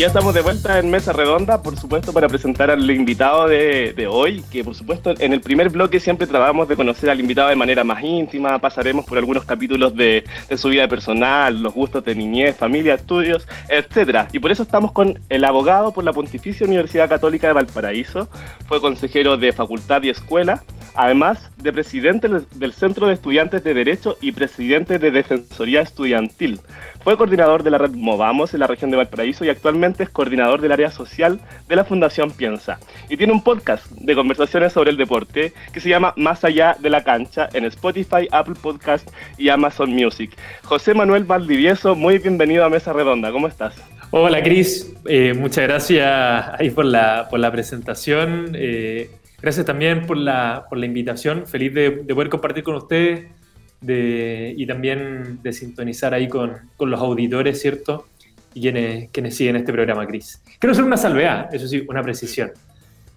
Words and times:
ya 0.00 0.06
estamos 0.06 0.32
de 0.32 0.40
vuelta 0.40 0.78
en 0.78 0.90
Mesa 0.90 1.12
Redonda, 1.12 1.62
por 1.62 1.76
supuesto, 1.76 2.10
para 2.14 2.26
presentar 2.26 2.70
al 2.70 2.90
invitado 2.90 3.46
de, 3.46 4.08
hoy, 4.10 4.42
que 4.50 4.64
por 4.64 4.74
supuesto 4.74 5.12
en 5.18 5.34
el 5.34 5.42
primer 5.42 5.68
bloque 5.68 6.00
siempre 6.00 6.26
tratamos 6.26 6.68
de 6.68 6.76
conocer 6.76 7.10
al 7.10 7.20
invitado 7.20 7.50
de 7.50 7.56
manera 7.56 7.84
más 7.84 8.02
íntima, 8.02 8.58
pasaremos 8.60 9.04
por 9.04 9.18
algunos 9.18 9.44
capítulos 9.44 9.94
de, 9.94 10.24
su 10.56 10.70
vida 10.70 10.88
personal, 10.88 11.62
los 11.62 11.74
gustos 11.74 12.02
de 12.02 12.14
niñez, 12.14 12.56
familia, 12.56 12.94
estudios, 12.94 13.46
etcétera. 13.68 14.26
Y 14.32 14.38
por 14.38 14.50
eso 14.50 14.62
estamos 14.62 14.92
con 14.92 15.20
el 15.28 15.44
abogado 15.44 15.92
por 15.92 16.02
la 16.02 16.14
Pontificia 16.14 16.66
Universidad 16.66 17.10
Católica 17.10 17.48
de 17.48 17.52
Valparaíso, 17.52 18.26
fue 18.66 18.80
consejero 18.80 19.36
de 19.36 19.52
facultad 19.52 20.02
y 20.02 20.08
escuela, 20.08 20.62
además 20.94 21.50
de 21.58 21.74
presidente 21.74 22.26
del 22.54 22.72
Centro 22.72 23.06
de 23.06 23.12
Estudiantes 23.12 23.62
de 23.64 23.74
Derecho 23.74 24.16
y 24.22 24.32
presidente 24.32 24.98
de 24.98 25.10
Defensoría 25.10 25.82
Estudiantil. 25.82 26.58
Fue 27.02 27.16
coordinador 27.16 27.62
de 27.62 27.70
la 27.70 27.78
red 27.78 27.92
Movamos 27.92 28.52
en 28.52 28.60
la 28.60 28.66
región 28.66 28.90
de 28.90 28.98
Valparaíso 28.98 29.42
y 29.42 29.48
actualmente 29.48 30.02
es 30.02 30.10
coordinador 30.10 30.60
del 30.60 30.72
área 30.72 30.90
social 30.90 31.40
de 31.66 31.76
la 31.76 31.84
Fundación 31.84 32.30
Piensa. 32.30 32.78
Y 33.08 33.16
tiene 33.16 33.32
un 33.32 33.42
podcast 33.42 33.90
de 33.92 34.14
conversaciones 34.14 34.74
sobre 34.74 34.90
el 34.90 34.98
deporte 34.98 35.54
que 35.72 35.80
se 35.80 35.88
llama 35.88 36.12
Más 36.18 36.44
allá 36.44 36.76
de 36.78 36.90
la 36.90 37.02
cancha 37.02 37.48
en 37.54 37.64
Spotify, 37.64 38.28
Apple 38.30 38.56
Podcast 38.60 39.08
y 39.38 39.48
Amazon 39.48 39.90
Music. 39.90 40.36
José 40.62 40.92
Manuel 40.92 41.24
Valdivieso, 41.24 41.94
muy 41.94 42.18
bienvenido 42.18 42.66
a 42.66 42.68
Mesa 42.68 42.92
Redonda. 42.92 43.32
¿Cómo 43.32 43.48
estás? 43.48 43.74
Hola 44.10 44.42
Cris, 44.42 44.94
eh, 45.06 45.32
muchas 45.32 45.64
gracias 45.68 46.50
ahí 46.58 46.68
por 46.68 46.84
la, 46.84 47.28
por 47.30 47.40
la 47.40 47.50
presentación. 47.50 48.52
Eh, 48.54 49.10
gracias 49.40 49.64
también 49.64 50.06
por 50.06 50.18
la, 50.18 50.66
por 50.68 50.76
la 50.76 50.84
invitación. 50.84 51.46
Feliz 51.46 51.72
de, 51.72 52.02
de 52.02 52.14
poder 52.14 52.28
compartir 52.28 52.62
con 52.62 52.74
ustedes 52.74 53.39
de, 53.80 54.54
y 54.56 54.66
también 54.66 55.40
de 55.42 55.52
sintonizar 55.52 56.14
ahí 56.14 56.28
con, 56.28 56.56
con, 56.76 56.90
los 56.90 57.00
auditores, 57.00 57.60
¿cierto? 57.60 58.06
Y 58.54 58.60
quienes, 58.62 59.10
quienes 59.10 59.36
siguen 59.36 59.56
este 59.56 59.72
programa, 59.72 60.06
Cris. 60.06 60.42
Quiero 60.58 60.72
hacer 60.72 60.84
una 60.84 60.96
salvedad, 60.96 61.54
eso 61.54 61.66
sí, 61.66 61.84
una 61.88 62.02
precisión. 62.02 62.52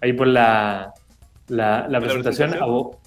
Ahí 0.00 0.12
por 0.12 0.26
la, 0.26 0.92
la, 1.48 1.86
la 1.88 2.00
presentación, 2.00 2.54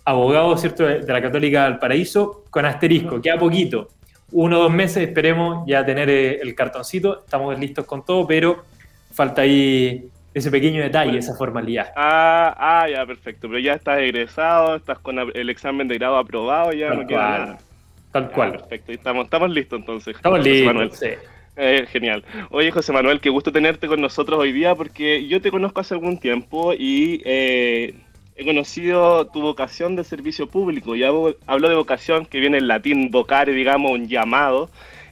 abogado, 0.06 0.58
¿cierto? 0.58 0.84
De, 0.86 1.02
la 1.02 1.22
Católica 1.22 1.66
del 1.66 1.80
Paraíso, 1.80 2.44
con 2.50 2.66
asterisco, 2.66 3.22
queda 3.22 3.38
poquito. 3.38 3.90
Uno 4.32 4.60
o 4.60 4.64
dos 4.64 4.72
meses, 4.72 5.08
esperemos 5.08 5.66
ya 5.66 5.86
tener 5.86 6.10
eh, 6.10 6.40
el 6.42 6.54
cartoncito, 6.54 7.24
estamos 7.24 7.58
listos 7.58 7.86
con 7.86 8.04
todo, 8.04 8.28
pero 8.28 8.66
falta 9.12 9.42
ahí 9.42 10.10
ese 10.38 10.52
pequeño 10.52 10.82
detalle, 10.82 11.18
esa 11.18 11.36
formalidad. 11.36 11.92
Ah, 11.96 12.56
ah, 12.58 12.90
ya, 12.90 13.06
perfecto. 13.06 13.48
Pero 13.48 13.60
ya 13.60 13.74
estás 13.74 14.00
egresado, 14.00 14.76
estás 14.76 15.00
con 15.00 15.18
el 15.20 15.50
examen 15.50 15.88
de 15.88 15.96
grado 15.96 16.18
aprobado, 16.18 16.74
ya 16.74 16.90
Tal 16.90 17.00
no 17.00 17.08
queda 17.08 17.30
nada. 17.30 17.58
Tal 18.12 18.32
cual. 18.32 18.52
perfecto, 18.52 18.92
estamos, 18.92 19.26
estamos 19.26 19.50
listos 19.50 19.80
entonces. 19.80 20.16
Estamos 20.16 20.44
listos, 20.44 21.00
sí. 21.00 21.10
Eh, 21.60 21.88
genial. 21.92 22.24
Oye, 22.52 22.70
José 22.70 22.94
Manuel, 22.94 23.20
qué 23.20 23.30
gusto 23.30 23.52
tenerte 23.52 23.88
con 23.88 24.00
nosotros 24.00 24.40
hoy 24.40 24.52
día 24.52 24.76
porque 24.76 25.28
yo 25.28 25.42
te 25.42 25.50
conozco 25.50 25.82
hace 25.82 25.96
algún 25.96 26.20
tiempo 26.20 26.74
y 26.74 27.20
eh, 27.26 27.96
he 28.36 28.46
conocido 28.46 29.26
tu 29.26 29.42
vocación 29.42 29.96
de 29.96 30.04
servicio 30.04 30.48
público. 30.48 30.96
Ya 30.96 31.08
hablo 31.48 31.70
de 31.70 31.76
vocación 31.76 32.28
que 32.28 32.40
viene 32.40 32.60
en 32.60 32.68
latín 32.68 33.10
vocare, 33.10 33.54
digamos, 33.54 33.92
un 33.92 34.08
llamado. 34.08 34.70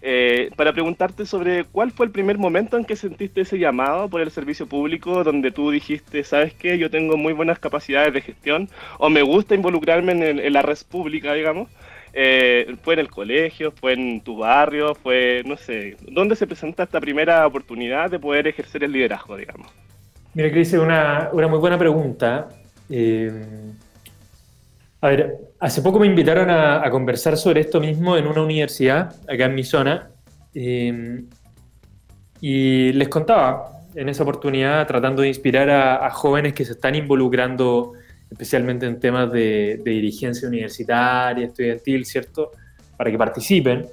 Eh, 0.08 0.52
para 0.56 0.72
preguntarte 0.72 1.26
sobre 1.26 1.64
cuál 1.64 1.90
fue 1.90 2.06
el 2.06 2.12
primer 2.12 2.38
momento 2.38 2.78
en 2.78 2.86
que 2.86 2.96
sentiste 2.96 3.42
ese 3.42 3.58
llamado 3.58 4.08
por 4.08 4.22
el 4.22 4.30
servicio 4.30 4.68
público, 4.68 5.24
donde 5.24 5.50
tú 5.50 5.72
dijiste, 5.72 6.24
sabes 6.24 6.54
qué, 6.54 6.78
yo 6.78 6.92
tengo 6.92 7.18
muy 7.18 7.34
buenas 7.34 7.58
capacidades 7.58 8.14
de 8.14 8.22
gestión 8.22 8.70
o 9.00 9.10
me 9.10 9.24
gusta 9.24 9.56
involucrarme 9.56 10.12
en, 10.12 10.54
la 10.54 10.62
red 10.62 10.78
pública, 10.88 11.34
digamos. 11.34 11.72
Eh, 12.14 12.76
fue 12.84 12.94
en 12.94 13.00
el 13.00 13.10
colegio, 13.10 13.72
fue 13.72 13.94
en 13.94 14.22
tu 14.22 14.38
barrio, 14.38 14.94
fue, 14.94 15.42
no 15.44 15.58
sé, 15.58 15.98
¿dónde 16.02 16.36
se 16.36 16.46
presenta 16.46 16.84
esta 16.84 17.02
primera 17.02 17.48
oportunidad 17.48 18.12
de 18.12 18.20
poder 18.20 18.46
ejercer 18.48 18.84
el 18.84 18.92
liderazgo, 18.92 19.36
digamos? 19.36 19.72
Mira, 20.36 20.52
Cris, 20.52 20.72
una, 20.74 21.30
una 21.34 21.48
muy 21.48 21.58
buena 21.58 21.80
pregunta. 21.80 22.50
Eh, 22.92 23.32
a 25.02 25.08
ver, 25.08 25.36
hace 25.66 25.82
poco 25.82 26.00
me 26.00 26.06
invitaron 26.06 26.52
a, 26.52 26.88
conversar 26.92 27.38
sobre 27.38 27.62
esto 27.62 27.80
mismo 27.80 28.16
en 28.18 28.28
una 28.28 28.44
universidad, 28.44 29.16
acá 29.28 29.46
en 29.46 29.56
mi 29.56 29.64
zona, 29.64 30.12
em, 30.54 31.28
y 32.40 32.94
les 32.94 33.08
contaba 33.08 33.82
en 33.96 34.08
esa 34.08 34.22
oportunidad, 34.22 34.86
tratando 34.86 35.24
de 35.24 35.30
inspirar 35.30 35.72
a, 35.72 36.12
jóvenes 36.12 36.54
que 36.54 36.66
se 36.66 36.74
están 36.74 36.94
involucrando 36.94 37.94
especialmente 38.30 38.86
en 38.86 39.00
temas 39.00 39.32
de, 39.32 39.82
dirigencia 39.84 40.48
universitaria, 40.48 41.48
estudiantil, 41.48 42.06
¿cierto? 42.06 42.52
Para 42.96 43.10
que 43.10 43.18
participen. 43.18 43.88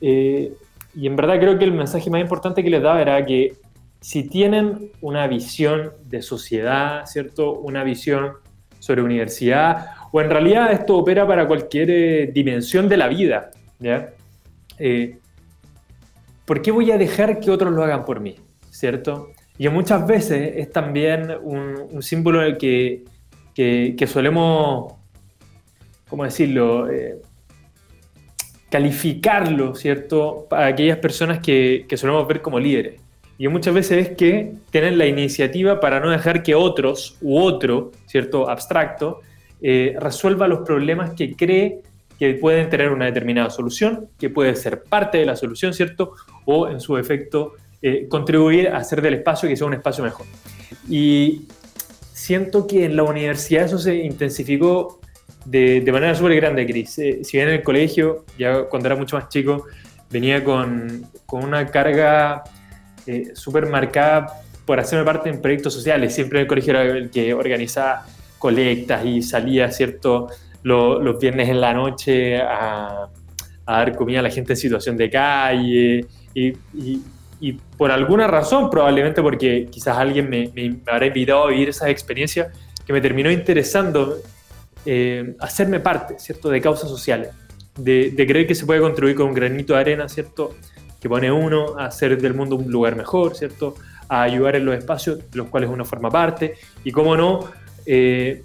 Eh, 0.00 0.52
y 0.96 1.06
en 1.06 1.14
verdad 1.14 1.38
creo 1.38 1.56
que 1.56 1.64
el 1.64 1.72
mensaje 1.72 2.10
más 2.10 2.22
importante 2.22 2.64
que 2.64 2.70
les 2.70 2.82
daba 2.82 3.00
era 3.00 3.24
que 3.24 3.54
si 4.00 4.24
tienen 4.24 4.90
una 5.00 5.28
visión 5.28 5.92
de 6.06 6.22
sociedad, 6.22 7.06
¿cierto? 7.06 7.52
Una 7.52 7.84
visión 7.84 8.32
sobre 8.80 9.00
universidad 9.02 9.93
o 10.16 10.20
en 10.20 10.30
realidad 10.30 10.70
esto 10.70 10.96
opera 10.96 11.26
para 11.26 11.44
cualquier 11.48 11.90
eh, 11.90 12.30
dimensión 12.32 12.88
de 12.88 12.96
la 12.96 13.08
vida. 13.08 13.50
¿ya? 13.80 14.10
Eh, 14.78 15.18
¿Por 16.44 16.62
qué 16.62 16.70
voy 16.70 16.92
a 16.92 16.96
dejar 16.96 17.40
que 17.40 17.50
otros 17.50 17.72
lo 17.72 17.82
hagan 17.82 18.04
por 18.04 18.20
mí? 18.20 18.36
¿Cierto? 18.70 19.30
Y 19.58 19.68
muchas 19.70 20.06
veces 20.06 20.52
es 20.54 20.70
también 20.70 21.32
un, 21.42 22.00
símbolo 22.00 22.56
que, 22.58 23.02
que, 23.56 23.96
que, 23.98 24.06
solemos, 24.06 24.92
¿cómo 26.08 26.22
decirlo? 26.22 26.88
Eh, 26.92 27.20
calificarlo, 28.70 29.74
¿cierto? 29.74 30.46
Para 30.48 30.66
aquellas 30.66 30.98
personas 30.98 31.40
que, 31.40 31.86
que 31.88 31.96
solemos 31.96 32.28
ver 32.28 32.40
como 32.40 32.60
líderes. 32.60 33.00
Y 33.36 33.48
muchas 33.48 33.74
veces 33.74 34.06
es 34.10 34.16
que 34.16 34.52
tienen 34.70 34.96
la 34.96 35.06
iniciativa 35.06 35.80
para 35.80 35.98
no 35.98 36.10
dejar 36.10 36.44
que 36.44 36.54
otros 36.54 37.18
u 37.20 37.36
otro, 37.36 37.90
¿cierto? 38.06 38.48
Abstracto, 38.48 39.20
eh, 39.66 39.96
resuelva 39.98 40.46
los 40.46 40.58
problemas 40.58 41.12
que 41.12 41.34
cree 41.34 41.80
que 42.18 42.34
pueden 42.34 42.68
tener 42.68 42.90
una 42.90 43.06
determinada 43.06 43.48
solución, 43.48 44.10
que 44.18 44.28
puede 44.28 44.54
ser 44.56 44.82
parte 44.82 45.16
de 45.16 45.24
la 45.24 45.36
solución, 45.36 45.72
¿cierto? 45.72 46.12
O 46.44 46.68
en 46.68 46.82
su 46.82 46.98
efecto 46.98 47.54
eh, 47.80 48.06
contribuir 48.06 48.68
a 48.68 48.76
hacer 48.76 49.00
del 49.00 49.14
espacio 49.14 49.48
que 49.48 49.56
sea 49.56 49.66
un 49.66 49.72
espacio 49.72 50.04
mejor. 50.04 50.26
Y 50.86 51.46
siento 52.12 52.66
que 52.66 52.84
en 52.84 52.94
la 52.94 53.04
universidad 53.04 53.64
eso 53.64 53.78
se 53.78 53.96
intensificó 53.96 55.00
de, 55.46 55.82
manera 55.90 56.14
súper 56.14 56.36
grande, 56.36 56.66
Cris. 56.66 56.98
Eh, 56.98 57.20
si 57.24 57.38
bien 57.38 57.48
en 57.48 57.54
el 57.54 57.62
colegio, 57.62 58.26
ya 58.38 58.64
cuando 58.64 58.88
era 58.88 58.96
mucho 58.96 59.16
más 59.16 59.30
chico, 59.30 59.64
venía 60.10 60.44
con, 60.44 61.06
con 61.24 61.42
una 61.42 61.66
carga 61.68 62.44
súper 63.32 63.66
marcada 63.66 64.42
por 64.66 64.78
hacerme 64.78 65.06
parte 65.06 65.30
en 65.30 65.40
proyectos 65.40 65.72
sociales. 65.72 66.14
Siempre 66.14 66.40
en 66.40 66.42
el 66.42 66.48
colegio 66.48 66.72
era 66.72 66.82
el 66.82 67.08
que 67.08 67.32
organizaba 67.32 68.04
colectas 68.44 69.06
y 69.06 69.22
salía, 69.22 69.70
¿cierto?, 69.70 70.28
los 70.62 71.18
viernes 71.18 71.48
en 71.48 71.62
la 71.62 71.72
noche 71.72 72.36
a, 72.42 73.08
dar 73.66 73.96
comida 73.96 74.20
a 74.20 74.22
la 74.22 74.28
gente 74.28 74.52
en 74.52 74.58
situación 74.58 74.98
de 74.98 75.08
calle 75.08 76.04
y, 76.34 77.52
por 77.78 77.90
alguna 77.90 78.26
razón, 78.26 78.68
probablemente 78.68 79.22
porque 79.22 79.66
quizás 79.70 79.96
alguien 79.96 80.28
me, 80.28 80.50
me, 80.54 80.76
habrá 80.86 81.06
invitado 81.06 81.44
a 81.44 81.48
vivir 81.48 81.70
esa 81.70 81.88
experiencia 81.88 82.52
que 82.86 82.92
me 82.92 83.00
terminó 83.00 83.30
interesando 83.30 84.18
eh, 84.84 85.34
hacerme 85.40 85.80
parte, 85.80 86.18
¿cierto?, 86.18 86.50
de 86.50 86.60
causas 86.60 86.90
sociales, 86.90 87.30
de, 87.78 88.10
de, 88.10 88.26
creer 88.26 88.46
que 88.46 88.54
se 88.54 88.66
puede 88.66 88.80
construir 88.80 89.16
con 89.16 89.28
un 89.28 89.34
granito 89.34 89.72
de 89.72 89.80
arena, 89.80 90.06
¿cierto?, 90.06 90.54
que 91.00 91.08
pone 91.08 91.32
uno 91.32 91.78
a 91.78 91.86
hacer 91.86 92.20
del 92.20 92.34
mundo 92.34 92.56
un 92.56 92.70
lugar 92.70 92.94
mejor, 92.94 93.34
¿cierto?, 93.34 93.74
a 94.06 94.20
ayudar 94.20 94.56
en 94.56 94.66
los 94.66 94.76
espacios 94.76 95.18
de 95.30 95.38
los 95.38 95.48
cuales 95.48 95.70
uno 95.70 95.86
forma 95.86 96.10
parte 96.10 96.56
y, 96.84 96.92
cómo 96.92 97.16
no, 97.16 97.48
eh, 97.86 98.42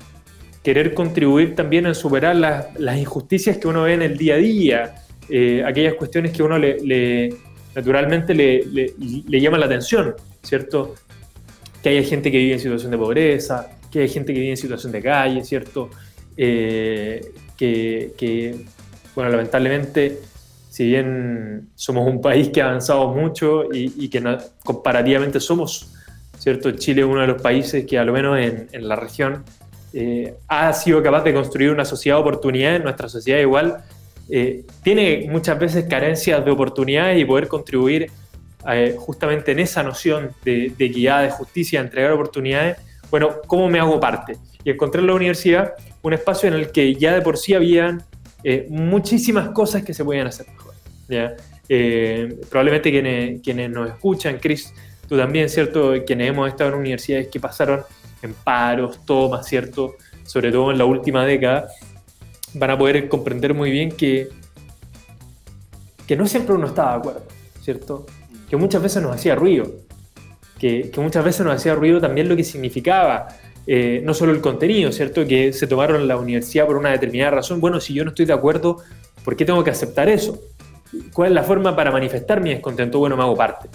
querer 0.63 0.93
contribuir 0.93 1.55
también 1.55 1.85
a 1.85 1.93
superar 1.93 2.35
las, 2.35 2.97
injusticias 2.97 3.57
que 3.57 3.67
uno 3.67 3.83
ve 3.83 3.93
en 3.93 4.01
el 4.01 4.17
día 4.17 4.35
a 4.35 4.37
día, 4.37 4.95
eh, 5.29 5.63
aquellas 5.65 5.93
cuestiones 5.95 6.31
que 6.31 6.43
uno 6.43 6.57
le, 6.57 7.33
naturalmente 7.75 8.33
le, 8.33 8.63
le, 8.65 9.41
llama 9.41 9.57
la 9.57 9.65
atención, 9.65 10.15
¿cierto? 10.43 10.95
Que 11.81 11.89
haya 11.89 12.03
gente 12.03 12.31
que 12.31 12.37
vive 12.37 12.53
en 12.53 12.59
situación 12.59 12.91
de 12.91 12.97
pobreza, 12.97 13.79
que 13.91 14.03
haya 14.03 14.13
gente 14.13 14.33
que 14.33 14.39
vive 14.39 14.51
en 14.51 14.57
situación 14.57 14.91
de 14.91 15.01
calle, 15.01 15.43
¿cierto? 15.43 15.89
Eh, 16.37 17.33
que, 17.57 18.65
bueno, 19.13 19.29
lamentablemente, 19.29 20.19
si 20.69 20.85
bien 20.85 21.69
somos 21.75 22.07
un 22.07 22.21
país 22.21 22.49
que 22.49 22.61
ha 22.61 22.67
avanzado 22.67 23.09
mucho 23.09 23.65
y, 23.73 24.07
que 24.09 24.23
comparativamente 24.63 25.39
somos 25.39 25.93
¿cierto? 26.39 26.71
Chile 26.71 27.01
es 27.01 27.07
uno 27.07 27.21
de 27.21 27.27
los 27.27 27.41
países 27.41 27.85
que, 27.85 27.99
a 27.99 28.03
lo 28.03 28.13
menos 28.13 28.39
en, 28.39 28.87
la 28.87 28.95
región, 28.95 29.43
eh, 29.93 30.35
ha 30.47 30.71
sido 30.73 31.03
capaz 31.03 31.23
de 31.23 31.33
construir 31.33 31.71
una 31.71 31.85
sociedad 31.85 32.17
de 32.17 32.21
oportunidades. 32.21 32.81
Nuestra 32.81 33.09
sociedad 33.09 33.39
igual 33.39 33.83
eh, 34.29 34.65
tiene 34.81 35.27
muchas 35.29 35.59
veces 35.59 35.85
carencias 35.85 36.43
de 36.43 36.49
oportunidades 36.49 37.19
y 37.21 37.25
poder 37.25 37.47
contribuir 37.47 38.09
eh, 38.67 38.95
justamente 38.97 39.51
en 39.51 39.59
esa 39.59 39.83
noción 39.83 40.31
de, 40.43 40.73
equidad, 40.79 41.23
de 41.23 41.29
justicia, 41.29 41.81
de 41.81 41.87
entregar 41.87 42.11
oportunidades. 42.13 42.77
Bueno, 43.11 43.41
¿cómo 43.45 43.67
me 43.67 43.79
hago 43.79 43.99
parte? 43.99 44.37
Y 44.63 44.71
encontré 44.71 45.01
en 45.01 45.07
la 45.07 45.13
universidad 45.13 45.73
un 46.01 46.13
espacio 46.13 46.47
en 46.47 46.55
el 46.55 46.71
que 46.71 46.95
ya 46.95 47.13
de 47.13 47.21
por 47.21 47.37
sí 47.37 47.53
habían 47.53 48.03
muchísimas 48.69 49.49
cosas 49.49 49.83
que 49.83 49.93
se 49.93 50.05
podían 50.05 50.27
hacer 50.27 50.47
mejor. 50.47 50.73
probablemente 52.49 52.89
quienes, 52.89 53.41
quienes 53.41 53.69
nos 53.69 53.89
escuchan, 53.89 54.37
Chris, 54.39 54.73
tú 55.09 55.17
también, 55.17 55.49
¿cierto? 55.49 55.93
Quienes 56.05 56.29
hemos 56.29 56.47
estado 56.47 56.69
en 56.69 56.75
universidades 56.77 57.27
que 57.27 57.39
pasaron 57.39 57.81
en 58.21 58.33
paros, 58.33 58.99
tomas, 59.05 59.47
¿cierto? 59.47 59.95
Sobre 60.23 60.51
todo 60.51 60.71
en 60.71 60.77
la 60.77 60.85
última 60.85 61.25
década, 61.25 61.67
van 62.53 62.71
a 62.71 62.77
poder 62.77 63.09
comprender 63.09 63.53
muy 63.53 63.71
bien 63.71 63.91
que, 63.91 64.29
que 66.07 66.15
no 66.15 66.27
siempre 66.27 66.55
uno 66.55 66.67
estaba 66.67 66.91
de 66.93 66.97
acuerdo, 66.99 67.23
¿cierto? 67.61 68.05
Que 68.49 68.55
muchas 68.55 68.81
veces 68.81 69.01
nos 69.01 69.15
hacía 69.15 69.35
ruido, 69.35 69.65
que, 70.59 70.91
que 70.91 71.01
muchas 71.01 71.25
veces 71.25 71.45
nos 71.45 71.55
hacía 71.55 71.75
ruido 71.75 71.99
también 71.99 72.29
lo 72.29 72.35
que 72.35 72.43
significaba 72.43 73.27
eh, 73.71 74.01
no 74.03 74.15
solo 74.15 74.31
el 74.31 74.41
contenido, 74.41 74.91
¿cierto? 74.91 75.27
Que 75.27 75.53
se 75.53 75.67
tomaron 75.67 76.07
la 76.07 76.17
universidad 76.17 76.65
por 76.65 76.75
una 76.75 76.89
determinada 76.89 77.29
razón. 77.29 77.61
Bueno, 77.61 77.79
si 77.79 77.93
yo 77.93 78.03
no 78.03 78.09
estoy 78.09 78.25
de 78.25 78.33
acuerdo, 78.33 78.77
¿por 79.23 79.35
qué 79.35 79.45
tengo 79.45 79.63
que 79.63 79.69
aceptar 79.69 80.09
eso? 80.09 80.41
¿Cuál 81.13 81.29
es 81.29 81.35
la 81.35 81.43
forma 81.43 81.75
para 81.75 81.91
manifestar 81.91 82.41
mi 82.41 82.49
descontento? 82.49 82.97
Bueno, 82.97 83.15
me 83.15 83.21
hago 83.21 83.35
parte. 83.35 83.69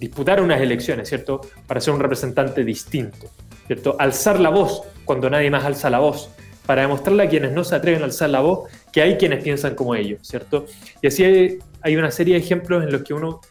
Disputar 0.00 0.40
unas 0.40 0.62
elecciones, 0.62 1.10
¿cierto? 1.10 1.42
Para 1.66 1.78
ser 1.78 1.92
un 1.92 2.00
representante 2.00 2.64
distinto, 2.64 3.28
¿cierto? 3.66 3.96
Alzar 3.98 4.40
la 4.40 4.48
voz 4.48 4.82
cuando 5.04 5.28
nadie 5.28 5.50
más 5.50 5.62
alza 5.66 5.90
la 5.90 5.98
voz, 5.98 6.30
para 6.64 6.80
demostrarle 6.82 7.24
a 7.24 7.28
quienes 7.28 7.52
no 7.52 7.64
se 7.64 7.74
atreven 7.74 8.00
a 8.00 8.06
alzar 8.06 8.30
la 8.30 8.40
voz 8.40 8.70
que 8.90 9.02
hay 9.02 9.18
quienes 9.18 9.44
piensan 9.44 9.74
como 9.74 9.94
ellos, 9.94 10.20
¿cierto? 10.22 10.64
Y 11.02 11.08
así 11.08 11.58
hay, 11.82 11.96
una 11.96 12.10
serie 12.10 12.34
de 12.34 12.40
ejemplos 12.40 12.82
en 12.82 12.92
los 12.92 13.02
que 13.02 13.12
uno, 13.12 13.42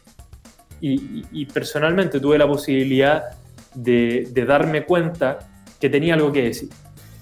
y, 0.80 1.44
personalmente 1.46 2.18
tuve 2.18 2.36
la 2.36 2.48
posibilidad 2.48 3.22
de, 3.74 4.28
darme 4.44 4.84
cuenta 4.84 5.38
que 5.78 5.88
tenía 5.88 6.14
algo 6.14 6.32
que 6.32 6.42
decir. 6.42 6.70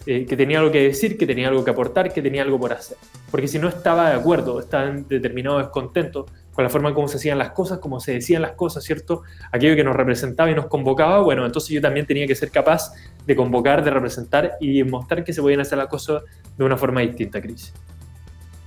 Eh, 0.06 0.24
que 0.24 0.38
tenía 0.38 0.60
algo 0.60 0.72
que 0.72 0.84
decir, 0.84 1.18
que 1.18 1.26
tenía 1.26 1.48
algo 1.48 1.62
que 1.62 1.70
aportar, 1.70 2.10
que 2.10 2.22
tenía 2.22 2.40
algo 2.40 2.58
por 2.58 2.72
hacer. 2.72 2.96
Porque 3.30 3.46
si 3.46 3.58
no 3.58 3.68
estaba 3.68 4.08
de 4.08 4.16
acuerdo, 4.16 4.58
estaba 4.58 4.88
en 4.88 5.06
determinado 5.06 5.58
descontento 5.58 6.24
con 6.58 6.64
la 6.64 6.70
forma 6.70 6.88
en 6.88 6.94
cómo 6.96 7.06
se 7.06 7.18
hacían 7.18 7.38
las 7.38 7.52
cosas, 7.52 7.78
cómo 7.78 8.00
se 8.00 8.14
decían 8.14 8.42
las 8.42 8.50
cosas, 8.50 8.82
¿cierto? 8.82 9.22
Aquello 9.52 9.76
que 9.76 9.84
nos 9.84 9.94
representaba 9.94 10.50
y 10.50 10.56
nos 10.56 10.66
convocaba, 10.66 11.20
bueno, 11.20 11.46
entonces 11.46 11.70
yo 11.70 11.80
también 11.80 12.04
tenía 12.04 12.26
que 12.26 12.34
ser 12.34 12.50
capaz 12.50 12.92
de 13.24 13.36
convocar, 13.36 13.84
de 13.84 13.92
representar 13.92 14.54
y 14.60 14.82
mostrar 14.82 15.22
que 15.22 15.32
se 15.32 15.40
podían 15.40 15.60
hacer 15.60 15.78
las 15.78 15.86
cosas 15.86 16.24
de 16.56 16.64
una 16.64 16.76
forma 16.76 17.00
distinta, 17.02 17.40
Cris. 17.40 17.72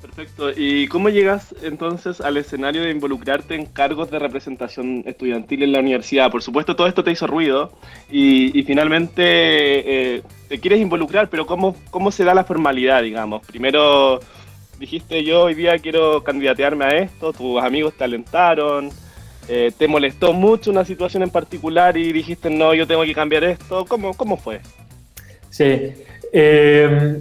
Perfecto. 0.02 0.52
¿Y 0.56 0.88
cómo 0.88 1.10
llegas 1.10 1.54
entonces 1.64 2.22
al 2.22 2.38
escenario 2.38 2.82
de 2.82 2.92
involucrarte 2.92 3.56
en 3.56 3.66
cargos 3.66 4.10
de 4.10 4.20
representación 4.20 5.04
estudiantil 5.06 5.62
en 5.64 5.74
la 5.74 5.80
universidad? 5.80 6.32
Por 6.32 6.44
supuesto, 6.44 6.78
todo 6.78 6.88
esto 6.88 7.04
te 7.04 7.12
hizo 7.12 7.28
ruido 7.28 7.74
y, 8.10 8.64
finalmente 8.64 9.24
eh, 9.26 10.24
te 10.48 10.62
quieres 10.62 10.80
involucrar, 10.80 11.30
pero 11.30 11.46
¿cómo, 11.46 11.76
¿cómo 11.90 12.10
se 12.10 12.24
da 12.24 12.34
la 12.34 12.46
formalidad, 12.46 13.04
digamos? 13.04 13.46
Primero 13.46 14.22
dijiste 14.82 15.24
yo 15.24 15.44
hoy 15.44 15.54
día 15.54 15.80
quiero 15.80 16.22
candidatearme 16.22 16.84
a 16.84 16.98
esto, 16.98 17.32
tus 17.32 17.62
amigos 17.62 17.94
te 17.98 18.04
alentaron, 18.04 18.90
eh, 19.48 19.72
te 19.78 19.88
molestó 19.88 20.34
mucho 20.34 20.72
una 20.72 20.84
situación 20.84 21.24
en 21.24 21.30
particular 21.30 21.96
y 21.96 22.12
dijiste 22.12 22.50
no, 22.50 22.74
yo 22.74 22.86
tengo 22.86 23.04
que 23.04 23.14
cambiar 23.14 23.46
esto. 23.46 23.86
¿Cómo, 23.86 24.14
cómo 24.14 24.36
fue? 24.36 24.60
Sí. 25.50 25.94
Eh 26.34 27.18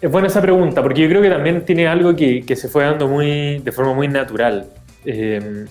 es 0.00 0.10
buena 0.10 0.28
esa 0.28 0.40
pregunta, 0.40 0.82
porque 0.82 1.02
yo 1.02 1.08
creo 1.08 1.20
que 1.20 1.28
también 1.28 1.64
tiene 1.64 1.86
algo 1.86 2.16
que, 2.16 2.44
se 2.56 2.68
fue 2.68 2.84
dando 2.84 3.06
muy, 3.06 3.58
de 3.58 3.70
forma 3.70 3.92
muy 3.92 4.08
natural. 4.08 4.66
Eh, 5.04 5.66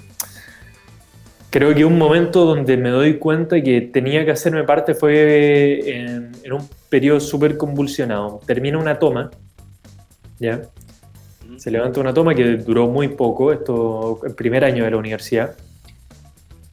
creo 1.50 1.74
que 1.74 1.84
un 1.84 1.98
momento 1.98 2.46
donde 2.46 2.78
me 2.78 2.90
doy 2.90 3.18
cuenta 3.18 3.62
que 3.62 3.82
tenía 3.82 4.24
que 4.26 4.32
hacerme 4.32 4.64
parte 4.64 4.94
fue 4.94 5.80
en, 5.90 6.54
un 6.54 6.70
periodo 6.90 7.20
súper 7.20 7.58
convulsionado. 7.58 8.40
Termina 8.46 8.78
una 8.78 9.00
toma, 9.00 9.32
¿ya? 10.38 10.62
Se 11.58 11.72
levanta 11.72 12.00
una 12.00 12.14
toma 12.14 12.36
que 12.36 12.58
duró 12.58 12.88
muy 12.88 13.10
poco, 13.10 13.52
esto 13.52 14.22
el 14.26 14.34
primer 14.34 14.64
año 14.64 14.84
de 14.84 14.92
la 14.92 14.98
universidad, 14.98 15.56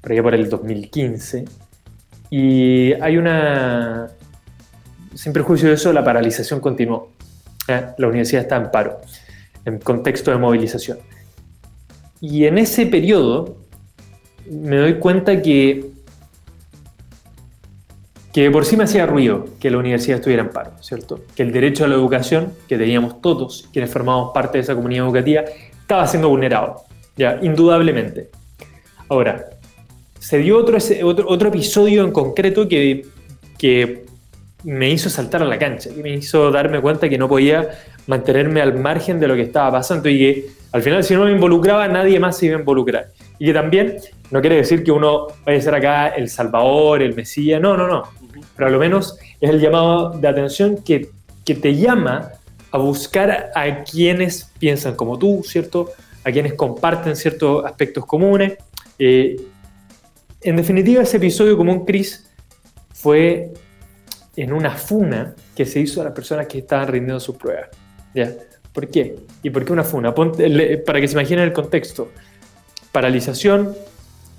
por 0.01 0.13
allá 0.13 0.23
por 0.23 0.35
el 0.35 0.49
2015. 0.49 1.45
Y 2.31 2.93
hay 2.95 3.17
una, 3.17 4.09
sin 5.15 5.33
perjuicio 5.33 5.69
de 5.69 5.75
eso, 5.75 5.93
la 5.93 6.05
paralización 6.05 6.61
continuó. 6.61 7.11
La 7.69 8.07
universidad 8.07 8.43
está 8.43 8.57
en 8.57 8.71
paro, 8.71 9.01
en 9.65 9.79
contexto 9.79 10.31
de 10.31 10.37
movilización. 10.37 10.99
Y 12.21 12.45
en 12.45 12.59
ese 12.59 12.87
periodo 12.87 13.57
me 14.49 14.77
doy 14.77 14.95
cuenta 14.99 15.43
que, 15.43 15.91
que 18.37 18.51
por 18.51 18.67
sí 18.67 18.77
me 18.77 18.85
hacía 18.85 19.07
ruido 19.07 19.47
que 19.59 19.71
la 19.71 19.79
universidad 19.79 20.19
estuviera 20.19 20.43
en 20.43 20.51
paro, 20.51 20.73
¿cierto? 20.83 21.21
Que 21.35 21.43
el 21.43 21.53
derecho 21.53 21.87
a 21.87 21.89
la 21.89 21.95
educación, 21.95 22.53
que 22.69 22.77
teníamos 22.77 23.23
todos, 23.23 23.67
quienes 23.73 23.91
formamos 23.91 24.33
parte 24.35 24.59
de 24.59 24.63
esa 24.63 24.75
comunidad 24.75 25.07
educativa, 25.07 25.45
estaba 25.81 26.07
siendo 26.07 26.29
vulnerado, 26.29 26.83
ya, 27.17 27.39
indudablemente. 27.41 28.29
Ahora, 29.09 29.47
se 30.19 30.37
dio 30.37 30.59
otro, 30.59 30.77
otro, 31.05 31.27
otro 31.27 31.49
episodio 31.49 32.05
en 32.05 32.13
concreto 32.13 32.69
que, 32.69 33.07
que 33.57 34.05
me 34.65 34.91
hizo 34.91 35.09
saltar 35.09 35.41
a 35.43 35.47
la 35.47 35.59
cancha, 35.59 35.89
y 35.97 36.03
me 36.03 36.11
hizo 36.11 36.51
darme 36.51 36.79
cuenta 36.83 37.09
que 37.09 37.17
no 37.17 37.31
podía 37.31 37.71
mantenerme 38.07 38.61
al 38.61 38.79
margen 38.79 39.19
de 39.19 39.29
lo 39.29 39.35
que 39.35 39.43
estaba 39.43 39.79
pasando 39.79 40.11
y 40.11 40.19
que 40.19 40.47
al 40.73 40.83
final 40.83 41.03
si 41.03 41.15
no 41.15 41.25
me 41.25 41.33
involucraba 41.33 41.89
nadie 41.89 42.21
más 42.21 42.37
se 42.37 42.47
iba 42.47 42.57
a 42.57 42.59
involucrar. 42.59 43.07
Y 43.39 43.47
que 43.47 43.55
también 43.55 43.97
no 44.31 44.43
quiere 44.43 44.57
decir 44.57 44.85
que 44.85 44.93
uno 44.93 45.29
vaya 45.47 45.59
a 45.59 45.63
ser 45.63 45.75
acá 45.75 46.09
el 46.09 46.29
Salvador, 46.29 47.01
el 47.01 47.15
Mesías, 47.15 47.63
no, 47.63 47.79
no, 47.79 47.89
no. 47.89 48.26
Pero 48.55 48.69
a 48.69 48.71
lo 48.71 48.79
menos 48.79 49.19
es 49.41 49.51
el 49.51 49.61
llamado 49.61 50.11
de 50.11 50.29
atención 50.29 50.83
que, 50.83 51.11
que 51.45 51.55
te 51.55 51.75
llama 51.77 52.33
a 52.71 52.79
buscar 52.79 53.51
a 53.55 53.85
quienes 53.85 54.51
piensan 54.59 54.95
como 54.97 55.19
tú, 55.19 55.43
¿cierto? 55.45 55.91
A 56.25 56.33
quienes 56.33 56.55
comparten 56.55 57.17
ciertos 57.17 57.65
aspectos 57.65 58.05
comunes. 58.05 58.55
Eh, 58.99 59.37
en 60.41 60.57
definitiva, 60.57 61.03
ese 61.03 61.17
episodio 61.17 61.57
común, 61.57 61.85
Cris, 61.85 62.31
fue 62.93 63.53
en 64.37 64.53
una 64.53 64.71
funa 64.73 65.35
que 65.55 65.65
se 65.65 65.81
hizo 65.81 66.01
a 66.01 66.05
las 66.05 66.13
personas 66.13 66.47
que 66.47 66.59
estaban 66.59 66.89
rindiendo 66.89 67.21
sus 67.21 67.37
pruebas. 67.37 67.69
¿Ya? 68.15 68.33
¿Por 68.73 68.89
qué? 68.89 69.17
¿Y 69.43 69.51
por 69.51 69.65
qué 69.65 69.73
una 69.73 69.85
funa? 69.85 70.15
para 70.15 71.01
que 71.01 71.09
se 71.09 71.15
imaginen 71.15 71.45
el 71.45 71.53
contexto. 71.53 72.11
Paralización, 72.93 73.75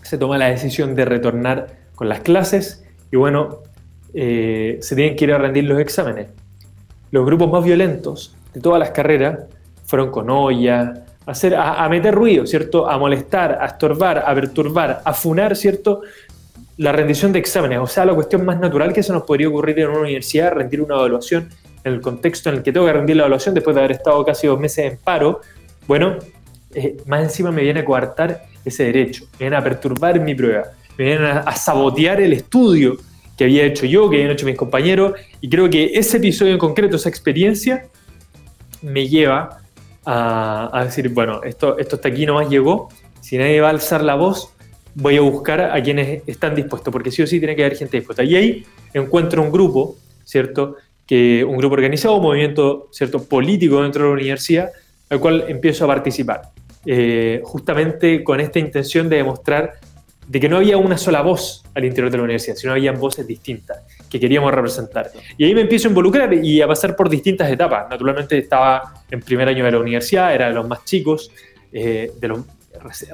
se 0.03 0.17
toma 0.17 0.37
la 0.37 0.49
decisión 0.49 0.95
de 0.95 1.05
retornar 1.05 1.75
con 1.95 2.07
las 2.07 2.19
clases 2.19 2.83
y 3.11 3.17
bueno, 3.17 3.63
eh, 4.13 4.77
se 4.81 4.95
tienen 4.95 5.15
que 5.15 5.25
ir 5.25 5.33
a 5.33 5.37
rendir 5.37 5.65
los 5.65 5.79
exámenes. 5.79 6.27
Los 7.11 7.25
grupos 7.25 7.49
más 7.51 7.63
violentos 7.63 8.35
de 8.53 8.61
todas 8.61 8.79
las 8.79 8.91
carreras 8.91 9.39
fueron 9.85 10.11
con 10.11 10.29
olla, 10.29 11.05
a, 11.25 11.31
hacer, 11.31 11.55
a 11.55 11.87
meter 11.89 12.13
ruido, 12.13 12.45
¿cierto? 12.45 12.89
A 12.89 12.97
molestar, 12.97 13.57
a 13.61 13.67
estorbar, 13.67 14.23
a 14.25 14.33
perturbar, 14.35 15.01
a 15.03 15.13
funar, 15.13 15.55
¿cierto? 15.55 16.01
la 16.77 16.91
rendición 16.91 17.33
de 17.33 17.39
exámenes, 17.39 17.79
o 17.79 17.87
sea, 17.87 18.05
la 18.05 18.13
cuestión 18.13 18.45
más 18.45 18.59
natural 18.59 18.93
que 18.93 19.01
se 19.01 19.11
nos 19.11 19.23
podría 19.23 19.49
ocurrir 19.49 19.79
en 19.79 19.89
una 19.89 19.99
universidad, 20.01 20.51
rendir 20.51 20.81
una 20.81 20.95
evaluación 20.95 21.49
en 21.83 21.93
el 21.93 22.01
contexto 22.01 22.49
en 22.49 22.57
el 22.57 22.63
que 22.63 22.71
tengo 22.71 22.85
que 22.85 22.93
rendir 22.93 23.15
la 23.15 23.23
evaluación 23.23 23.55
después 23.55 23.75
de 23.75 23.81
haber 23.81 23.93
estado 23.93 24.23
casi 24.23 24.45
dos 24.47 24.59
meses 24.59 24.91
en 24.91 24.97
paro, 24.97 25.41
bueno, 25.87 26.17
eh, 26.75 26.97
más 27.07 27.23
encima 27.23 27.51
me 27.51 27.63
viene 27.63 27.79
a 27.79 27.85
coartar 27.85 28.43
ese 28.63 28.83
derecho, 28.85 29.25
me 29.33 29.45
viene 29.45 29.55
a 29.55 29.63
perturbar 29.63 30.19
mi 30.19 30.35
prueba, 30.35 30.65
me 30.97 31.05
viene 31.05 31.25
a, 31.27 31.51
sabotear 31.53 32.21
el 32.21 32.33
estudio 32.33 32.97
que 33.37 33.43
había 33.43 33.63
hecho 33.63 33.85
yo, 33.85 34.09
que 34.09 34.17
habían 34.17 34.31
hecho 34.31 34.45
mis 34.45 34.57
compañeros, 34.57 35.13
y 35.39 35.49
creo 35.49 35.69
que 35.69 35.91
ese 35.93 36.17
episodio 36.17 36.53
en 36.53 36.57
concreto, 36.57 36.95
esa 36.95 37.09
experiencia, 37.09 37.87
me 38.81 39.07
lleva 39.07 39.61
a, 40.05 40.81
decir, 40.85 41.09
bueno, 41.09 41.43
esto, 41.43 41.77
esto 41.77 41.97
hasta 41.97 42.07
aquí 42.07 42.25
nomás 42.25 42.49
llegó, 42.49 42.89
si 43.21 43.37
nadie 43.37 43.59
va 43.61 43.67
a 43.67 43.71
alzar 43.71 44.03
la 44.03 44.15
voz, 44.15 44.53
voy 44.95 45.17
a 45.17 45.21
buscar 45.21 45.61
a 45.61 45.83
quienes 45.83 46.23
están 46.27 46.55
dispuestos, 46.55 46.91
porque 46.91 47.11
sí 47.11 47.21
o 47.21 47.27
sí 47.27 47.39
tiene 47.39 47.55
que 47.55 47.63
haber 47.63 47.77
gente 47.77 47.97
dispuesta. 47.97 48.23
Y 48.23 48.35
ahí 48.35 48.65
encuentro 48.93 49.43
un 49.43 49.51
grupo, 49.51 49.97
¿cierto? 50.23 50.75
Que, 51.05 51.43
un 51.43 51.57
grupo 51.57 51.75
organizado, 51.75 52.15
un 52.15 52.23
movimiento 52.23 52.87
¿cierto? 52.91 53.23
político 53.23 53.83
dentro 53.83 54.03
de 54.03 54.09
la 54.09 54.13
universidad, 54.15 54.69
al 55.09 55.19
cual 55.19 55.45
empiezo 55.47 55.85
a 55.85 55.87
participar, 55.87 56.49
eh, 56.85 57.41
justamente 57.43 58.23
con 58.23 58.39
esta 58.39 58.59
intención 58.59 59.07
de 59.07 59.17
demostrar 59.17 59.73
de 60.27 60.39
que 60.39 60.49
no 60.49 60.57
había 60.57 60.77
una 60.77 60.97
sola 60.97 61.21
voz 61.21 61.63
al 61.73 61.85
interior 61.85 62.11
de 62.11 62.17
la 62.17 62.23
universidad, 62.23 62.55
sino 62.55 62.73
había 62.73 62.91
voces 62.91 63.25
distintas 63.25 63.79
que 64.09 64.19
queríamos 64.19 64.53
representar. 64.53 65.09
Y 65.37 65.45
ahí 65.45 65.55
me 65.55 65.61
empiezo 65.61 65.87
a 65.87 65.89
involucrar 65.89 66.33
y 66.33 66.61
a 66.61 66.67
pasar 66.67 66.95
por 66.95 67.09
distintas 67.09 67.49
etapas. 67.49 67.89
Naturalmente 67.89 68.37
estaba 68.37 68.93
en 69.09 69.21
primer 69.21 69.47
año 69.47 69.63
de 69.63 69.71
la 69.71 69.79
universidad, 69.79 70.33
era 70.33 70.49
de 70.49 70.53
los 70.53 70.67
más 70.67 70.83
chicos, 70.83 71.31
eh, 71.71 72.11
de 72.19 72.27
los 72.27 72.39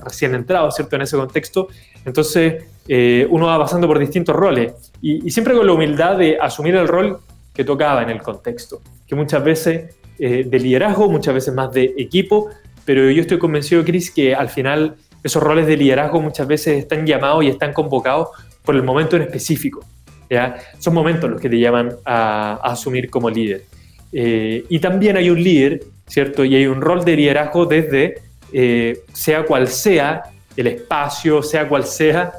recién 0.03 0.35
entrado, 0.35 0.69
¿cierto? 0.71 0.95
En 0.95 1.03
ese 1.03 1.15
contexto. 1.15 1.67
Entonces, 2.05 2.65
eh, 2.87 3.27
uno 3.29 3.47
va 3.47 3.59
pasando 3.59 3.87
por 3.87 3.99
distintos 3.99 4.35
roles 4.35 4.73
y, 5.01 5.29
siempre 5.29 5.55
con 5.55 5.65
la 5.65 5.73
humildad 5.73 6.17
de 6.17 6.37
asumir 6.39 6.75
el 6.75 6.87
rol 6.87 7.19
que 7.53 7.63
tocaba 7.63 8.01
en 8.03 8.09
el 8.09 8.21
contexto, 8.21 8.81
que 9.07 9.15
muchas 9.15 9.43
veces 9.43 9.95
eh, 10.19 10.43
de 10.45 10.59
liderazgo, 10.59 11.09
muchas 11.09 11.33
veces 11.33 11.53
más 11.53 11.71
de 11.71 11.93
equipo, 11.97 12.49
pero 12.85 13.09
yo 13.09 13.21
estoy 13.21 13.37
convencido, 13.37 13.83
Chris, 13.83 14.11
que 14.11 14.35
al 14.35 14.49
final 14.49 14.95
esos 15.23 15.41
roles 15.41 15.65
de 15.67 15.77
liderazgo 15.77 16.21
muchas 16.21 16.47
veces 16.47 16.77
están 16.77 17.05
llamados 17.05 17.43
y 17.43 17.47
están 17.47 17.73
convocados 17.73 18.29
por 18.63 18.75
el 18.75 18.83
momento 18.83 19.15
en 19.15 19.23
específico. 19.23 19.85
¿ya? 20.29 20.57
Son 20.79 20.93
momentos 20.93 21.29
los 21.29 21.39
que 21.39 21.49
te 21.49 21.59
llaman 21.59 21.95
a, 22.05 22.59
asumir 22.63 23.09
como 23.09 23.29
líder. 23.29 23.63
Eh, 24.11 24.65
y 24.69 24.79
también 24.79 25.17
hay 25.17 25.29
un 25.29 25.41
líder, 25.41 25.81
¿cierto? 26.07 26.45
Y 26.45 26.55
hay 26.55 26.67
un 26.67 26.81
rol 26.81 27.03
de 27.03 27.15
liderazgo 27.15 27.65
desde 27.65 28.21
eh, 28.51 28.99
sea 29.13 29.43
cual 29.45 29.67
sea 29.67 30.23
el 30.55 30.67
espacio, 30.67 31.41
sea 31.41 31.67
cual 31.67 31.85
sea 31.85 32.33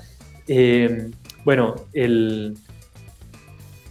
eh, 0.46 1.10
bueno, 1.44 1.74
el, 1.92 2.56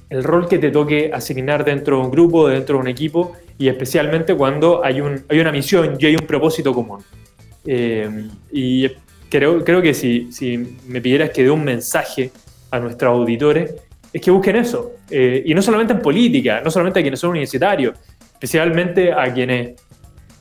el 0.10 0.24
rol 0.24 0.48
que 0.48 0.60
te 0.60 0.72
toque 0.72 1.12
asignar 1.14 1.64
dentro 1.64 1.98
de 1.98 2.04
un 2.04 2.12
grupo, 2.12 2.48
dentro 2.48 2.76
de 2.76 2.82
un 2.82 2.88
equipo, 2.88 3.34
y 3.58 3.68
especialmente 3.68 4.36
cuando 4.36 4.84
hay, 4.84 5.02
un, 5.02 5.24
hay 5.30 5.40
una 5.40 5.52
misión 5.52 5.98
y 6.00 6.06
hay 6.06 6.16
un 6.16 6.26
propósito 6.26 6.74
común. 6.74 7.04
Eh, 7.66 8.28
y 8.52 8.90
creo, 9.30 9.64
creo 9.64 9.82
que 9.82 9.94
si, 9.94 10.32
si 10.32 10.78
me 10.88 11.02
pidieras 11.02 11.32
que 11.32 11.44
dé 11.44 11.50
un 11.50 11.64
mensaje 11.64 12.32
a 12.72 12.80
nuestros 12.80 13.12
auditores, 13.12 13.74
es 14.12 14.22
que 14.22 14.32
busquen 14.32 14.56
eso. 14.58 14.94
Eh, 15.10 15.44
y 15.46 15.54
no 15.54 15.62
solamente 15.62 15.94
en 15.94 16.02
política, 16.02 16.62
no 16.64 16.70
solamente 16.70 17.00
a 17.00 17.02
quienes 17.02 17.20
son 17.20 17.32
universitarios, 17.32 17.98
especialmente 18.34 19.12
a 19.12 19.34
quienes 19.34 19.76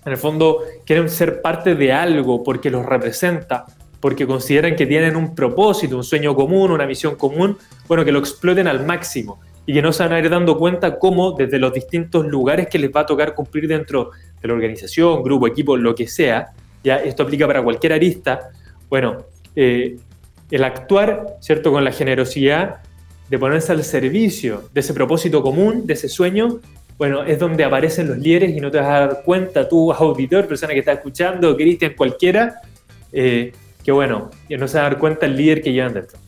en 0.04 0.12
el 0.12 0.18
fondo 0.18 0.58
quieren 0.84 1.08
ser 1.08 1.40
parte 1.40 1.74
de 1.74 1.92
algo 1.92 2.42
porque 2.42 2.70
los 2.70 2.84
representa, 2.84 3.64
porque 4.00 4.26
consideran 4.26 4.74
que 4.74 4.84
tienen 4.84 5.16
un 5.16 5.34
propósito, 5.34 5.96
un 5.96 6.04
sueño 6.04 6.34
común, 6.34 6.70
una 6.72 6.86
misión 6.86 7.14
común, 7.14 7.56
bueno, 7.86 8.04
que 8.04 8.12
lo 8.12 8.18
exploten 8.18 8.66
al 8.66 8.84
máximo 8.84 9.40
y 9.64 9.72
que 9.72 9.80
no 9.80 9.92
se 9.92 10.02
van 10.02 10.12
a 10.12 10.18
ir 10.18 10.28
dando 10.28 10.58
cuenta 10.58 10.98
cómo 10.98 11.32
desde 11.32 11.58
los 11.58 11.72
distintos 11.72 12.26
lugares 12.26 12.66
que 12.68 12.78
les 12.78 12.90
va 12.90 13.02
a 13.02 13.06
tocar 13.06 13.34
cumplir 13.34 13.68
dentro 13.68 14.10
de 14.40 14.48
la 14.48 14.54
organización, 14.54 15.22
grupo, 15.22 15.46
equipo, 15.46 15.76
lo 15.76 15.94
que 15.94 16.08
sea, 16.08 16.48
ya 16.82 16.96
esto 16.96 17.22
aplica 17.22 17.46
para 17.46 17.62
cualquier 17.62 17.92
arista, 17.92 18.50
bueno, 18.88 19.26
eh, 19.56 19.96
el 20.50 20.64
actuar, 20.64 21.36
¿cierto?, 21.40 21.72
con 21.72 21.84
la 21.84 21.92
generosidad 21.92 22.82
de 23.28 23.38
ponerse 23.38 23.72
al 23.72 23.82
servicio 23.84 24.68
de 24.72 24.80
ese 24.80 24.92
propósito 24.92 25.42
común, 25.42 25.86
de 25.86 25.94
ese 25.94 26.08
sueño, 26.08 26.60
bueno, 26.98 27.24
es 27.24 27.38
donde 27.38 27.64
aparecen 27.64 28.08
los 28.08 28.18
líderes 28.18 28.56
y 28.56 28.60
no 28.60 28.70
te 28.70 28.78
vas 28.78 28.86
a 28.86 29.06
dar 29.06 29.22
cuenta, 29.24 29.68
tú, 29.68 29.92
auditor, 29.98 30.46
persona 30.46 30.72
que 30.72 30.80
está 30.80 30.92
escuchando, 30.92 31.56
Cristian, 31.56 31.94
cualquiera, 31.96 32.56
eh, 33.12 33.52
que 33.82 33.92
bueno, 33.92 34.30
no 34.48 34.68
se 34.68 34.78
va 34.78 34.86
a 34.86 34.90
dar 34.90 34.98
cuenta 34.98 35.26
el 35.26 35.36
líder 35.36 35.62
que 35.62 35.72
llevan 35.72 35.94
dentro. 35.94 36.18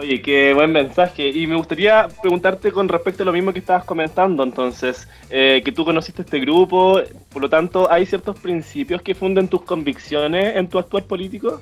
Oye, 0.00 0.22
qué 0.22 0.54
buen 0.54 0.70
mensaje. 0.70 1.26
Y 1.28 1.48
me 1.48 1.56
gustaría 1.56 2.06
preguntarte 2.22 2.70
con 2.70 2.88
respecto 2.88 3.24
a 3.24 3.26
lo 3.26 3.32
mismo 3.32 3.52
que 3.52 3.58
estabas 3.58 3.82
comentando, 3.82 4.44
entonces, 4.44 5.08
eh, 5.28 5.60
que 5.64 5.72
tú 5.72 5.84
conociste 5.84 6.22
este 6.22 6.38
grupo, 6.38 7.00
por 7.32 7.42
lo 7.42 7.48
tanto, 7.48 7.90
¿hay 7.90 8.06
ciertos 8.06 8.38
principios 8.38 9.02
que 9.02 9.16
funden 9.16 9.48
tus 9.48 9.62
convicciones 9.62 10.54
en 10.54 10.68
tu 10.68 10.78
actual 10.78 11.02
político? 11.02 11.60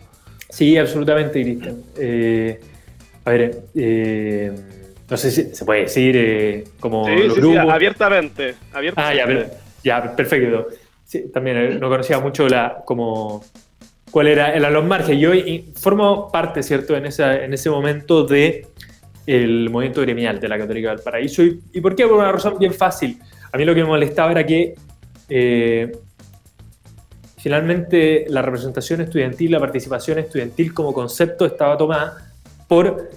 Sí, 0.50 0.76
absolutamente, 0.76 1.42
Cristian. 1.42 1.82
Eh, 1.96 2.60
a 3.24 3.30
ver, 3.30 3.62
eh, 3.74 4.52
no 5.08 5.16
sé 5.16 5.30
si 5.30 5.54
se 5.54 5.64
puede 5.64 5.80
decir 5.84 6.64
como 6.78 7.06
sí, 7.06 7.30
sí, 7.36 7.40
Sí, 7.40 7.56
abiertamente, 7.56 8.54
Ah, 8.96 9.14
ya, 9.14 9.46
ya 9.82 10.14
perfecto. 10.14 10.66
también 11.32 11.80
no 11.80 11.88
conocía 11.88 12.20
mucho 12.20 12.46
la 12.50 12.82
como 12.84 13.42
cuál 14.10 14.28
era 14.28 14.54
el 14.54 14.64
Alon 14.64 14.88
Marge. 14.88 15.18
Yo 15.18 15.30
formo 15.74 16.30
parte, 16.30 16.62
¿cierto?, 16.62 16.96
en, 16.96 17.06
esa, 17.06 17.42
en 17.42 17.52
ese 17.52 17.70
momento 17.70 18.24
de 18.24 18.66
el 19.26 19.70
movimiento 19.70 20.00
gremial 20.02 20.38
de 20.38 20.48
la 20.48 20.58
Católica 20.58 20.90
del 20.90 21.00
Paraíso. 21.00 21.42
¿Y, 21.42 21.80
por 21.80 21.94
qué? 21.96 22.06
Por 22.06 22.18
una 22.18 22.30
razón 22.30 22.58
bien 22.58 22.72
fácil. 22.72 23.18
A 23.52 23.58
mí 23.58 23.64
lo 23.64 23.74
que 23.74 23.82
me 23.82 23.88
molestaba 23.88 24.30
era 24.30 24.46
que 24.46 24.74
eh, 25.28 25.92
finalmente 27.36 28.26
la 28.28 28.42
representación 28.42 29.00
estudiantil, 29.00 29.50
la 29.52 29.60
participación 29.60 30.18
estudiantil 30.18 30.72
como 30.72 30.92
concepto 30.92 31.44
estaba 31.44 31.76
tomada 31.76 32.32
por 32.68 33.10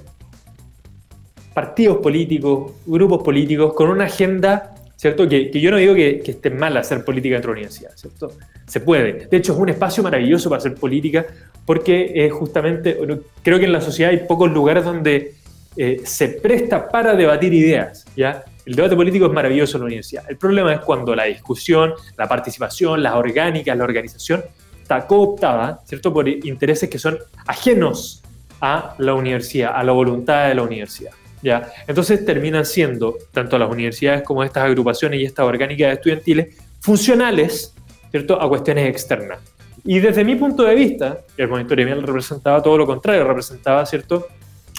partidos 1.53 1.97
políticos, 1.97 2.73
grupos 2.85 3.23
políticos, 3.23 3.73
con 3.73 3.89
una 3.89 4.05
agenda 4.05 4.75
¿cierto? 4.99 5.29
Que, 5.29 5.49
yo 5.49 5.71
no 5.71 5.77
digo 5.77 5.95
que, 5.95 6.19
que, 6.19 6.31
esté 6.31 6.49
mal 6.49 6.75
hacer 6.75 7.05
política 7.05 7.35
dentro 7.35 7.53
de 7.53 7.55
la 7.55 7.59
universidad, 7.61 7.91
¿cierto? 7.95 8.33
Se 8.67 8.81
puede. 8.81 9.27
De 9.27 9.37
hecho, 9.37 9.53
es 9.53 9.59
un 9.59 9.69
espacio 9.69 10.03
maravilloso 10.03 10.49
para 10.49 10.59
hacer 10.59 10.75
política 10.75 11.25
porque 11.65 12.11
es 12.13 12.33
justamente, 12.33 12.97
creo 13.41 13.59
que 13.59 13.65
en 13.65 13.71
la 13.71 13.79
sociedad 13.79 14.11
hay 14.11 14.25
pocos 14.27 14.51
lugares 14.51 14.83
donde 14.83 15.35
eh, 15.77 16.01
se 16.03 16.27
presta 16.27 16.89
para 16.89 17.15
debatir 17.15 17.53
ideas, 17.53 18.05
¿ya? 18.13 18.43
El 18.65 18.75
debate 18.75 18.97
político 18.97 19.27
es 19.27 19.31
maravilloso 19.31 19.77
en 19.77 19.81
la 19.83 19.85
universidad. 19.85 20.25
El 20.27 20.35
problema 20.35 20.73
es 20.73 20.81
cuando 20.81 21.15
la 21.15 21.23
discusión, 21.23 21.93
la 22.17 22.27
participación, 22.27 23.01
las 23.01 23.13
orgánicas, 23.13 23.77
la 23.77 23.85
organización 23.85 24.43
está 24.81 25.07
cooptada, 25.07 25.79
¿cierto? 25.85 26.11
Por 26.11 26.27
intereses 26.27 26.89
que 26.89 26.99
son 26.99 27.17
ajenos 27.47 28.21
a 28.59 28.95
la 28.97 29.13
universidad, 29.13 29.71
a 29.73 29.81
la 29.81 29.93
voluntad 29.93 30.49
de 30.49 30.55
la 30.55 30.63
universidad. 30.63 31.11
¿Ya? 31.41 31.71
Entonces 31.87 32.25
terminan 32.25 32.65
siendo, 32.65 33.17
tanto 33.31 33.57
las 33.57 33.69
universidades 33.69 34.23
como 34.23 34.43
estas 34.43 34.63
agrupaciones 34.63 35.19
y 35.19 35.25
estas 35.25 35.45
orgánicas 35.45 35.93
estudiantiles, 35.93 36.57
funcionales 36.79 37.73
¿cierto? 38.11 38.41
a 38.41 38.47
cuestiones 38.47 38.89
externas. 38.89 39.39
Y 39.85 39.99
desde 39.99 40.23
mi 40.23 40.35
punto 40.35 40.63
de 40.63 40.75
vista, 40.75 41.19
el 41.37 41.47
gremial 41.65 42.03
representaba 42.03 42.61
todo 42.61 42.77
lo 42.77 42.85
contrario, 42.85 43.23
representaba 43.23 43.85
¿cierto? 43.85 44.27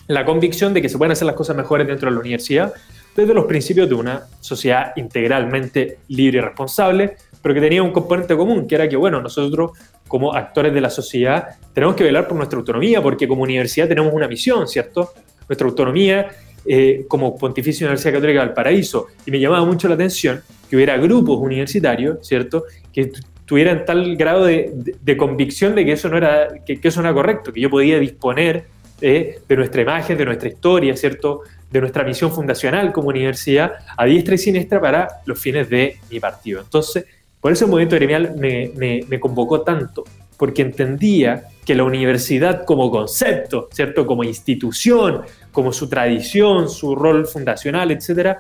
la 0.09 0.25
convicción 0.25 0.75
de 0.75 0.83
que 0.83 0.89
se 0.89 0.99
pueden 0.99 1.13
hacer 1.13 1.27
las 1.27 1.37
cosas 1.37 1.57
mejores 1.57 1.87
dentro 1.87 2.09
de 2.09 2.15
la 2.15 2.21
universidad 2.21 2.75
desde 3.15 3.35
los 3.35 3.45
principios 3.47 3.89
de 3.89 3.95
una 3.95 4.27
sociedad 4.41 4.93
integralmente 4.97 5.99
libre 6.09 6.39
y 6.39 6.41
responsable, 6.41 7.17
pero 7.43 7.55
que 7.55 7.61
tenía 7.61 7.83
un 7.83 7.93
componente 7.93 8.37
común, 8.37 8.67
que 8.67 8.75
era 8.75 8.89
que, 8.89 8.97
bueno, 8.97 9.21
nosotros 9.21 9.73
como 10.07 10.35
actores 10.35 10.73
de 10.75 10.81
la 10.81 10.91
sociedad 10.91 11.57
tenemos 11.73 11.97
que 11.97 12.05
velar 12.05 12.29
por 12.29 12.37
nuestra 12.37 12.59
autonomía, 12.59 13.03
porque 13.03 13.27
como 13.27 13.43
universidad 13.43 13.89
tenemos 13.89 14.13
una 14.13 14.29
misión, 14.29 14.67
¿cierto? 14.69 15.13
Nuestra 15.49 15.67
autonomía 15.67 16.29
eh, 16.67 17.05
como 17.09 17.37
Pontificia 17.37 17.87
Universidad 17.87 18.15
Católica 18.15 18.41
del 18.41 18.53
Paraíso. 18.53 19.07
Y 19.27 19.31
me 19.31 19.41
llamaba 19.41 19.65
mucho 19.65 19.89
la 19.89 19.95
atención 19.95 20.43
que 20.69 20.77
hubiera 20.77 20.97
grupos 20.99 21.39
universitarios, 21.41 22.27
¿cierto?, 22.27 22.65
que 22.93 23.11
tuvieran 23.45 23.85
tal 23.85 24.17
grado 24.17 24.45
de, 24.45 25.17
convicción 25.17 25.75
de 25.75 25.85
que 25.85 25.93
eso 25.93 26.09
no 26.09 26.17
era, 26.17 26.49
que, 26.65 26.79
eso 26.83 27.03
no 27.03 27.09
era 27.09 27.15
correcto, 27.15 27.53
que 27.53 27.61
yo 27.61 27.69
podía 27.69 27.99
disponer 27.99 28.67
de 29.01 29.57
nuestra 29.57 29.83
imagen, 29.83 30.17
de 30.17 30.25
nuestra 30.25 30.49
historia, 30.49 30.97
¿cierto?, 30.97 31.43
de 31.71 31.81
nuestra 31.81 32.05
misión 32.05 32.33
fundacional 32.33 32.93
como 32.93 33.09
universidad 33.09 33.73
a 33.97 34.05
diestra 34.05 34.35
y 34.35 34.39
siniestra 34.39 34.81
para 34.81 35.09
los 35.25 35.39
fines 35.39 35.69
de 35.69 35.99
mi 36.11 36.21
partido. 36.21 36.61
Entonces, 36.61 37.05
por 37.41 37.53
eso 37.53 37.65
el 37.65 37.71
movimiento 37.71 37.97
gremial 37.97 38.35
me, 38.37 38.71
me, 38.77 39.01
me 39.09 39.21
convocó 39.21 39.63
tanto, 39.63 40.05
porque 40.37 40.63
entendía 40.63 41.45
que 41.65 41.75
la 41.75 41.85
universidad 41.85 42.65
como 42.65 42.91
concepto, 42.91 43.69
¿cierto? 43.73 44.07
Como 44.07 44.25
institución, 44.25 45.23
como 45.53 45.73
su 45.73 45.89
tradición, 45.89 46.69
su 46.69 46.95
rol 46.95 47.27
fundacional, 47.27 47.91
etcétera, 47.91 48.39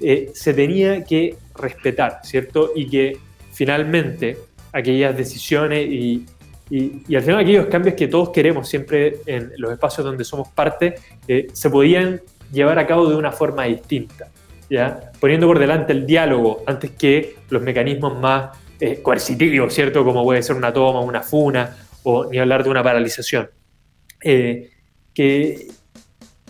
eh, 0.00 0.30
se 0.32 0.54
tenía 0.54 1.04
que 1.04 1.36
respetar, 1.54 2.20
¿cierto? 2.22 2.72
Y 2.74 2.88
que 2.88 3.16
finalmente 3.52 4.38
aquellas 4.72 5.16
decisiones 5.16 5.88
y, 5.88 6.24
y, 6.70 7.16
al 7.16 7.22
final 7.22 7.40
aquellos 7.40 7.66
cambios 7.66 7.96
que 7.96 8.06
todos 8.06 8.30
queremos 8.30 8.68
siempre 8.68 9.16
en 9.26 9.52
los 9.56 9.72
espacios 9.72 10.04
donde 10.04 10.24
somos 10.24 10.48
parte, 10.48 10.94
eh, 11.26 11.48
se 11.52 11.70
podían 11.70 12.20
llevar 12.52 12.78
a 12.78 12.86
cabo 12.86 13.08
de 13.08 13.16
una 13.16 13.32
forma 13.32 13.64
distinta, 13.64 14.28
¿ya? 14.70 15.10
Poniendo 15.18 15.46
por 15.46 15.58
delante 15.58 15.92
el 15.92 16.06
diálogo 16.06 16.62
antes 16.66 16.92
que 16.92 17.36
los 17.50 17.62
mecanismos 17.62 18.18
más 18.20 18.56
eh, 18.78 19.00
coercitivos, 19.02 19.74
¿cierto? 19.74 20.04
Como 20.04 20.22
puede 20.22 20.42
ser 20.42 20.54
una 20.54 20.72
toma, 20.72 21.00
una 21.00 21.22
funa, 21.22 21.76
o 22.04 22.26
ni 22.26 22.38
hablar 22.38 22.62
de 22.62 22.70
una 22.70 22.82
paralización. 22.84 23.50
que, 24.20 24.70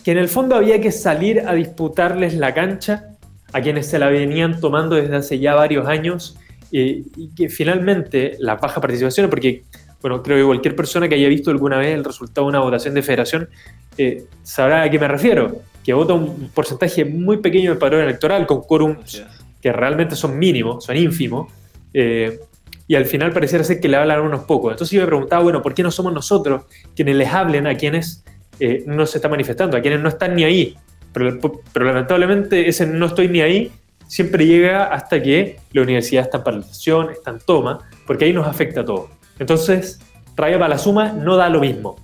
que 0.08 0.12
en 0.12 0.16
el 0.16 0.30
fondo 0.30 0.56
había 0.56 0.80
que 0.80 0.90
salir 0.90 1.42
a 1.46 1.52
disputarles 1.52 2.32
la 2.32 2.54
cancha 2.54 3.10
a 3.52 3.60
quienes 3.60 3.88
se 3.88 3.98
la 3.98 4.08
venían 4.08 4.58
tomando 4.58 4.96
desde 4.96 5.14
hace 5.14 5.38
ya 5.38 5.54
varios 5.54 5.86
años 5.86 6.38
eh, 6.72 7.02
y 7.14 7.28
que 7.34 7.50
finalmente 7.50 8.36
la 8.38 8.56
baja 8.56 8.80
participación, 8.80 9.28
porque 9.28 9.64
bueno, 10.00 10.22
creo 10.22 10.38
que 10.38 10.44
cualquier 10.44 10.74
persona 10.74 11.10
que 11.10 11.14
haya 11.14 11.28
visto 11.28 11.50
alguna 11.50 11.76
vez 11.76 11.88
el 11.88 12.04
resultado 12.04 12.46
de 12.46 12.48
una 12.48 12.60
votación 12.60 12.94
de 12.94 13.02
federación 13.02 13.50
eh, 13.98 14.24
sabrá 14.42 14.80
a 14.84 14.90
qué 14.90 14.98
me 14.98 15.08
refiero, 15.08 15.60
que 15.84 15.92
vota 15.92 16.14
un 16.14 16.48
porcentaje 16.54 17.04
muy 17.04 17.36
pequeño 17.42 17.68
del 17.68 17.78
padrón 17.78 18.00
electoral 18.00 18.46
con 18.46 18.62
quórums 18.62 19.22
que 19.60 19.70
realmente 19.74 20.16
son 20.16 20.38
mínimos, 20.38 20.86
son 20.86 20.96
ínfimos, 20.96 21.52
eh, 21.92 22.40
y 22.86 22.94
al 22.94 23.04
final 23.04 23.34
pareciera 23.34 23.62
ser 23.62 23.78
que 23.78 23.88
le 23.88 23.98
hablan 23.98 24.22
unos 24.22 24.44
pocos. 24.44 24.72
Entonces 24.72 24.96
yo 24.96 25.02
me 25.02 25.06
preguntaba, 25.06 25.42
bueno, 25.42 25.60
¿por 25.60 25.74
qué 25.74 25.82
no 25.82 25.90
somos 25.90 26.14
nosotros 26.14 26.62
quienes 26.96 27.14
les 27.14 27.28
hablen 27.28 27.66
a 27.66 27.76
quienes 27.76 28.24
eh, 28.60 28.84
no 28.86 29.06
se 29.06 29.18
está 29.18 29.28
manifestando, 29.28 29.76
a 29.76 29.80
quienes 29.80 30.00
no 30.00 30.08
están 30.08 30.34
ni 30.34 30.44
ahí. 30.44 30.76
Pero, 31.12 31.38
lamentablemente 31.74 32.68
ese 32.68 32.86
no 32.86 33.06
estoy 33.06 33.28
ni 33.28 33.40
ahí 33.40 33.72
siempre 34.06 34.46
llega 34.46 34.84
hasta 34.84 35.22
que 35.22 35.58
la 35.72 35.82
universidad 35.82 36.24
está 36.24 36.38
en 36.38 36.44
paralización, 36.44 37.10
está 37.10 37.30
en 37.30 37.38
toma, 37.40 37.80
porque 38.06 38.24
ahí 38.24 38.32
nos 38.32 38.46
afecta 38.46 38.80
a 38.80 38.84
todos. 38.84 39.10
Entonces, 39.38 40.00
raya 40.36 40.58
para 40.58 40.70
la 40.70 40.78
suma 40.78 41.12
no 41.12 41.36
da 41.36 41.48
lo 41.48 41.60
mismo. 41.60 41.96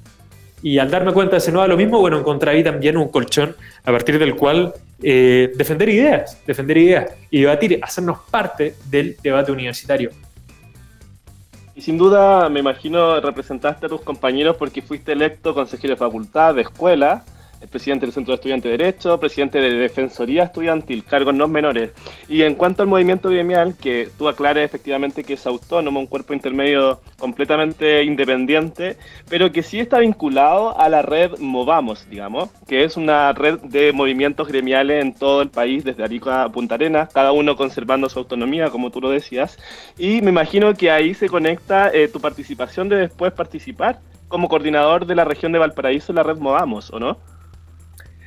Y 0.62 0.78
al 0.78 0.90
darme 0.90 1.12
cuenta 1.12 1.36
de 1.36 1.44
que 1.44 1.52
no 1.52 1.60
da 1.60 1.66
lo 1.66 1.76
mismo, 1.76 2.00
bueno, 2.00 2.18
encontré 2.18 2.50
ahí 2.50 2.64
también 2.64 2.96
un 2.96 3.08
colchón 3.08 3.54
a 3.84 3.92
partir 3.92 4.18
del 4.18 4.34
cual 4.34 4.72
eh, 5.02 5.52
defender 5.56 5.88
ideas, 5.88 6.38
defender 6.46 6.78
ideas 6.78 7.10
y 7.30 7.40
debatir, 7.40 7.78
hacernos 7.82 8.18
parte 8.30 8.74
del 8.86 9.16
debate 9.22 9.52
universitario. 9.52 10.10
Y 11.76 11.80
sin 11.80 11.98
duda, 11.98 12.48
me 12.48 12.60
imagino, 12.60 13.20
representaste 13.20 13.86
a 13.86 13.88
tus 13.88 14.02
compañeros 14.02 14.56
porque 14.56 14.80
fuiste 14.80 15.12
electo 15.12 15.54
consejero 15.54 15.94
de 15.94 15.98
facultad, 15.98 16.54
de 16.54 16.62
escuela. 16.62 17.24
Presidente 17.70 18.06
del 18.06 18.12
Centro 18.12 18.32
de 18.32 18.36
Estudiantes 18.36 18.70
de 18.70 18.78
Derecho, 18.78 19.18
presidente 19.18 19.60
de 19.60 19.74
Defensoría 19.74 20.44
Estudiantil, 20.44 21.04
cargos 21.04 21.34
no 21.34 21.48
menores. 21.48 21.90
Y 22.28 22.42
en 22.42 22.54
cuanto 22.54 22.82
al 22.82 22.88
movimiento 22.88 23.28
gremial, 23.30 23.76
que 23.76 24.08
tú 24.18 24.28
aclares 24.28 24.64
efectivamente 24.64 25.24
que 25.24 25.34
es 25.34 25.46
autónomo, 25.46 26.00
un 26.00 26.06
cuerpo 26.06 26.34
intermedio 26.34 27.00
completamente 27.18 28.04
independiente, 28.04 28.96
pero 29.28 29.52
que 29.52 29.62
sí 29.62 29.80
está 29.80 29.98
vinculado 29.98 30.78
a 30.78 30.88
la 30.88 31.02
red 31.02 31.38
Movamos, 31.38 32.08
digamos, 32.08 32.50
que 32.66 32.84
es 32.84 32.96
una 32.96 33.32
red 33.32 33.58
de 33.60 33.92
movimientos 33.92 34.48
gremiales 34.48 35.02
en 35.02 35.14
todo 35.14 35.42
el 35.42 35.50
país, 35.50 35.84
desde 35.84 36.04
Arica 36.04 36.44
a 36.44 36.48
Punta 36.50 36.74
Arenas, 36.74 37.12
cada 37.12 37.32
uno 37.32 37.56
conservando 37.56 38.08
su 38.08 38.18
autonomía, 38.18 38.70
como 38.70 38.90
tú 38.90 39.00
lo 39.00 39.10
decías. 39.10 39.58
Y 39.98 40.20
me 40.22 40.30
imagino 40.30 40.74
que 40.74 40.90
ahí 40.90 41.14
se 41.14 41.28
conecta 41.28 41.90
eh, 41.92 42.08
tu 42.08 42.20
participación 42.20 42.88
de 42.88 42.96
después 42.96 43.32
participar 43.32 44.00
como 44.28 44.48
coordinador 44.48 45.06
de 45.06 45.14
la 45.14 45.24
región 45.24 45.52
de 45.52 45.58
Valparaíso 45.58 46.12
en 46.12 46.16
la 46.16 46.22
red 46.22 46.38
Movamos, 46.38 46.90
¿o 46.90 46.98
no? 46.98 47.18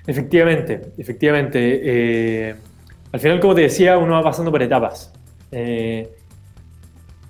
Efectivamente, 0.07 0.93
efectivamente. 0.97 1.81
Eh, 1.83 2.55
al 3.11 3.19
final, 3.19 3.41
como 3.41 3.53
te 3.53 3.61
decía, 3.61 3.97
uno 3.97 4.13
va 4.13 4.23
pasando 4.23 4.49
por 4.49 4.63
etapas. 4.63 5.11
Eh, 5.51 6.09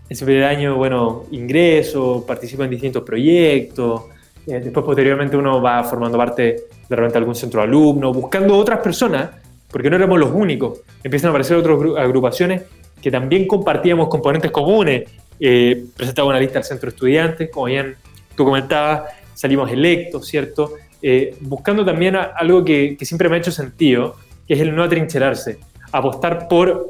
ese 0.08 0.24
primer 0.24 0.44
año, 0.44 0.76
bueno, 0.76 1.26
ingreso, 1.32 2.24
participo 2.26 2.64
en 2.64 2.70
distintos 2.70 3.02
proyectos. 3.04 4.04
Eh, 4.46 4.60
después, 4.64 4.86
posteriormente, 4.86 5.36
uno 5.36 5.60
va 5.60 5.84
formando 5.84 6.20
parte 6.20 6.66
de 6.88 6.96
repente 6.96 7.18
algún 7.18 7.36
centro 7.36 7.62
de 7.62 7.68
alumnos, 7.68 8.16
buscando 8.16 8.56
otras 8.56 8.80
personas, 8.80 9.32
porque 9.70 9.90
no 9.90 9.96
éramos 9.96 10.20
los 10.20 10.32
únicos. 10.32 10.82
Empiezan 11.04 11.30
a 11.30 11.32
aparecer 11.32 11.58
otras 11.58 11.80
agrupaciones 11.98 12.62
que 13.02 13.10
también 13.10 13.48
compartíamos 13.48 14.08
componentes 14.08 14.52
comunes. 14.52 15.10
presentaba 15.40 16.30
una 16.30 16.40
lista 16.40 16.60
al 16.60 16.64
centro 16.64 16.90
de 16.90 16.96
estudiantes, 16.96 17.50
como 17.52 17.66
bien 17.66 17.96
tú 18.36 18.46
comentabas, 18.46 19.12
salimos 19.34 19.72
electos, 19.72 20.28
¿cierto? 20.28 20.74
Eh, 21.02 21.36
buscando 21.42 21.86
también 21.86 22.16
algo 22.16 22.64
que, 22.66 22.98
siempre 23.02 23.30
me 23.30 23.36
ha 23.36 23.40
hecho 23.40 23.52
sentido, 23.52 24.16
que 24.48 24.56
es 24.56 24.60
el 24.60 24.76
no 24.76 24.84
atrincherarse, 24.84 25.60
apostar 25.92 26.48
por, 26.48 26.90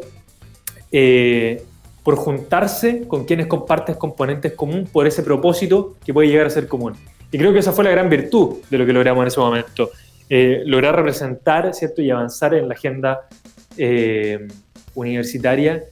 eh, 0.91 1.63
por 2.03 2.15
juntarse 2.15 3.07
con 3.07 3.25
quienes 3.25 3.47
compartes 3.47 3.97
componentes 3.97 4.53
comunes 4.53 4.89
por 4.89 5.07
ese 5.07 5.23
propósito 5.23 5.95
que 6.05 6.13
puede 6.13 6.29
llegar 6.29 6.47
a 6.47 6.49
ser 6.49 6.67
común. 6.67 6.93
Y 7.31 7.37
creo 7.37 7.51
que 7.51 7.59
esa 7.59 7.73
fue 7.73 7.83
la 7.83 7.91
gran 7.91 8.09
virtud 8.09 8.57
de 8.69 8.77
lo 8.77 8.85
que 8.85 8.93
logramos 8.93 9.23
en 9.23 9.27
ese 9.27 9.39
momento, 9.39 9.89
eh, 10.29 10.63
lograr 10.65 10.95
representar 10.95 11.73
¿cierto? 11.73 12.01
y 12.01 12.09
avanzar 12.09 12.53
en 12.53 12.67
la 12.67 12.73
agenda 12.73 13.27
universitaria 14.95 15.83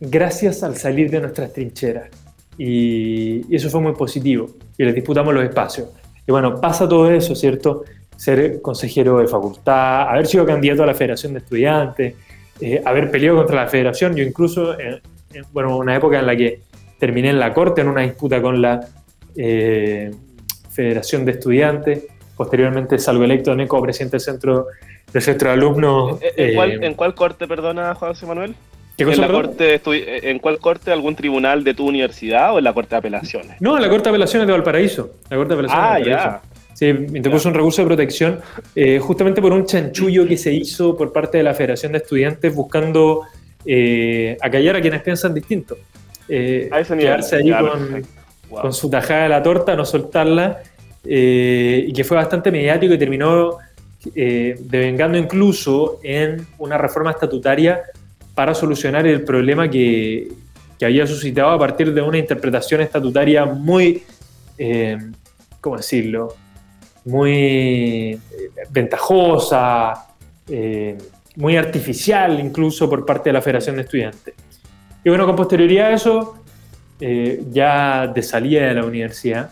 gracias 0.00 0.62
al 0.62 0.76
salir 0.76 1.10
de 1.10 1.20
nuestras 1.20 1.52
trincheras. 1.52 2.10
Y 2.58 3.54
eso 3.54 3.70
fue 3.70 3.80
muy 3.80 3.92
positivo 3.92 4.50
y 4.76 4.84
les 4.84 4.94
disputamos 4.94 5.32
los 5.32 5.44
espacios. 5.44 5.88
Y 6.30 6.32
bueno, 6.32 6.60
pasa 6.60 6.88
todo 6.88 7.10
eso, 7.10 7.34
¿cierto? 7.34 7.82
Ser 8.16 8.62
consejero 8.62 9.18
de 9.18 9.26
facultad, 9.26 10.02
haber 10.02 10.28
sido 10.28 10.46
candidato 10.46 10.84
a 10.84 10.86
la 10.86 10.94
Federación 10.94 11.32
de 11.32 11.40
Estudiantes, 11.40 12.14
eh, 12.60 12.80
haber 12.84 13.10
peleado 13.10 13.38
contra 13.38 13.64
la 13.64 13.66
Federación. 13.66 14.14
Yo 14.14 14.22
incluso, 14.22 14.78
en, 14.78 15.00
bueno, 15.52 15.76
una 15.76 15.96
época 15.96 16.20
en 16.20 16.26
la 16.26 16.36
que 16.36 16.60
terminé 17.00 17.30
en 17.30 17.40
la 17.40 17.52
corte 17.52 17.80
en 17.80 17.88
una 17.88 18.02
disputa 18.02 18.40
con 18.40 18.62
la 18.62 18.78
eh, 19.34 20.12
Federación 20.70 21.24
de 21.24 21.32
Estudiantes. 21.32 22.06
Posteriormente 22.36 22.96
salgo 23.00 23.24
electo 23.24 23.52
como 23.66 23.82
presidente 23.82 24.18
del 24.18 24.20
centro, 24.20 24.66
del 25.12 25.22
centro 25.22 25.48
de 25.48 25.54
alumnos. 25.54 26.20
¿En, 26.36 26.54
cuál, 26.54 26.70
eh, 26.70 26.78
¿En 26.80 26.94
cuál 26.94 27.16
corte, 27.16 27.48
perdona, 27.48 27.92
Juan 27.96 28.12
José 28.12 28.26
Manuel? 28.26 28.54
¿En, 29.00 29.20
la 29.20 29.28
corte, 29.28 29.80
¿En 30.30 30.38
cuál 30.38 30.58
corte? 30.58 30.90
¿Algún 30.90 31.16
tribunal 31.16 31.64
de 31.64 31.74
tu 31.74 31.88
universidad 31.88 32.54
o 32.54 32.58
en 32.58 32.64
la 32.64 32.72
Corte 32.72 32.90
de 32.90 32.98
Apelaciones? 32.98 33.60
No, 33.60 33.76
en 33.76 33.82
la 33.82 33.88
Corte 33.88 34.04
de 34.04 34.10
Apelaciones 34.10 34.46
de 34.46 34.52
Valparaíso. 34.52 35.10
La 35.28 35.36
corte 35.36 35.54
de 35.54 35.60
Apelaciones 35.60 35.86
ah, 35.86 35.98
ya. 35.98 36.42
Sí, 36.74 36.86
interpuso 36.86 37.48
un 37.48 37.54
recurso 37.54 37.82
de 37.82 37.86
protección 37.86 38.40
eh, 38.74 38.98
justamente 38.98 39.42
por 39.42 39.52
un 39.52 39.66
chanchullo 39.66 40.26
que 40.26 40.36
se 40.36 40.52
hizo 40.52 40.96
por 40.96 41.12
parte 41.12 41.38
de 41.38 41.44
la 41.44 41.52
Federación 41.52 41.92
de 41.92 41.98
Estudiantes 41.98 42.54
buscando 42.54 43.26
eh, 43.64 44.36
acallar 44.40 44.76
a 44.76 44.80
quienes 44.80 45.02
piensan 45.02 45.34
distinto. 45.34 45.76
Eh, 46.28 46.68
a 46.72 46.80
ese 46.80 46.96
nivel. 46.96 47.12
Quedarse 47.12 47.36
ahí 47.36 47.52
con, 48.48 48.72
su 48.72 48.90
tajada 48.90 49.24
de 49.24 49.28
la 49.28 49.42
torta, 49.42 49.76
no 49.76 49.84
soltarla, 49.84 50.62
eh, 51.04 51.84
y 51.86 51.92
que 51.92 52.04
fue 52.04 52.16
bastante 52.16 52.50
mediático 52.50 52.94
y 52.94 52.98
terminó 52.98 53.58
devengando 54.14 55.18
incluso 55.18 56.00
en 56.02 56.46
una 56.56 56.78
reforma 56.78 57.10
estatutaria 57.10 57.82
para 58.40 58.54
solucionar 58.54 59.06
el 59.06 59.22
problema 59.22 59.68
que, 59.68 60.26
que, 60.78 60.86
había 60.86 61.06
suscitado 61.06 61.50
a 61.50 61.58
partir 61.58 61.92
de 61.92 62.00
una 62.00 62.16
interpretación 62.16 62.80
estatutaria 62.80 63.44
muy, 63.44 64.02
eh, 64.56 64.96
¿cómo 65.60 65.76
decirlo?, 65.76 66.34
muy 67.04 68.12
eh, 68.12 68.18
ventajosa, 68.70 70.06
eh, 70.48 70.96
muy 71.36 71.58
artificial 71.58 72.40
incluso 72.40 72.88
por 72.88 73.04
parte 73.04 73.28
de 73.28 73.34
la 73.34 73.42
Federación 73.42 73.76
de 73.76 73.82
Estudiantes. 73.82 74.34
Y 75.04 75.10
bueno, 75.10 75.26
con 75.26 75.36
posterioridad 75.36 75.88
a 75.88 75.92
eso, 75.92 76.42
ya 77.50 78.06
de 78.06 78.22
salida 78.22 78.68
de 78.68 78.74
la 78.74 78.86
universidad, 78.86 79.50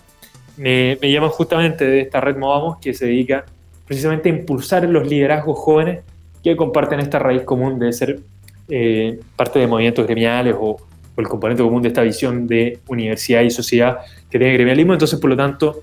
me, 0.57 0.97
me, 1.03 1.13
llaman 1.13 1.29
justamente 1.29 1.85
de 1.85 2.01
esta 2.01 2.23
red 2.23 2.39
Movamos 2.39 2.79
que 2.79 2.95
se 2.95 3.05
dedica 3.05 3.45
precisamente 3.85 4.31
a 4.31 4.33
impulsar 4.33 4.89
los 4.89 5.07
liderazgos 5.07 5.59
jóvenes 5.59 6.05
que 6.43 6.57
comparten 6.57 7.01
esta 7.01 7.19
raíz 7.19 7.43
común 7.43 7.79
de 7.79 7.93
ser 7.93 8.21
eh, 8.69 9.21
parte 9.37 9.59
de 9.59 9.67
movimientos 9.67 10.07
gremiales 10.07 10.55
o, 10.59 10.77
el 11.17 11.27
componente 11.27 11.65
común 11.65 11.83
de 11.83 11.89
esta 11.89 12.03
visión 12.03 12.47
de 12.47 12.79
universidad 12.87 13.43
y 13.43 13.51
sociedad 13.51 13.99
que 14.31 14.39
tiene 14.39 14.55
gremialismo. 14.55 14.93
Entonces, 14.93 15.19
por 15.19 15.31
lo 15.31 15.37
tanto, 15.37 15.83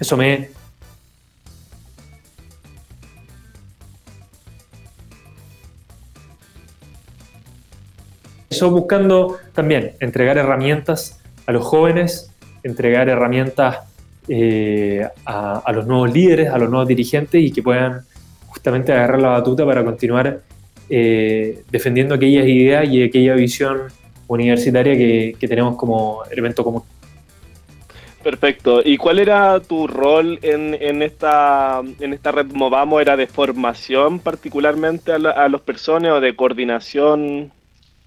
eso 0.00 0.16
me... 0.16 0.48
Eso 8.48 8.70
buscando 8.70 9.36
también 9.52 9.92
entregar 10.00 10.38
herramientas 10.38 11.20
a 11.46 11.52
los 11.52 11.62
jóvenes, 11.62 12.30
entregar 12.62 13.10
herramientas 13.10 13.80
eh, 14.28 15.06
a, 15.24 15.70
los 15.72 15.86
nuevos 15.86 16.12
líderes, 16.12 16.50
a 16.50 16.58
los 16.58 16.70
nuevos 16.70 16.88
dirigentes 16.88 17.40
y 17.40 17.52
que 17.52 17.62
puedan 17.62 18.00
justamente 18.48 18.92
agarrar 18.92 19.20
la 19.20 19.28
batuta 19.28 19.64
para 19.64 19.84
continuar 19.84 20.40
eh, 20.88 21.62
defendiendo 21.70 22.14
aquellas 22.14 22.46
ideas 22.46 22.88
y 22.88 23.02
aquella 23.02 23.34
visión 23.34 23.82
universitaria 24.28 24.96
que, 24.96 25.48
tenemos 25.48 25.76
como 25.76 26.22
elemento 26.30 26.64
común. 26.64 26.82
Perfecto. 28.22 28.82
¿Y 28.84 28.96
cuál 28.96 29.20
era 29.20 29.60
tu 29.60 29.86
rol 29.86 30.40
en, 30.42 31.02
esta, 31.02 31.80
en 32.00 32.12
esta 32.12 32.32
red 32.32 32.46
Movamo? 32.46 32.98
¿Era 33.00 33.16
de 33.16 33.28
formación 33.28 34.18
particularmente 34.18 35.12
a, 35.12 35.16
a 35.16 35.48
los 35.48 35.60
personas 35.60 36.12
o 36.12 36.20
de 36.20 36.34
coordinación? 36.34 37.52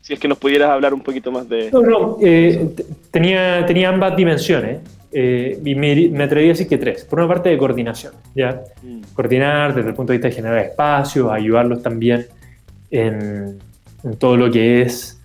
Si 0.02 0.13
es 0.13 0.20
que 0.20 0.28
nos 0.28 0.38
pudieras 0.38 0.70
hablar 0.72 0.94
un 0.94 1.02
poquito 1.02 1.32
más 1.32 1.48
de... 1.48 1.72
No, 1.72 1.82
no, 1.82 2.18
eh, 2.22 2.70
tenía, 3.12 3.65
tenía 3.65 3.89
ambas 3.89 4.15
dimensiones. 4.18 4.80
Eh, 5.12 5.60
y 5.63 5.76
me, 5.76 6.24
atrevería 6.24 6.52
a 6.52 6.54
decir 6.54 6.68
que 6.68 6.78
tres. 6.78 7.04
Por 7.06 7.20
una 7.20 7.28
parte 7.28 7.50
de 7.50 7.58
coordinación, 7.58 8.13
¿ya? 8.36 8.62
Mm. 8.84 9.02
Coordinar 9.13 9.74
desde 9.74 9.89
el 9.89 9.96
punto 9.96 10.12
de 10.12 10.18
vista 10.18 10.28
de 10.30 10.36
generar 10.36 10.60
espacios, 10.60 11.32
ayudarlos 11.32 11.82
también 11.82 12.28
en, 12.91 13.60
todo 14.17 14.38
lo 14.38 14.52
que 14.52 14.82
es, 14.82 15.19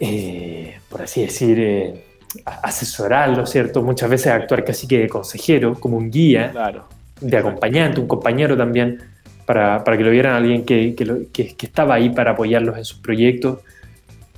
eh, 0.00 0.78
por 0.88 1.02
así 1.02 1.22
decir, 1.22 1.58
eh, 1.60 2.04
asesorarlo, 2.44 3.46
¿cierto? 3.46 3.82
Muchas 3.82 4.08
veces 4.08 4.28
actuar 4.28 4.64
casi 4.64 4.86
que 4.86 5.00
de 5.00 5.08
consejero, 5.08 5.74
como 5.78 5.96
un 5.96 6.10
guía, 6.10 6.52
de 7.20 7.36
acompañante, 7.36 8.00
un 8.00 8.08
compañero 8.08 8.56
también, 8.56 9.00
para, 9.44 9.84
para 9.84 9.96
que 9.96 10.04
lo 10.04 10.10
vieran 10.10 10.34
alguien 10.34 10.64
que, 10.64 10.94
que, 10.94 11.56
estaba 11.60 11.94
ahí 11.94 12.10
para 12.10 12.32
apoyarlos 12.32 12.76
en 12.78 12.84
sus 12.84 12.98
proyectos. 12.98 13.58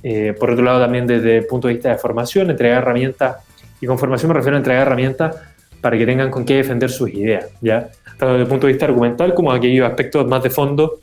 Eh, 0.03 0.35
por 0.39 0.51
otro 0.51 0.63
lado, 0.63 0.81
también 0.81 1.07
desde 1.07 1.37
el 1.37 1.45
punto 1.45 1.67
de 1.67 1.75
vista 1.75 1.89
de 1.89 1.97
formación, 1.97 2.49
entregar 2.49 2.79
herramientas, 2.79 3.37
y 3.81 3.87
con 3.87 3.97
formación 3.97 4.29
me 4.29 4.35
refiero 4.35 4.57
a 4.57 4.59
entregar 4.59 4.83
herramientas 4.83 5.35
para 5.81 5.97
que 5.97 6.05
tengan 6.05 6.31
con 6.31 6.45
qué 6.45 6.55
defender 6.55 6.89
sus 6.89 7.09
ideas, 7.09 7.47
¿ya? 7.61 7.89
Tanto 8.17 8.33
desde 8.33 8.43
el 8.43 8.47
punto 8.47 8.67
de 8.67 8.73
vista 8.73 8.85
argumental 8.85 9.33
como 9.33 9.51
aquellos 9.51 9.87
aspectos 9.87 10.27
más 10.27 10.41
de 10.43 10.49
fondo 10.49 10.99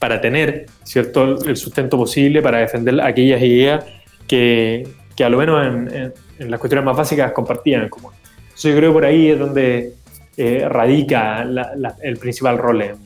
para 0.00 0.20
tener 0.20 0.66
¿cierto? 0.82 1.36
el 1.46 1.56
sustento 1.56 1.96
posible 1.96 2.42
para 2.42 2.58
defender 2.58 3.00
aquellas 3.00 3.40
ideas 3.42 3.84
que, 4.26 4.88
que 5.14 5.22
a 5.22 5.28
lo 5.28 5.38
menos 5.38 5.64
en, 5.64 6.12
en, 6.38 6.50
las 6.50 6.58
cuestiones 6.58 6.84
más 6.84 6.96
básicas 6.96 7.30
compartían 7.32 7.82
en 7.82 7.88
común. 7.90 8.10
yo 8.56 8.74
creo 8.74 8.90
que 8.90 8.94
por 8.94 9.04
ahí 9.04 9.28
es 9.28 9.38
donde 9.38 9.92
eh, 10.36 10.66
radica 10.66 11.46
el 12.02 12.16
principal 12.16 12.56
rol 12.56 12.80
en 12.80 12.96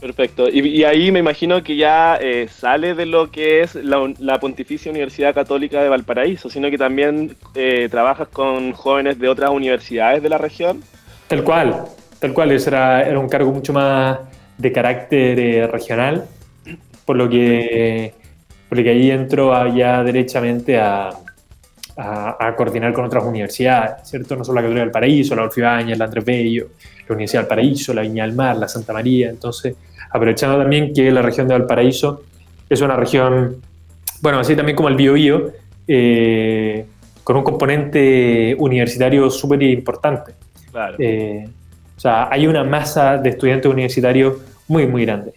Perfecto. 0.00 0.48
Y, 0.48 0.82
ahí 0.84 1.12
me 1.12 1.18
imagino 1.18 1.62
que 1.62 1.76
ya 1.76 2.16
eh, 2.16 2.48
sale 2.48 2.94
de 2.94 3.04
lo 3.04 3.30
que 3.30 3.60
es 3.60 3.74
la, 3.74 4.40
Pontificia 4.40 4.90
Universidad 4.90 5.34
Católica 5.34 5.82
de 5.82 5.90
Valparaíso, 5.90 6.48
sino 6.48 6.70
que 6.70 6.78
también 6.78 7.36
eh, 7.54 7.88
trabajas 7.90 8.28
con 8.28 8.72
jóvenes 8.72 9.18
de 9.18 9.28
otras 9.28 9.50
universidades 9.50 10.22
de 10.22 10.30
la 10.30 10.38
región. 10.38 10.82
Tal 11.28 11.44
cual, 11.44 11.84
tal 12.18 12.32
cual. 12.32 12.52
Eso 12.52 12.70
era, 12.70 13.02
era 13.02 13.18
un 13.18 13.28
cargo 13.28 13.52
mucho 13.52 13.74
más 13.74 14.20
de 14.60 14.72
carácter 14.72 15.38
eh, 15.38 15.66
regional, 15.66 16.26
por 17.04 17.16
lo 17.16 17.28
que 17.28 18.14
por 18.68 18.78
lo 18.78 18.84
que 18.84 18.90
ahí 18.90 19.10
entro 19.10 19.52
ya 19.74 20.04
derechamente 20.04 20.78
a, 20.78 21.10
a, 21.96 22.54
coordinar 22.56 22.92
con 22.92 23.04
otras 23.04 23.24
universidades, 23.24 24.08
¿cierto? 24.08 24.36
No 24.36 24.44
solo 24.44 24.56
la 24.56 24.62
Católica 24.62 24.84
del 24.84 24.92
Paraíso, 24.92 25.34
la 25.34 25.42
Orfibáñez, 25.42 25.98
la 25.98 26.04
Andrés 26.04 26.24
Bello, 26.24 26.68
la 27.08 27.14
Universidad 27.14 27.42
del 27.42 27.48
Paraíso, 27.48 27.92
la 27.92 28.02
Viña 28.02 28.24
del 28.24 28.36
Mar, 28.36 28.56
la 28.56 28.68
Santa 28.68 28.92
María. 28.92 29.28
Entonces, 29.28 29.74
aprovechando 30.10 30.56
también 30.56 30.94
que 30.94 31.10
la 31.10 31.20
región 31.20 31.48
de 31.48 31.58
Valparaíso 31.58 32.22
es 32.68 32.80
una 32.80 32.96
región, 32.96 33.56
bueno, 34.20 34.38
así 34.38 34.54
también 34.54 34.76
como 34.76 34.88
el 34.88 34.94
Biobío, 34.94 35.50
eh, 35.88 36.86
con 37.24 37.36
un 37.36 37.42
componente 37.42 38.54
universitario 38.58 39.28
súper 39.30 39.62
importante. 39.62 40.32
Claro. 40.70 40.96
Eh, 40.98 41.48
o 41.96 42.00
sea, 42.00 42.28
hay 42.30 42.46
una 42.46 42.64
masa 42.64 43.18
de 43.18 43.30
estudiantes 43.30 43.70
universitarios 43.70 44.34
muy, 44.70 44.86
muy 44.86 45.04
grande. 45.04 45.34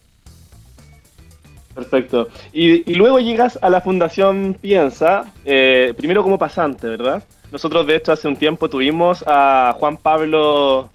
Perfecto. 1.73 2.27
Y, 2.53 2.93
luego 2.93 3.19
llegas 3.19 3.57
a 3.63 3.69
la 3.71 3.81
Fundación 3.81 4.55
Piensa, 4.61 5.33
eh, 5.43 5.91
primero 5.97 6.21
como 6.21 6.37
pasante, 6.37 6.87
¿verdad? 6.87 7.23
Nosotros, 7.51 7.87
de 7.87 7.95
hecho, 7.95 8.11
hace 8.11 8.27
un 8.27 8.35
tiempo 8.35 8.69
tuvimos 8.69 9.23
a 9.25 9.75
Juan 9.79 9.97
Pablo 9.97 10.91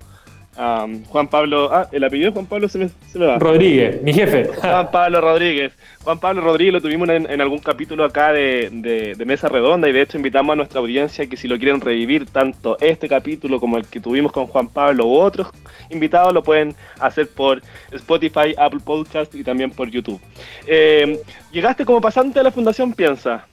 Juan 0.58 1.28
Pablo, 1.28 1.70
ah, 1.72 1.88
el 1.92 2.02
apellido 2.02 2.30
de 2.30 2.34
Juan 2.34 2.46
Pablo 2.46 2.68
se 2.68 2.78
me, 2.78 2.88
se 2.88 3.18
va. 3.18 3.38
Rodríguez, 3.38 4.02
mi 4.02 4.12
jefe. 4.12 4.46
Juan 4.56 4.90
Pablo 4.90 5.20
Rodríguez. 5.20 5.72
Juan 6.02 6.18
Pablo 6.18 6.42
Rodríguez 6.42 6.74
lo 6.74 6.80
tuvimos 6.80 7.08
en, 7.10 7.40
algún 7.40 7.60
capítulo 7.60 8.04
acá 8.04 8.32
de, 8.32 9.14
Mesa 9.24 9.48
Redonda 9.48 9.88
y 9.88 9.92
de 9.92 10.02
hecho 10.02 10.16
invitamos 10.16 10.54
a 10.54 10.56
nuestra 10.56 10.80
audiencia 10.80 11.28
que 11.28 11.36
si 11.36 11.46
lo 11.46 11.58
quieren 11.58 11.80
revivir 11.80 12.26
tanto 12.26 12.76
este 12.80 13.08
capítulo 13.08 13.60
como 13.60 13.76
el 13.76 13.86
que 13.86 14.00
tuvimos 14.00 14.32
con 14.32 14.46
Juan 14.46 14.68
Pablo 14.68 15.06
u 15.06 15.14
otros 15.14 15.48
invitados 15.90 16.32
lo 16.32 16.42
pueden 16.42 16.74
hacer 16.98 17.28
por 17.28 17.62
Spotify, 17.92 18.54
Apple 18.56 18.80
Podcast 18.84 19.34
y 19.34 19.44
también 19.44 19.70
por 19.70 19.88
YouTube. 19.88 20.20
Eh, 20.66 21.20
llegaste 21.52 21.84
como 21.84 22.00
pasante 22.00 22.40
a 22.40 22.42
la 22.42 22.50
Fundación 22.50 22.92
Piensa. 22.94 23.46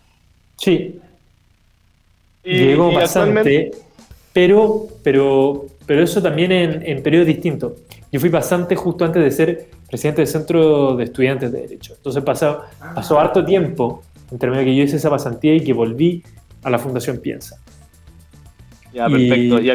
Sí. 0.57 0.99
Y, 2.43 2.57
Llegó 2.57 2.93
pasante, 2.93 3.71
pero, 4.35 4.87
pero 5.01 5.65
pero 5.85 6.03
eso 6.03 6.21
también 6.21 6.51
en, 6.51 6.83
en 6.85 7.03
periodos 7.03 7.27
distintos. 7.27 7.73
Yo 8.11 8.19
fui 8.19 8.29
pasante 8.29 8.75
justo 8.75 9.05
antes 9.05 9.23
de 9.23 9.31
ser 9.31 9.67
presidente 9.87 10.21
del 10.21 10.27
Centro 10.27 10.95
de 10.95 11.03
Estudiantes 11.03 11.51
de 11.51 11.61
Derecho. 11.61 11.93
Entonces 11.95 12.23
pasó, 12.23 12.61
pasó 12.93 13.19
harto 13.19 13.45
tiempo 13.45 14.01
entre 14.31 14.49
medio 14.49 14.65
que 14.65 14.75
yo 14.75 14.83
hice 14.83 14.97
esa 14.97 15.09
pasantía 15.09 15.53
y 15.55 15.61
que 15.61 15.73
volví 15.73 16.23
a 16.63 16.69
la 16.69 16.79
Fundación 16.79 17.19
Piensa. 17.19 17.61
Ya, 18.93 19.07
perfecto. 19.07 19.61
Y 19.61 19.71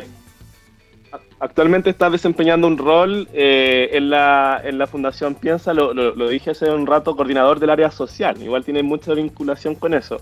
actualmente 1.38 1.90
estás 1.90 2.10
desempeñando 2.10 2.66
un 2.66 2.76
rol 2.76 3.28
eh, 3.32 3.90
en, 3.92 4.10
la, 4.10 4.60
en 4.64 4.78
la 4.78 4.86
Fundación 4.86 5.36
Piensa, 5.36 5.72
lo, 5.72 5.94
lo, 5.94 6.28
dije 6.28 6.50
hace 6.50 6.70
un 6.70 6.86
rato, 6.86 7.14
coordinador 7.14 7.60
del 7.60 7.70
área 7.70 7.90
social. 7.90 8.42
Igual 8.42 8.64
tiene 8.64 8.82
mucha 8.82 9.14
vinculación 9.14 9.76
con 9.76 9.94
eso. 9.94 10.20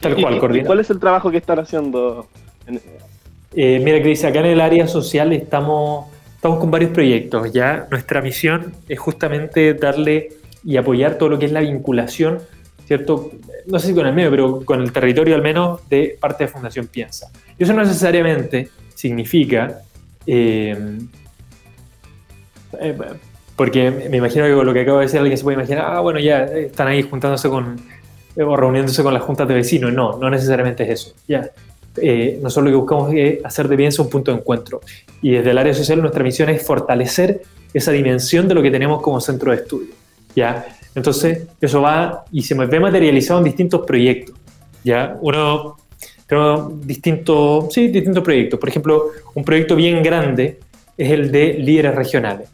Tal 0.00 0.14
cual, 0.14 0.38
coordinador. 0.38 0.66
¿Cuál 0.66 0.80
es 0.80 0.90
el 0.90 1.00
trabajo 1.00 1.30
que 1.30 1.38
están 1.38 1.58
haciendo 1.58 2.28
en, 2.66 2.80
eh, 3.56 3.80
mira, 3.82 4.02
Cris, 4.02 4.22
acá 4.22 4.40
en 4.40 4.46
el 4.46 4.60
área 4.60 4.86
social 4.86 5.32
estamos, 5.32 6.06
estamos 6.34 6.58
con 6.58 6.70
varios 6.70 6.90
proyectos. 6.90 7.50
Ya 7.52 7.86
nuestra 7.90 8.20
misión 8.20 8.74
es 8.86 8.98
justamente 8.98 9.72
darle 9.72 10.28
y 10.62 10.76
apoyar 10.76 11.16
todo 11.16 11.30
lo 11.30 11.38
que 11.38 11.46
es 11.46 11.52
la 11.52 11.60
vinculación, 11.60 12.40
¿cierto? 12.86 13.30
No 13.66 13.78
sé 13.78 13.88
si 13.88 13.94
con 13.94 14.06
el 14.06 14.12
medio, 14.12 14.30
pero 14.30 14.64
con 14.64 14.82
el 14.82 14.92
territorio 14.92 15.34
al 15.34 15.42
menos 15.42 15.88
de 15.88 16.18
parte 16.20 16.44
de 16.44 16.48
Fundación 16.48 16.86
Piensa. 16.86 17.30
Y 17.58 17.62
eso 17.62 17.72
no 17.72 17.82
necesariamente 17.82 18.68
significa, 18.94 19.80
eh, 20.26 20.98
eh, 22.78 22.98
porque 23.56 23.90
me 23.90 24.18
imagino 24.18 24.44
que 24.44 24.52
con 24.52 24.66
lo 24.66 24.74
que 24.74 24.80
acabo 24.80 24.98
de 24.98 25.06
decir 25.06 25.18
alguien 25.18 25.38
se 25.38 25.44
puede 25.44 25.56
imaginar, 25.56 25.86
ah, 25.86 26.00
bueno, 26.00 26.20
ya 26.20 26.44
están 26.44 26.88
ahí 26.88 27.00
juntándose 27.00 27.48
con, 27.48 27.80
o 28.36 28.56
reuniéndose 28.56 29.02
con 29.02 29.14
las 29.14 29.22
juntas 29.22 29.48
de 29.48 29.54
vecinos. 29.54 29.94
No, 29.94 30.18
no 30.18 30.28
necesariamente 30.28 30.82
es 30.82 30.90
eso. 30.90 31.14
Ya, 31.26 31.48
eh, 32.00 32.38
nosotros 32.42 32.66
lo 32.66 32.70
que 32.70 32.76
buscamos 32.76 33.14
es 33.14 33.44
hacer 33.44 33.68
de 33.68 33.76
Piensa 33.76 34.02
un 34.02 34.10
punto 34.10 34.30
de 34.30 34.38
encuentro. 34.38 34.80
Y 35.22 35.32
desde 35.32 35.50
el 35.50 35.58
área 35.58 35.74
social 35.74 36.00
nuestra 36.00 36.22
misión 36.22 36.48
es 36.48 36.64
fortalecer 36.66 37.42
esa 37.72 37.92
dimensión 37.92 38.48
de 38.48 38.54
lo 38.54 38.62
que 38.62 38.70
tenemos 38.70 39.02
como 39.02 39.20
centro 39.20 39.50
de 39.50 39.58
estudio. 39.58 39.94
¿ya? 40.34 40.66
Entonces, 40.94 41.46
eso 41.60 41.82
va 41.82 42.24
y 42.32 42.42
se 42.42 42.54
ve 42.54 42.80
materializado 42.80 43.40
en 43.40 43.44
distintos 43.44 43.84
proyectos. 43.86 44.36
¿ya? 44.84 45.16
Uno, 45.20 45.76
tenemos 46.26 46.86
distintos, 46.86 47.72
sí, 47.72 47.88
distintos 47.88 48.22
proyectos. 48.22 48.58
Por 48.58 48.68
ejemplo, 48.68 49.10
un 49.34 49.44
proyecto 49.44 49.76
bien 49.76 50.02
grande 50.02 50.58
es 50.96 51.10
el 51.10 51.30
de 51.30 51.54
líderes 51.54 51.94
regionales. 51.94 52.48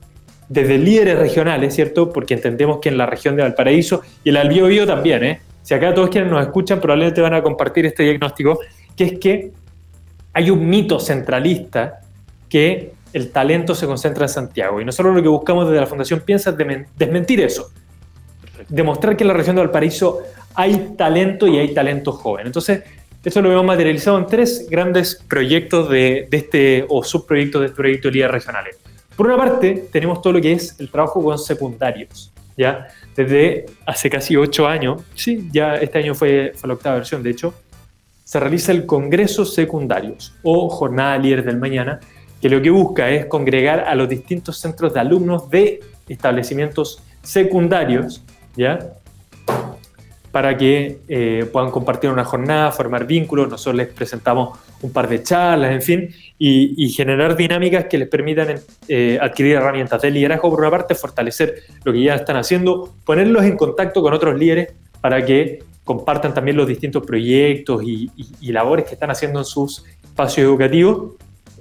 Desde 0.49 0.77
líderes 0.77 1.19
regionales, 1.19 1.75
¿cierto? 1.75 2.13
Porque 2.13 2.35
entendemos 2.35 2.79
que 2.79 2.91
en 2.91 2.99
la 2.99 3.07
región 3.07 3.37
de 3.37 3.43
Valparaíso 3.43 4.03
y 4.23 4.31
el 4.31 4.37
Albiobío 4.37 4.87
también, 4.87 5.25
¿eh? 5.25 5.41
Si 5.63 5.75
acá 5.75 5.95
todos 5.95 6.11
quienes 6.11 6.31
nos 6.31 6.43
escuchan 6.43 6.81
probablemente 6.81 7.21
van 7.21 7.35
a 7.35 7.43
compartir 7.43 7.87
este 7.87 8.03
diagnóstico, 8.03 8.59
que 8.97 9.05
es 9.05 9.19
que 9.19 9.53
hay 10.33 10.51
un 10.51 10.69
mito 10.69 10.99
centralista 10.99 12.01
que 12.49 12.93
el 13.13 13.31
talento 13.31 13.75
se 13.75 13.87
concentra 13.87 14.25
en 14.25 14.29
Santiago. 14.29 14.81
Y 14.81 14.85
nosotros 14.85 15.15
lo 15.15 15.23
que 15.23 15.29
buscamos 15.29 15.67
desde 15.67 15.81
la 15.81 15.87
Fundación 15.87 16.21
Piensa 16.21 16.51
es 16.51 16.57
desmentir 16.97 17.41
eso. 17.41 17.71
Demostrar 18.69 19.17
que 19.17 19.25
en 19.25 19.29
la 19.29 19.35
región 19.35 19.57
de 19.57 19.63
Valparaíso 19.63 20.21
hay 20.55 20.95
talento 20.97 21.47
y 21.47 21.59
hay 21.59 21.75
talento 21.75 22.13
joven. 22.13 22.47
Entonces, 22.47 22.83
eso 23.25 23.41
lo 23.41 23.53
hemos 23.53 23.65
materializado 23.65 24.19
en 24.19 24.27
tres 24.27 24.67
grandes 24.69 25.23
proyectos 25.29 25.89
de, 25.89 26.29
este, 26.31 26.85
o 26.89 27.05
subproyectos 27.05 27.61
de 27.61 27.67
este 27.69 27.77
proyecto 27.77 28.09
de 28.09 28.15
líderes 28.15 28.33
regionales. 28.33 28.77
Por 29.17 29.27
una 29.27 29.37
parte, 29.37 29.89
tenemos 29.93 30.23
todo 30.23 30.33
lo 30.35 30.41
que 30.41 30.53
es 30.53 30.79
el 30.81 30.91
trabajo 30.91 31.23
con 31.23 31.39
secundarios. 31.39 32.33
¿ya? 32.57 32.89
Desde 33.15 33.67
hace 33.87 34.11
casi 34.11 34.37
ocho 34.37 34.67
años, 34.67 35.03
sí, 35.15 35.49
ya 35.53 35.77
este 35.77 35.99
año 35.99 36.15
fue, 36.15 36.53
fue 36.55 36.69
la 36.69 36.75
octava 36.75 36.97
versión, 36.97 37.23
de 37.23 37.31
hecho, 37.31 37.55
se 38.33 38.41
realiza 38.41 38.73
el 38.73 38.87
Congreso 38.87 39.45
Secundarios 39.45 40.33
o 40.43 40.71
Jornada 40.71 41.19
Líderes 41.19 41.45
del 41.45 41.59
Mañana, 41.59 42.01
que 42.41 42.49
lo 42.49 42.63
que 42.63 42.71
busca 42.71 43.11
es 43.11 43.27
congregar 43.27 43.81
a 43.81 43.95
los 43.95 44.09
distintos 44.09 44.57
centros 44.57 44.95
de 44.95 45.01
alumnos 45.01 45.51
de 45.51 45.81
establecimientos 46.09 47.03
secundarios, 47.23 48.25
¿ya? 48.57 48.79
Para 50.31 50.57
que 50.57 51.01
eh, 51.09 51.47
puedan 51.53 51.71
compartir 51.71 52.09
una 52.09 52.25
jornada, 52.25 52.73
formar 52.73 53.07
vínculos, 53.07 53.51
nosotros 53.51 53.75
les 53.75 53.89
presentamos 53.89 54.59
un 54.81 54.91
par 54.95 55.11
de 55.11 55.23
charlas, 55.23 55.71
en 55.71 55.83
fin, 55.83 56.09
y, 56.39 56.89
generar 56.89 57.37
dinámicas 57.37 57.85
que 57.85 57.99
les 57.99 58.09
permitan 58.09 58.61
eh, 58.89 59.19
adquirir 59.21 59.57
herramientas 59.57 60.01
de 60.01 60.11
liderazgo, 60.11 60.49
por 60.49 60.61
una 60.61 60.71
parte, 60.71 60.95
fortalecer 60.95 61.65
lo 61.85 61.93
que 61.93 62.03
ya 62.03 62.15
están 62.15 62.37
haciendo, 62.39 62.95
ponerlos 63.05 63.45
en 63.45 63.59
contacto 63.59 64.01
con 64.01 64.15
otros 64.15 64.39
líderes 64.39 64.73
para 65.03 65.23
que 65.23 65.59
compartan 65.85 66.33
también 66.33 66.57
los 66.57 66.67
distintos 66.67 67.05
proyectos 67.05 67.83
y, 67.85 68.11
labores 68.53 68.85
que 68.85 68.95
están 68.95 69.11
haciendo 69.11 69.41
en 69.41 69.45
sus 69.45 69.85
espacios 70.03 70.47
educativos. 70.47 71.15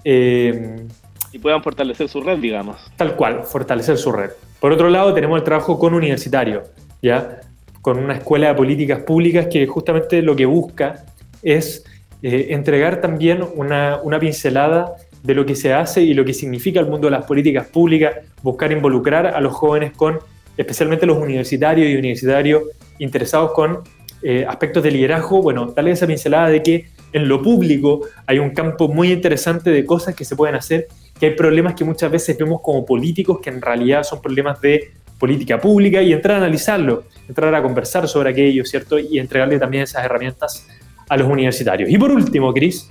Eh, 0.03 0.85
y 1.31 1.39
puedan 1.39 1.63
fortalecer 1.63 2.09
su 2.09 2.21
red, 2.21 2.37
digamos. 2.39 2.77
Tal 2.97 3.15
cual, 3.15 3.43
fortalecer 3.43 3.97
su 3.97 4.11
red. 4.11 4.31
Por 4.59 4.71
otro 4.71 4.89
lado, 4.89 5.13
tenemos 5.13 5.37
el 5.37 5.43
trabajo 5.43 5.79
con 5.79 5.93
universitarios, 5.93 6.63
¿ya? 7.01 7.39
con 7.81 7.97
una 7.97 8.15
escuela 8.15 8.49
de 8.49 8.53
políticas 8.53 8.99
públicas 8.99 9.47
que 9.47 9.65
justamente 9.65 10.21
lo 10.21 10.35
que 10.35 10.45
busca 10.45 11.05
es 11.41 11.83
eh, 12.21 12.47
entregar 12.51 13.01
también 13.01 13.43
una, 13.55 13.99
una 14.03 14.19
pincelada 14.19 14.95
de 15.23 15.33
lo 15.33 15.45
que 15.45 15.55
se 15.55 15.73
hace 15.73 16.01
y 16.01 16.13
lo 16.13 16.25
que 16.25 16.33
significa 16.33 16.79
el 16.79 16.87
mundo 16.87 17.07
de 17.07 17.11
las 17.11 17.25
políticas 17.25 17.67
públicas, 17.67 18.15
buscar 18.43 18.71
involucrar 18.71 19.27
a 19.27 19.41
los 19.41 19.53
jóvenes 19.53 19.93
con, 19.93 20.19
especialmente 20.57 21.05
los 21.05 21.17
universitarios 21.17 21.89
y 21.89 21.95
universitarios 21.95 22.63
interesados 22.99 23.51
con 23.53 23.79
eh, 24.23 24.45
aspectos 24.47 24.83
de 24.83 24.91
liderazgo, 24.91 25.41
bueno, 25.41 25.67
darle 25.67 25.91
esa 25.91 26.07
pincelada 26.07 26.49
de 26.49 26.61
que 26.61 26.89
en 27.13 27.27
lo 27.27 27.41
público 27.41 28.01
hay 28.25 28.39
un 28.39 28.51
campo 28.51 28.87
muy 28.87 29.11
interesante 29.11 29.69
de 29.69 29.85
cosas 29.85 30.15
que 30.15 30.25
se 30.25 30.35
pueden 30.35 30.55
hacer, 30.55 30.87
que 31.19 31.27
hay 31.27 31.35
problemas 31.35 31.75
que 31.75 31.83
muchas 31.83 32.11
veces 32.11 32.37
vemos 32.37 32.61
como 32.61 32.85
políticos 32.85 33.39
que 33.41 33.49
en 33.49 33.61
realidad 33.61 34.03
son 34.03 34.21
problemas 34.21 34.61
de 34.61 34.91
política 35.19 35.59
pública 35.59 36.01
y 36.01 36.13
entrar 36.13 36.37
a 36.37 36.39
analizarlo, 36.39 37.03
entrar 37.27 37.53
a 37.53 37.61
conversar 37.61 38.07
sobre 38.07 38.31
aquello, 38.31 38.65
¿cierto? 38.65 38.97
Y 38.97 39.19
entregarle 39.19 39.59
también 39.59 39.83
esas 39.83 40.03
herramientas 40.03 40.67
a 41.07 41.17
los 41.17 41.27
universitarios. 41.27 41.89
Y 41.89 41.97
por 41.97 42.11
último, 42.11 42.53
Cris, 42.53 42.89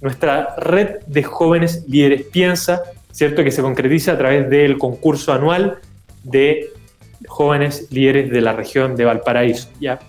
nuestra 0.00 0.56
red 0.56 1.00
de 1.06 1.22
jóvenes 1.22 1.84
líderes 1.86 2.22
piensa, 2.22 2.82
¿cierto? 3.12 3.44
Que 3.44 3.52
se 3.52 3.62
concretiza 3.62 4.12
a 4.12 4.18
través 4.18 4.50
del 4.50 4.76
concurso 4.76 5.32
anual 5.32 5.78
de 6.24 6.70
jóvenes 7.28 7.86
líderes 7.90 8.30
de 8.30 8.40
la 8.40 8.52
región 8.52 8.96
de 8.96 9.04
Valparaíso. 9.04 9.68
¿ya? 9.80 10.00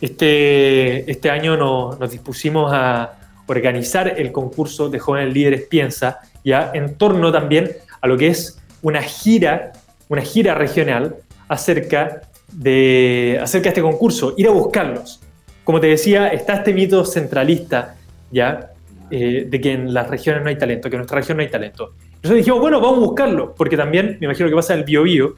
Este, 0.00 1.10
este 1.10 1.30
año 1.30 1.56
nos 1.56 2.10
dispusimos 2.10 2.72
a 2.72 3.18
organizar 3.46 4.14
el 4.16 4.32
concurso 4.32 4.88
de 4.88 4.98
jóvenes 4.98 5.34
líderes 5.34 5.62
Piensa, 5.62 6.20
ya 6.44 6.70
en 6.72 6.94
torno 6.94 7.32
también 7.32 7.70
a 8.00 8.06
lo 8.06 8.16
que 8.16 8.28
es 8.28 8.60
una 8.82 9.02
gira, 9.02 9.72
una 10.08 10.22
gira 10.22 10.54
regional 10.54 11.16
acerca 11.48 12.22
de, 12.52 13.38
acerca 13.42 13.64
de 13.64 13.68
este 13.70 13.82
concurso, 13.82 14.34
ir 14.36 14.46
a 14.46 14.50
buscarlos. 14.50 15.20
Como 15.64 15.80
te 15.80 15.88
decía, 15.88 16.28
está 16.28 16.54
este 16.54 16.72
mito 16.72 17.04
centralista, 17.04 17.96
ya, 18.30 18.70
eh, 19.10 19.46
de 19.48 19.60
que 19.60 19.72
en 19.72 19.92
las 19.92 20.08
regiones 20.08 20.42
no 20.42 20.48
hay 20.48 20.56
talento, 20.56 20.88
que 20.88 20.96
en 20.96 21.00
nuestra 21.00 21.18
región 21.18 21.36
no 21.36 21.42
hay 21.42 21.50
talento. 21.50 21.92
Nosotros 22.22 22.36
dijimos, 22.36 22.60
bueno, 22.60 22.80
vamos 22.80 22.98
a 22.98 23.00
buscarlo, 23.00 23.54
porque 23.54 23.76
también 23.76 24.16
me 24.20 24.26
imagino 24.26 24.48
que 24.48 24.54
pasa 24.54 24.74
en 24.74 24.80
el 24.80 24.84
Biobío, 24.84 25.34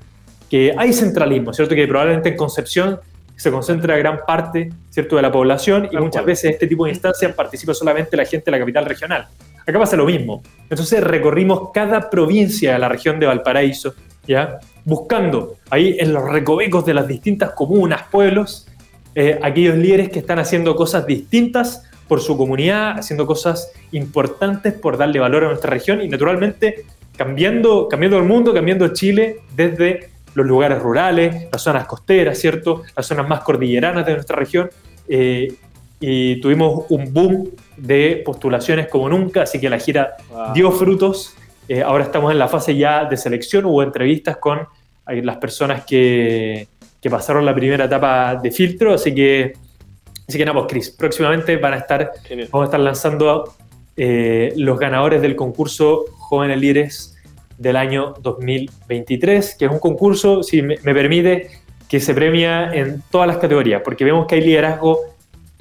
que 0.50 0.74
hay 0.76 0.92
centralismo, 0.92 1.52
¿cierto? 1.54 1.74
Que 1.74 1.86
probablemente 1.86 2.28
en 2.28 2.36
Concepción 2.36 3.00
se 3.36 3.50
concentra 3.50 3.96
gran 3.96 4.20
parte 4.26 4.70
¿cierto? 4.90 5.16
de 5.16 5.22
la 5.22 5.32
población 5.32 5.88
y 5.90 5.96
muchas 5.96 6.24
veces 6.24 6.44
en 6.44 6.50
este 6.52 6.66
tipo 6.66 6.84
de 6.84 6.92
instancias 6.92 7.32
participa 7.34 7.74
solamente 7.74 8.16
la 8.16 8.24
gente 8.24 8.46
de 8.46 8.50
la 8.52 8.58
capital 8.58 8.84
regional. 8.84 9.28
Acá 9.66 9.78
pasa 9.78 9.96
lo 9.96 10.06
mismo. 10.06 10.42
Entonces 10.68 11.02
recorrimos 11.02 11.70
cada 11.72 12.10
provincia 12.10 12.72
de 12.74 12.78
la 12.78 12.88
región 12.88 13.18
de 13.20 13.26
Valparaíso, 13.26 13.94
¿ya? 14.26 14.58
buscando 14.84 15.56
ahí 15.70 15.96
en 15.98 16.12
los 16.12 16.28
recovecos 16.28 16.84
de 16.84 16.94
las 16.94 17.06
distintas 17.06 17.50
comunas, 17.50 18.02
pueblos, 18.10 18.66
eh, 19.14 19.38
aquellos 19.42 19.76
líderes 19.76 20.08
que 20.08 20.18
están 20.18 20.38
haciendo 20.38 20.74
cosas 20.74 21.06
distintas 21.06 21.84
por 22.08 22.20
su 22.20 22.36
comunidad, 22.36 22.98
haciendo 22.98 23.26
cosas 23.26 23.72
importantes 23.92 24.74
por 24.74 24.96
darle 24.96 25.18
valor 25.18 25.44
a 25.44 25.48
nuestra 25.48 25.70
región 25.70 26.02
y 26.02 26.08
naturalmente 26.08 26.84
cambiando, 27.16 27.88
cambiando 27.88 28.18
el 28.18 28.24
mundo, 28.24 28.52
cambiando 28.52 28.88
Chile 28.88 29.40
desde 29.54 30.10
los 30.34 30.46
lugares 30.46 30.80
rurales, 30.80 31.48
las 31.50 31.62
zonas 31.62 31.86
costeras, 31.86 32.38
¿cierto? 32.38 32.82
Las 32.96 33.06
zonas 33.06 33.28
más 33.28 33.40
cordilleranas 33.40 34.06
de 34.06 34.14
nuestra 34.14 34.36
región. 34.36 34.70
Eh, 35.08 35.54
y 36.00 36.40
tuvimos 36.40 36.86
un 36.88 37.12
boom 37.12 37.50
de 37.76 38.22
postulaciones 38.24 38.88
como 38.88 39.08
nunca, 39.08 39.42
así 39.42 39.60
que 39.60 39.70
la 39.70 39.78
gira 39.78 40.16
dio 40.54 40.72
frutos. 40.72 41.36
Eh, 41.68 41.82
ahora 41.82 42.04
estamos 42.04 42.32
en 42.32 42.38
la 42.38 42.48
fase 42.48 42.76
ya 42.76 43.04
de 43.04 43.16
selección, 43.16 43.66
hubo 43.66 43.82
entrevistas 43.82 44.36
con 44.38 44.66
eh, 45.08 45.22
las 45.22 45.36
personas 45.36 45.84
que, 45.84 46.66
que 47.00 47.10
pasaron 47.10 47.46
la 47.46 47.54
primera 47.54 47.84
etapa 47.84 48.34
de 48.34 48.50
filtro, 48.50 48.94
así 48.94 49.14
que, 49.14 49.52
así 50.26 50.38
que 50.38 50.44
nada, 50.44 50.58
pues 50.58 50.72
Cris, 50.72 50.90
próximamente 50.90 51.56
van 51.56 51.74
a 51.74 51.76
estar, 51.76 52.10
vamos 52.50 52.62
a 52.62 52.64
estar 52.64 52.80
lanzando 52.80 53.54
los 53.94 54.78
ganadores 54.78 55.22
del 55.22 55.36
concurso 55.36 56.06
Jóvenes 56.18 56.58
Líderes 56.58 57.11
del 57.58 57.76
año 57.76 58.14
2023, 58.20 59.56
que 59.58 59.64
es 59.66 59.70
un 59.70 59.78
concurso, 59.78 60.42
si 60.42 60.62
me, 60.62 60.76
permite, 60.76 61.50
que 61.88 62.00
se 62.00 62.14
premia 62.14 62.72
en 62.72 63.02
todas 63.10 63.26
las 63.26 63.38
categorías, 63.38 63.82
porque 63.84 64.04
vemos 64.04 64.26
que 64.26 64.36
hay 64.36 64.40
liderazgo, 64.42 65.00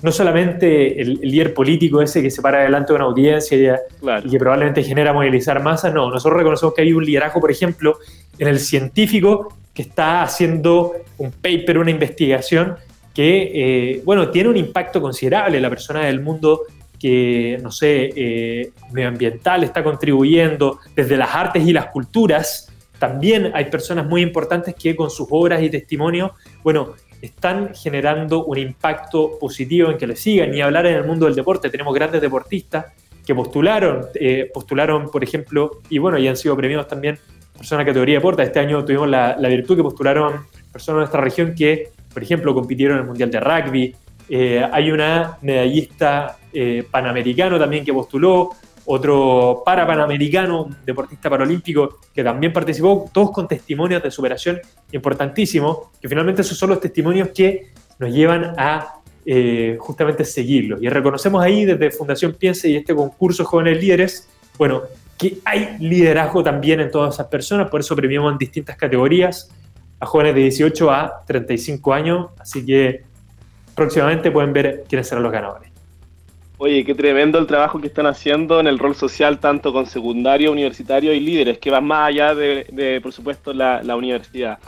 no 0.01 0.12
solamente 0.12 1.01
el, 1.01 1.19
líder 1.21 1.54
político 1.54 2.01
ese 2.01 2.21
que 2.21 2.32
se 2.32 2.41
para 2.41 2.63
delante 2.63 2.93
de 2.93 2.95
una 2.95 3.06
audiencia 3.06 3.80
y, 4.23 4.30
que 4.30 4.39
probablemente 4.39 4.84
genera 4.84 5.13
movilizar 5.13 5.62
masas, 5.62 5.93
no, 5.93 6.10
nosotros 6.10 6.38
reconocemos 6.39 6.73
que 6.73 6.82
hay 6.82 6.93
un 6.93 7.06
liderazgo, 7.06 7.39
por 7.39 7.51
ejemplo, 7.51 7.97
en 8.39 8.47
el 8.47 8.60
científico 8.60 9.54
que 9.73 9.84
está 9.84 10.23
haciendo 10.23 10.93
un 11.17 11.32
paper, 11.32 11.77
una 11.77 11.91
investigación 11.91 12.75
que, 13.13 13.51
eh, 13.54 14.01
bueno, 14.06 14.30
tiene 14.30 14.49
un 14.49 14.58
impacto 14.58 15.01
considerable. 15.01 15.60
La 15.60 15.69
persona 15.69 16.06
del 16.06 16.21
mundo 16.21 16.62
que, 17.01 17.57
no 17.63 17.71
sé, 17.71 18.11
eh, 18.15 18.71
medioambiental 18.91 19.63
está 19.63 19.83
contribuyendo, 19.83 20.79
desde 20.95 21.17
las 21.17 21.33
artes 21.33 21.65
y 21.65 21.73
las 21.73 21.87
culturas, 21.87 22.71
también 22.99 23.51
hay 23.55 23.65
personas 23.65 24.05
muy 24.05 24.21
importantes 24.21 24.75
que 24.75 24.95
con 24.95 25.09
sus 25.09 25.27
obras 25.31 25.63
y 25.63 25.71
testimonios, 25.71 26.31
bueno, 26.63 26.93
están 27.19 27.73
generando 27.73 28.45
un 28.45 28.59
impacto 28.59 29.39
positivo 29.39 29.89
en 29.89 29.97
que 29.97 30.05
le 30.05 30.15
sigan. 30.15 30.51
Ni 30.51 30.61
hablar 30.61 30.85
en 30.85 30.95
el 30.95 31.05
mundo 31.05 31.25
del 31.25 31.33
deporte, 31.33 31.71
tenemos 31.71 31.93
grandes 31.95 32.21
deportistas 32.21 32.85
que 33.25 33.33
postularon, 33.33 34.05
eh, 34.13 34.51
postularon, 34.53 35.09
por 35.09 35.23
ejemplo, 35.23 35.81
y 35.89 35.97
bueno, 35.97 36.19
y 36.19 36.27
han 36.27 36.37
sido 36.37 36.55
premiados 36.55 36.87
también 36.87 37.17
personas 37.57 37.85
de 37.85 37.91
categoría 37.91 38.15
de 38.15 38.19
deporte. 38.19 38.43
Este 38.43 38.59
año 38.59 38.85
tuvimos 38.85 39.09
la, 39.09 39.35
la 39.39 39.49
virtud 39.49 39.77
que 39.77 39.83
postularon 39.83 40.45
personas 40.71 40.97
de 40.97 41.01
nuestra 41.01 41.21
región 41.21 41.55
que, 41.55 41.89
por 42.13 42.21
ejemplo, 42.21 42.53
compitieron 42.53 42.97
en 42.97 43.01
el 43.01 43.07
Mundial 43.07 43.31
de 43.31 43.39
Rugby, 43.39 43.95
eh, 44.33 44.65
hay 44.71 44.89
una 44.89 45.37
medallista 45.41 46.37
eh, 46.53 46.85
panamericano 46.89 47.59
también 47.59 47.83
que 47.83 47.91
postuló, 47.91 48.51
otro 48.85 49.61
para 49.65 49.85
panamericano, 49.85 50.69
deportista 50.85 51.29
paralímpico 51.29 51.99
que 52.15 52.23
también 52.23 52.53
participó, 52.53 53.09
todos 53.11 53.31
con 53.31 53.45
testimonios 53.45 54.01
de 54.01 54.09
superación 54.09 54.61
importantísimos, 54.93 55.89
que 56.01 56.07
finalmente 56.07 56.43
esos 56.43 56.57
son 56.57 56.69
los 56.69 56.79
testimonios 56.79 57.27
que 57.35 57.73
nos 57.99 58.13
llevan 58.13 58.53
a 58.57 59.01
eh, 59.25 59.75
justamente 59.77 60.23
seguirlos. 60.23 60.81
Y 60.81 60.87
reconocemos 60.87 61.43
ahí 61.43 61.65
desde 61.65 61.91
Fundación 61.91 62.33
Piense 62.39 62.69
y 62.69 62.77
este 62.77 62.95
concurso 62.95 63.43
Jóvenes 63.43 63.81
Líderes, 63.81 64.29
bueno, 64.57 64.83
que 65.17 65.39
hay 65.43 65.75
liderazgo 65.77 66.41
también 66.41 66.79
en 66.79 66.89
todas 66.89 67.15
esas 67.15 67.27
personas, 67.27 67.69
por 67.69 67.81
eso 67.81 67.97
premiamos 67.97 68.31
en 68.31 68.37
distintas 68.37 68.77
categorías 68.77 69.51
a 69.99 70.05
jóvenes 70.05 70.35
de 70.35 70.41
18 70.43 70.89
a 70.89 71.21
35 71.27 71.93
años, 71.93 72.29
así 72.39 72.65
que 72.65 73.11
próximamente 73.75 74.31
pueden 74.31 74.53
ver 74.53 74.84
quiénes 74.88 75.07
serán 75.07 75.23
los 75.23 75.31
ganadores. 75.31 75.71
Oye, 76.63 76.86
qué 76.86 76.93
tremendo 76.93 77.39
el 77.39 77.47
trabajo 77.47 77.81
que 77.81 77.88
están 77.88 78.05
haciendo 78.05 78.60
en 78.60 78.67
el 78.67 78.77
rol 78.77 78.93
social, 78.93 79.39
tanto 79.39 79.73
con 79.73 79.88
secundario, 79.88 80.51
universitario 80.51 81.12
y 81.12 81.19
líderes, 81.19 81.57
que 81.57 81.71
van 81.71 81.86
más 81.86 82.10
allá 82.10 82.36
de, 82.36 82.99
por 83.01 83.12
supuesto, 83.12 83.51
la, 83.51 83.95
universidad. 83.95 84.60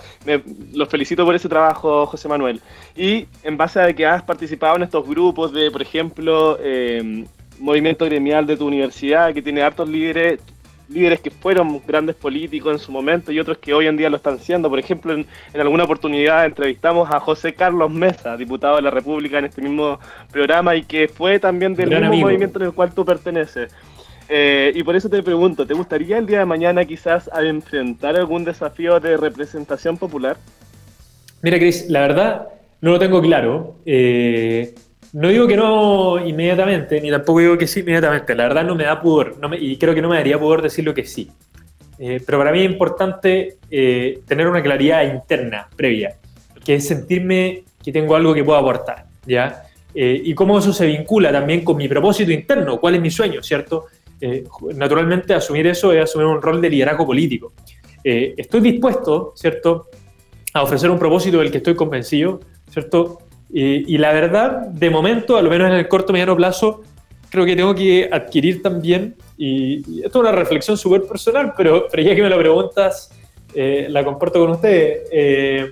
los 0.73 0.89
felicito 0.89 1.23
por 1.23 1.35
ese 1.35 1.47
trabajo, 1.47 2.07
José 2.07 2.27
Manuel. 2.27 2.61
Y 2.95 3.27
en 3.43 3.57
base 3.57 3.79
a 3.79 3.93
que 3.93 4.07
has 4.07 4.23
participado 4.23 4.77
en 4.77 4.81
estos 4.81 5.07
grupos 5.07 5.53
de, 5.53 5.69
por 5.69 5.83
ejemplo, 5.83 6.57
eh, 6.59 7.25
movimiento 7.59 8.05
gremial 8.05 8.47
de 8.47 8.57
tu 8.57 8.65
universidad, 8.65 9.31
que 9.31 9.43
tiene 9.43 9.61
hartos 9.61 9.87
líderes, 9.87 10.39
líderes 10.89 11.21
que 11.21 11.31
fueron 11.31 11.81
grandes 11.85 12.15
políticos 12.15 12.73
en 12.73 12.79
su 12.79 12.91
momento 12.91 13.31
y 13.31 13.39
otros 13.39 13.57
que 13.57 13.73
hoy 13.73 13.87
en 13.87 13.97
día 13.97 14.09
lo 14.09 14.17
están 14.17 14.39
siendo. 14.39 14.69
Por 14.69 14.79
ejemplo, 14.79 15.13
en, 15.13 15.25
alguna 15.53 15.83
oportunidad 15.83 16.45
entrevistamos 16.45 17.09
a 17.11 17.19
José 17.19 17.53
Carlos 17.53 17.91
Mesa, 17.91 18.37
diputado 18.37 18.77
de 18.77 18.81
la 18.81 18.91
República 18.91 19.39
en 19.39 19.45
este 19.45 19.61
mismo 19.61 19.99
programa 20.31 20.75
y 20.75 20.83
que 20.83 21.07
fue 21.07 21.39
también 21.39 21.75
del 21.75 21.89
mismo 21.89 22.15
movimiento 22.15 22.59
en 22.59 22.65
el 22.65 22.73
cual 22.73 22.93
tú 22.93 23.05
perteneces. 23.05 23.73
Eh, 24.29 24.71
y 24.73 24.83
por 24.83 24.95
eso 24.95 25.09
te 25.09 25.21
pregunto, 25.21 25.67
¿te 25.67 25.73
gustaría 25.73 26.17
el 26.17 26.25
día 26.25 26.39
de 26.39 26.45
mañana 26.45 26.85
quizás 26.85 27.29
enfrentar 27.41 28.15
algún 28.15 28.45
desafío 28.45 28.99
de 28.99 29.17
representación 29.17 29.97
popular? 29.97 30.37
Mira, 31.41 31.57
Cris, 31.57 31.89
la 31.89 32.01
verdad 32.01 32.47
no 32.81 32.91
lo 32.91 32.99
tengo 32.99 33.21
claro. 33.21 33.75
Eh, 33.85 34.73
no 35.13 35.29
digo 35.29 35.47
que 35.47 35.55
no 35.55 36.25
inmediatamente, 36.25 36.99
ni 36.99 37.11
tampoco 37.11 37.39
digo 37.39 37.57
que 37.57 37.67
sí 37.67 37.81
inmediatamente. 37.81 38.33
La 38.35 38.43
verdad 38.43 38.63
no 38.63 38.75
me 38.75 38.83
da 38.83 38.99
pudor, 38.99 39.35
y 39.59 39.77
creo 39.77 39.93
que 39.93 40.01
no 40.01 40.09
me 40.09 40.17
daría 40.17 40.39
pudor 40.39 40.61
decirlo 40.61 40.93
que 40.93 41.05
sí. 41.05 41.29
Eh, 41.99 42.19
pero 42.25 42.39
para 42.39 42.51
mí 42.51 42.61
es 42.61 42.71
importante 42.71 43.57
eh, 43.69 44.21
tener 44.27 44.47
una 44.47 44.63
claridad 44.63 45.03
interna 45.03 45.69
previa, 45.75 46.17
que 46.65 46.75
es 46.75 46.87
sentirme 46.87 47.63
que 47.83 47.91
tengo 47.91 48.15
algo 48.15 48.33
que 48.33 48.43
puedo 48.43 48.57
aportar, 48.57 49.05
¿ya? 49.25 49.63
Eh, 49.93 50.19
y 50.25 50.33
cómo 50.33 50.57
eso 50.57 50.73
se 50.73 50.87
vincula 50.87 51.31
también 51.31 51.63
con 51.63 51.77
mi 51.77 51.87
propósito 51.87 52.31
interno, 52.31 52.79
cuál 52.79 52.95
es 52.95 53.01
mi 53.01 53.11
sueño, 53.11 53.41
¿cierto? 53.41 53.85
naturalmente 54.75 55.33
asumir 55.33 55.67
eso 55.67 55.91
es 55.91 56.01
asumir 56.01 56.27
un 56.27 56.41
rol 56.41 56.61
de 56.61 56.69
liderazgo 56.69 57.05
político. 57.05 57.51
estoy 58.01 58.61
dispuesto, 58.61 59.33
¿cierto?, 59.35 59.89
a 60.53 60.63
ofrecer 60.63 60.89
un 60.89 60.97
propósito 60.97 61.39
del 61.39 61.51
que 61.51 61.57
estoy 61.57 61.75
convencido, 61.75 62.39
¿cierto? 62.71 63.22
Y, 63.55 63.99
la 63.99 64.11
verdad, 64.11 64.65
de 64.67 64.89
momento, 64.89 65.37
a 65.37 65.41
lo 65.43 65.49
menos 65.49 65.69
en 65.69 65.75
el 65.75 65.87
corto 65.87 66.11
mediano 66.11 66.35
plazo, 66.35 66.81
creo 67.29 67.45
que 67.45 67.55
tengo 67.55 67.75
que 67.75 68.09
adquirir 68.11 68.63
también, 68.63 69.15
y, 69.37 70.01
esto 70.03 70.19
es 70.19 70.27
una 70.27 70.31
reflexión 70.31 70.75
súper 70.75 71.03
personal, 71.03 71.53
pero, 71.55 71.85
pero 71.89 72.01
ya 72.01 72.15
que 72.15 72.23
me 72.23 72.29
lo 72.29 72.37
preguntas, 72.39 73.11
eh, 73.53 73.85
la 73.89 74.03
comparto 74.03 74.39
con 74.39 74.51
ustedes. 74.51 75.07
Eh, 75.11 75.69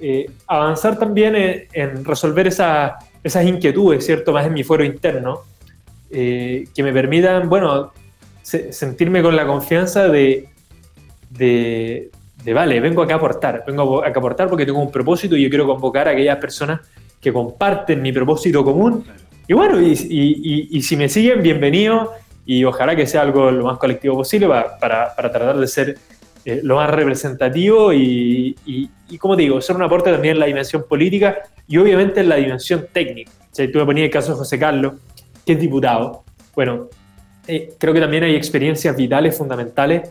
eh, 0.00 0.30
avanzar 0.46 0.96
también 0.96 1.34
en, 1.72 2.04
resolver 2.04 2.46
esas 2.46 3.44
inquietudes, 3.44 4.06
¿cierto? 4.06 4.32
Más 4.32 4.46
en 4.46 4.54
mi 4.54 4.62
fuero 4.62 4.84
interno, 4.84 5.40
que 6.08 6.64
me 6.78 6.92
permitan, 6.92 7.48
bueno, 7.48 7.92
sentirme 8.42 9.20
con 9.20 9.34
la 9.34 9.46
confianza 9.46 10.08
de, 10.08 10.48
de 12.44 12.54
vale, 12.54 12.80
vengo 12.80 13.02
acá 13.02 13.14
a 13.14 13.16
aportar, 13.16 13.64
vengo 13.66 14.00
acá 14.00 14.08
a 14.16 14.18
aportar 14.18 14.48
porque 14.48 14.64
tengo 14.64 14.80
un 14.80 14.90
propósito 14.90 15.36
y 15.36 15.42
yo 15.42 15.48
quiero 15.48 15.66
convocar 15.66 16.08
a 16.08 16.12
aquellas 16.12 16.38
personas 16.38 16.80
que 17.20 17.32
comparten 17.32 18.00
mi 18.00 18.12
propósito 18.12 18.64
común. 18.64 19.04
Y 19.46 19.54
bueno, 19.54 19.80
y, 19.80 20.82
si 20.82 20.96
me 20.96 21.08
siguen, 21.08 21.42
bienvenido 21.42 22.12
y 22.44 22.64
ojalá 22.64 22.94
que 22.94 23.06
sea 23.06 23.22
algo 23.22 23.50
lo 23.50 23.64
más 23.64 23.78
colectivo 23.78 24.14
posible 24.14 24.46
para, 24.46 25.14
tratar 25.14 25.56
de 25.56 25.66
ser 25.66 25.98
eh, 26.44 26.60
lo 26.62 26.76
más 26.76 26.90
representativo 26.90 27.92
y, 27.92 28.54
como 29.18 29.36
digo, 29.36 29.60
ser 29.60 29.76
un 29.76 29.82
aporte 29.82 30.12
también 30.12 30.34
en 30.34 30.40
la 30.40 30.46
dimensión 30.46 30.84
política 30.88 31.38
y 31.66 31.78
obviamente 31.78 32.20
en 32.20 32.28
la 32.28 32.36
dimensión 32.36 32.86
técnica. 32.92 33.32
O 33.50 33.70
tú 33.70 33.78
me 33.78 33.84
ponías 33.84 34.04
el 34.04 34.10
caso 34.10 34.32
de 34.32 34.38
José 34.38 34.58
Carlos, 34.58 34.94
que 35.44 35.54
es 35.54 35.60
diputado. 35.60 36.24
Bueno, 36.54 36.88
eh, 37.46 37.74
creo 37.78 37.94
que 37.94 38.00
también 38.00 38.24
hay 38.24 38.36
experiencias 38.36 38.94
vitales 38.94 39.36
fundamentales 39.36 40.02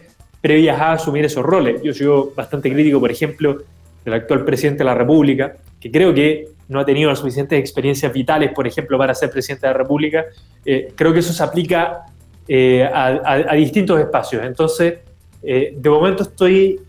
previas 0.41 0.79
a 0.79 0.93
asumir 0.93 1.25
esos 1.25 1.43
roles. 1.43 1.81
Yo 1.83 1.93
soy 1.93 2.29
bastante 2.35 2.71
crítico, 2.71 2.99
por 2.99 3.11
ejemplo, 3.11 3.57
del 4.03 4.13
actual 4.13 4.45
presidente 4.45 4.79
de 4.79 4.85
la 4.85 4.95
República, 4.95 5.55
que 5.79 5.91
creo 5.91 6.13
que 6.13 6.49
no 6.69 6.79
ha 6.79 6.85
tenido 6.85 7.09
las 7.09 7.19
suficientes 7.19 7.59
experiencias 7.59 8.11
vitales, 8.11 8.51
por 8.53 8.67
ejemplo, 8.67 8.97
para 8.97 9.13
ser 9.13 9.29
presidente 9.29 9.67
de 9.67 9.73
la 9.73 9.77
República. 9.77 10.25
Eh, 10.65 10.91
creo 10.95 11.13
que 11.13 11.19
eso 11.19 11.33
se 11.33 11.43
aplica 11.43 12.05
eh, 12.47 12.83
a, 12.83 13.53
distintos 13.55 13.99
espacios. 13.99 14.43
Entonces, 14.45 14.99
eh, 15.43 15.73
de 15.75 15.89
momento 15.89 16.23
estoy, 16.23 16.79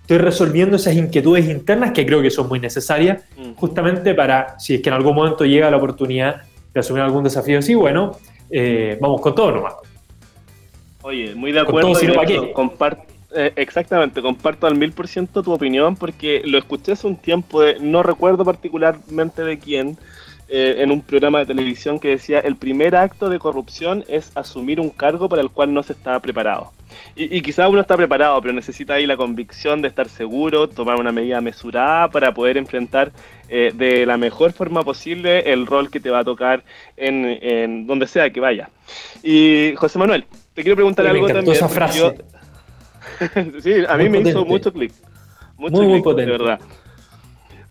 estoy 0.00 0.18
resolviendo 0.18 0.76
esas 0.76 0.94
inquietudes 0.94 1.48
internas 1.48 1.92
que 1.92 2.04
creo 2.04 2.22
que 2.22 2.30
son 2.30 2.48
muy 2.48 2.60
necesarias, 2.60 3.22
mm. 3.36 3.52
justamente 3.54 4.14
para, 4.14 4.58
si 4.58 4.74
es 4.74 4.82
que 4.82 4.88
en 4.88 4.94
algún 4.94 5.14
momento 5.14 5.44
llega 5.44 5.70
la 5.70 5.76
oportunidad 5.76 6.42
de 6.72 6.80
asumir 6.80 7.02
algún 7.02 7.24
desafío 7.24 7.58
así, 7.58 7.74
bueno, 7.74 8.16
vamos 9.00 9.20
con 9.20 9.34
todo 9.34 9.52
nomás. 9.52 9.74
Oye, 11.02 11.34
muy 11.34 11.52
de 11.52 11.60
acuerdo. 11.60 11.92
Eh, 13.32 13.52
exactamente, 13.54 14.20
comparto 14.20 14.66
al 14.66 14.74
mil 14.74 14.90
por 14.90 15.06
ciento 15.06 15.42
tu 15.42 15.52
opinión 15.52 15.94
porque 15.94 16.42
lo 16.44 16.58
escuché 16.58 16.92
hace 16.92 17.06
un 17.06 17.16
tiempo, 17.16 17.62
no 17.80 18.02
recuerdo 18.02 18.44
particularmente 18.44 19.44
de 19.44 19.56
quién, 19.60 19.96
eh, 20.48 20.82
en 20.82 20.90
un 20.90 21.00
programa 21.00 21.38
de 21.38 21.46
televisión 21.46 22.00
que 22.00 22.08
decía 22.08 22.40
el 22.40 22.56
primer 22.56 22.96
acto 22.96 23.28
de 23.28 23.38
corrupción 23.38 24.04
es 24.08 24.36
asumir 24.36 24.80
un 24.80 24.90
cargo 24.90 25.28
para 25.28 25.42
el 25.42 25.50
cual 25.50 25.72
no 25.72 25.84
se 25.84 25.92
estaba 25.92 26.18
preparado. 26.18 26.72
Y, 27.14 27.36
y 27.36 27.40
quizás 27.40 27.68
uno 27.70 27.80
está 27.80 27.96
preparado, 27.96 28.40
pero 28.42 28.52
necesita 28.52 28.94
ahí 28.94 29.06
la 29.06 29.16
convicción 29.16 29.80
de 29.80 29.86
estar 29.86 30.08
seguro, 30.08 30.68
tomar 30.68 30.96
una 30.96 31.12
medida 31.12 31.40
mesurada 31.40 32.08
para 32.08 32.34
poder 32.34 32.56
enfrentar 32.56 33.12
eh, 33.52 33.72
de 33.74 34.06
la 34.06 34.16
mejor 34.16 34.52
forma 34.52 34.84
posible 34.84 35.52
el 35.52 35.66
rol 35.66 35.90
que 35.90 35.98
te 35.98 36.08
va 36.08 36.20
a 36.20 36.24
tocar 36.24 36.62
en, 36.96 37.84
donde 37.84 38.06
sea 38.06 38.30
que 38.30 38.38
vaya. 38.38 38.70
Y 39.24 39.74
José 39.76 39.98
Manuel, 39.98 40.24
te 40.54 40.62
quiero 40.62 40.76
preguntar 40.76 41.06
algo 41.06 41.26
también. 41.26 41.56
Esa 41.56 41.68
frase. 41.68 42.16
sí, 43.62 43.74
a 43.88 43.96
mí 43.96 44.08
me 44.08 44.20
hizo 44.20 44.44
mucho 44.44 44.72
clic. 44.72 44.92
Mucho 45.56 45.76
muy, 45.76 45.86
muy 45.86 46.02
potente. 46.02 46.32
De 46.32 46.38
verdad. 46.38 46.60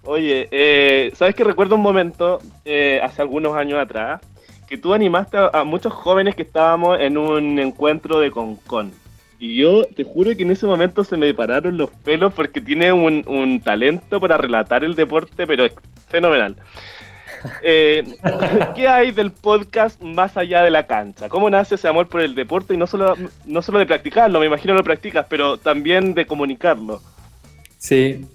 Oye, 0.04 0.48
eh, 0.52 1.12
¿sabes 1.16 1.36
que 1.36 1.44
recuerdo 1.44 1.76
un 1.76 1.82
momento, 1.82 2.40
eh, 2.66 3.00
hace 3.04 3.22
algunos 3.22 3.56
años 3.56 3.80
atrás, 3.80 4.22
que 4.68 4.78
tú 4.78 4.94
animaste 4.94 5.38
a, 5.38 5.64
muchos 5.64 5.94
jóvenes 5.94 6.36
que 6.36 6.44
estábamos 6.44 7.00
en 7.00 7.18
un 7.18 7.60
encuentro 7.60 8.20
de 8.20 8.32
Concon? 8.32 8.92
Y 9.40 9.58
yo 9.58 9.86
te 9.86 10.04
juro 10.04 10.36
que 10.36 10.44
en 10.44 10.52
ese 10.52 10.66
momento 10.66 11.04
se 11.04 11.16
me 11.16 11.34
pararon 11.34 11.78
los 11.78 11.90
pelos 11.92 12.34
porque 12.34 12.60
tiene 12.60 12.92
un, 12.92 13.62
talento 13.64 14.20
para 14.20 14.38
relatar 14.38 14.84
el 14.84 14.96
deporte, 14.96 15.46
pero 15.46 15.66
es 15.66 15.74
fenomenal. 16.08 16.56
Eh, 17.62 18.04
¿Qué 18.76 18.88
hay 18.88 19.12
del 19.12 19.32
podcast 19.32 20.02
más 20.02 20.38
allá 20.38 20.64
de 20.64 20.72
la 20.72 20.86
cancha? 20.88 21.30
¿Cómo 21.30 21.50
nace 21.50 21.76
ese 21.76 21.88
amor 21.88 22.08
por 22.08 22.22
el 22.22 22.36
deporte 22.36 22.74
y 22.74 22.78
no 22.78 22.88
solo, 22.88 23.16
no 23.46 23.62
solo 23.62 23.80
de 23.80 23.86
practicarlo, 23.86 24.40
me 24.40 24.46
imagino 24.46 24.74
lo 24.74 24.84
practicas, 24.84 25.26
pero 25.30 25.58
también 25.58 26.14
de 26.14 26.26
comunicarlo? 26.26 27.02
Sí, 27.78 28.26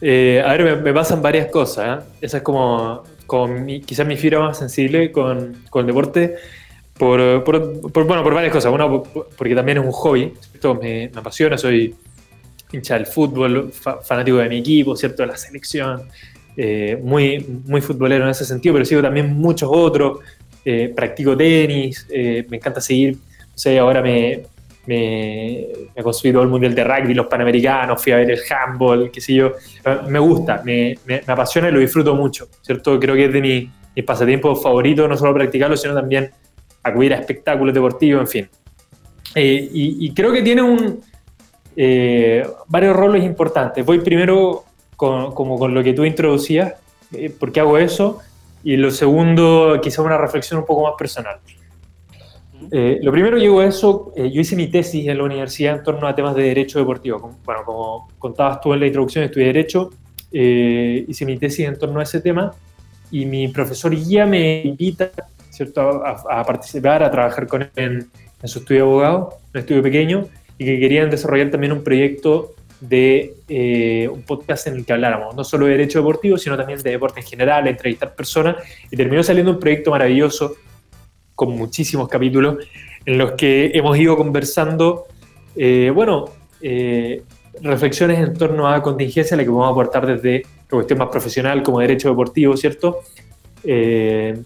eh, 0.00 0.42
a 0.44 0.52
ver, 0.56 0.82
me, 0.82 0.92
pasan 0.92 1.22
varias 1.22 1.50
cosas. 1.50 2.02
¿eh? 2.02 2.06
Esa 2.20 2.36
es 2.38 2.42
como, 2.42 3.02
quizás 3.84 4.06
mi 4.06 4.16
fibra 4.16 4.40
más 4.40 4.58
sensible 4.58 5.10
con, 5.12 5.56
el 5.74 5.86
deporte. 5.86 6.36
Por, 6.98 7.44
bueno, 7.44 8.22
por 8.22 8.34
varias 8.34 8.52
cosas. 8.52 8.72
Uno, 8.72 9.02
porque 9.02 9.54
también 9.54 9.78
es 9.78 9.84
un 9.84 9.92
hobby. 9.92 10.32
Esto 10.54 10.74
me, 10.74 11.10
apasiona. 11.14 11.58
Soy 11.58 11.94
hincha 12.72 12.94
del 12.94 13.06
fútbol, 13.06 13.72
fanático 13.72 14.38
de 14.38 14.48
mi 14.48 14.58
equipo, 14.58 14.96
¿cierto? 14.96 15.22
De 15.22 15.28
la 15.28 15.36
selección. 15.36 16.08
Eh, 16.56 16.98
muy, 17.02 17.44
muy 17.66 17.80
futbolero 17.80 18.24
en 18.24 18.30
ese 18.30 18.44
sentido, 18.44 18.74
pero 18.74 18.84
sigo 18.84 19.02
también 19.02 19.34
muchos 19.36 19.68
otros. 19.72 20.18
practico 20.94 21.36
tenis. 21.36 22.06
me 22.10 22.56
encanta 22.56 22.80
seguir. 22.80 23.16
Sé, 23.54 23.78
ahora 23.78 24.02
me, 24.02 24.42
me, 24.86 25.66
me 25.94 26.02
todo 26.02 26.42
el 26.42 26.48
mundial 26.48 26.74
de 26.74 26.84
rugby, 26.84 27.14
los 27.14 27.26
panamericanos, 27.26 28.02
fui 28.02 28.12
a 28.12 28.16
ver 28.16 28.30
el 28.30 28.40
handball, 28.48 29.10
qué 29.10 29.20
sé 29.20 29.34
yo. 29.34 29.52
Me 30.08 30.18
gusta, 30.18 30.62
me, 30.64 30.96
me, 31.06 31.22
apasiona 31.26 31.68
y 31.68 31.72
lo 31.72 31.80
disfruto 31.80 32.14
mucho, 32.14 32.48
¿cierto? 32.62 32.98
Creo 32.98 33.14
que 33.14 33.26
es 33.26 33.32
de 33.32 33.40
mi, 33.40 33.70
mis 33.94 34.04
pasatiempos 34.04 34.62
favoritos, 34.62 35.08
no 35.08 35.16
solo 35.16 35.34
practicarlo, 35.34 35.76
sino 35.76 35.94
también 35.94 36.30
acudir 36.82 37.14
a 37.14 37.18
espectáculos 37.18 37.74
deportivos, 37.74 38.20
en 38.20 38.28
fin. 38.28 38.48
Eh, 39.34 39.68
y, 39.72 40.14
creo 40.14 40.32
que 40.32 40.42
tiene 40.42 40.62
un, 40.62 41.00
eh, 41.76 42.46
varios 42.68 42.94
roles 42.94 43.24
importantes. 43.24 43.84
Voy 43.84 44.00
primero 44.00 44.64
con, 44.96 45.32
como 45.32 45.58
con 45.58 45.74
lo 45.74 45.82
que 45.82 45.92
tú 45.92 46.04
introducías, 46.04 46.74
eh, 47.12 47.30
por 47.30 47.52
qué 47.52 47.60
hago 47.60 47.78
eso, 47.78 48.18
y 48.64 48.76
lo 48.76 48.90
segundo, 48.90 49.78
quizá 49.82 50.02
una 50.02 50.18
reflexión 50.18 50.60
un 50.60 50.66
poco 50.66 50.82
más 50.82 50.94
personal. 50.98 51.38
Eh, 52.72 52.98
lo 53.02 53.12
primero 53.12 53.36
llegó 53.36 53.60
a 53.60 53.66
eso, 53.66 54.12
eh, 54.16 54.30
yo 54.30 54.40
hice 54.40 54.56
mi 54.56 54.66
tesis 54.68 55.06
en 55.06 55.18
la 55.18 55.24
universidad 55.24 55.76
en 55.76 55.82
torno 55.84 56.08
a 56.08 56.14
temas 56.14 56.34
de 56.34 56.42
derecho 56.42 56.78
deportivo. 56.78 57.36
Bueno, 57.44 57.62
como 57.64 58.08
contabas 58.18 58.60
tú 58.60 58.72
en 58.72 58.80
la 58.80 58.86
introducción, 58.86 59.24
estudié 59.24 59.46
derecho, 59.46 59.90
eh, 60.32 61.04
hice 61.06 61.24
mi 61.24 61.38
tesis 61.38 61.66
en 61.66 61.78
torno 61.78 62.00
a 62.00 62.02
ese 62.02 62.20
tema 62.20 62.52
y 63.10 63.24
mi 63.24 63.46
profesor 63.48 63.94
guía 63.94 64.26
me 64.26 64.62
invita 64.62 65.10
¿cierto? 65.50 66.02
A, 66.04 66.44
participar, 66.44 67.02
a 67.02 67.10
trabajar 67.10 67.46
con 67.46 67.62
él 67.62 67.70
en, 67.76 68.10
su 68.48 68.58
estudio 68.58 68.84
de 68.84 68.90
abogado, 68.90 69.38
un 69.54 69.60
estudio 69.60 69.82
pequeño, 69.82 70.26
y 70.58 70.64
que 70.66 70.78
querían 70.78 71.08
desarrollar 71.08 71.50
también 71.50 71.72
un 71.72 71.82
proyecto 71.82 72.54
de 72.80 74.08
un 74.12 74.22
podcast 74.22 74.66
en 74.66 74.76
el 74.76 74.84
que 74.84 74.92
habláramos, 74.92 75.34
no 75.34 75.44
solo 75.44 75.66
de 75.66 75.72
derecho 75.72 76.00
deportivo, 76.00 76.36
sino 76.36 76.56
también 76.56 76.82
de 76.82 76.90
deporte 76.90 77.20
en 77.20 77.26
general, 77.26 77.66
entrevistar 77.66 78.14
personas, 78.14 78.56
y 78.90 78.96
terminó 78.96 79.22
saliendo 79.22 79.52
un 79.52 79.60
proyecto 79.60 79.90
maravilloso 79.90 80.56
con 81.34 81.56
muchísimos 81.56 82.08
capítulos 82.08 82.58
en 83.04 83.18
los 83.18 83.32
que 83.32 83.70
hemos 83.72 83.96
ido 83.96 84.16
conversando, 84.16 85.06
eh, 85.54 85.92
bueno, 85.94 86.26
eh, 86.60 87.22
reflexiones 87.62 88.18
en 88.18 88.34
torno 88.34 88.68
a 88.68 88.82
contingencia, 88.82 89.36
la 89.36 89.44
que 89.44 89.50
podemos 89.50 89.70
aportar 89.70 90.06
desde 90.06 90.42
la 90.42 90.68
cuestión 90.68 90.98
más 90.98 91.08
profesional 91.08 91.62
como 91.62 91.78
derecho 91.78 92.08
deportivo, 92.08 92.56
¿cierto? 92.56 93.00
Eh, 93.62 94.36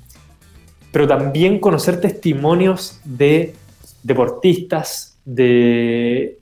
pero 0.92 1.08
también 1.08 1.58
conocer 1.58 2.00
testimonios 2.00 3.00
de 3.04 3.54
deportistas, 4.02 5.18
de... 5.24 6.36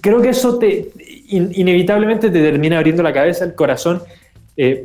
Creo 0.00 0.20
que 0.22 0.28
eso 0.30 0.58
te, 0.58 0.90
inevitablemente 1.28 2.30
te 2.30 2.42
termina 2.42 2.76
abriendo 2.76 3.02
la 3.02 3.12
cabeza, 3.12 3.44
el 3.44 3.54
corazón, 3.54 4.02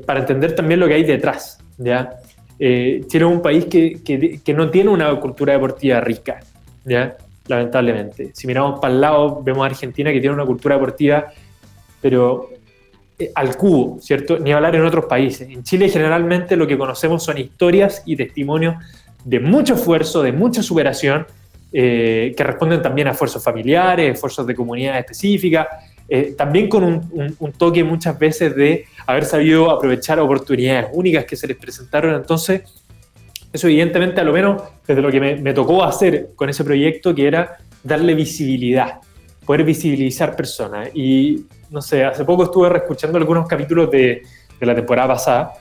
para 0.05 0.21
entender 0.21 0.55
también 0.55 0.79
lo 0.79 0.87
que 0.87 0.93
hay 0.93 1.03
detrás, 1.03 1.59
¿ya? 1.77 2.17
Eh, 2.57 3.03
Chile 3.07 3.25
es 3.25 3.31
un 3.31 3.41
país 3.41 3.65
que, 3.65 4.01
que, 4.01 4.53
no 4.53 4.69
tiene 4.69 4.89
una 4.89 5.13
cultura 5.19 5.53
deportiva 5.53 5.99
rica, 5.99 6.39
¿ya? 6.85 7.17
lamentablemente. 7.47 8.31
Si 8.33 8.47
miramos 8.47 8.79
para 8.79 8.93
el 8.93 9.01
lado, 9.01 9.41
vemos 9.43 9.63
a 9.63 9.65
Argentina 9.67 10.11
que 10.11 10.19
tiene 10.19 10.33
una 10.33 10.45
cultura 10.45 10.75
deportiva, 10.75 11.27
pero 12.01 12.49
eh, 13.19 13.31
al 13.35 13.55
cubo, 13.55 13.99
¿cierto? 14.01 14.39
Ni 14.39 14.51
hablar 14.51 14.75
en 14.75 14.85
otros 14.85 15.05
países. 15.05 15.47
En 15.49 15.63
Chile 15.63 15.89
generalmente 15.89 16.55
lo 16.55 16.65
que 16.65 16.77
conocemos 16.77 17.23
son 17.23 17.37
historias 17.37 18.03
y 18.05 18.15
testimonios 18.15 18.75
de 19.23 19.39
mucho 19.39 19.75
esfuerzo, 19.75 20.23
de 20.23 20.31
mucha 20.31 20.63
superación, 20.63 21.27
eh, 21.77 22.33
que 22.37 22.41
responden 22.41 22.81
también 22.81 23.09
a 23.09 23.11
esfuerzos 23.11 23.43
familiares, 23.43 24.13
esfuerzos 24.13 24.47
de 24.47 24.55
comunidad 24.55 24.97
específica, 24.97 25.67
eh, 26.07 26.33
también 26.37 26.69
con 26.69 26.85
un, 26.85 27.51
toque 27.57 27.83
muchas 27.83 28.17
veces 28.17 28.55
de 28.55 28.85
haber 29.05 29.25
sabido 29.25 29.69
aprovechar 29.69 30.17
oportunidades 30.21 30.87
únicas 30.93 31.25
que 31.25 31.35
se 31.35 31.47
les 31.47 31.57
presentaron. 31.57 32.15
Entonces, 32.15 32.61
eso 33.51 33.67
evidentemente 33.67 34.21
a 34.21 34.23
lo 34.23 34.31
menos 34.31 34.63
desde 34.87 35.01
lo 35.01 35.11
que 35.11 35.19
me, 35.19 35.53
tocó 35.53 35.83
hacer 35.83 36.29
con 36.33 36.47
ese 36.47 36.63
proyecto, 36.63 37.13
que 37.13 37.27
era 37.27 37.57
darle 37.83 38.13
visibilidad, 38.13 39.01
poder 39.45 39.65
visibilizar 39.65 40.33
personas. 40.33 40.91
Y 40.93 41.45
no 41.71 41.81
sé, 41.81 42.05
hace 42.05 42.23
poco 42.23 42.45
estuve 42.45 42.69
reescuchando 42.69 43.17
algunos 43.17 43.49
capítulos 43.49 43.91
de, 43.91 44.21
de 44.57 44.65
la 44.65 44.75
temporada 44.75 45.09
pasada. 45.09 45.53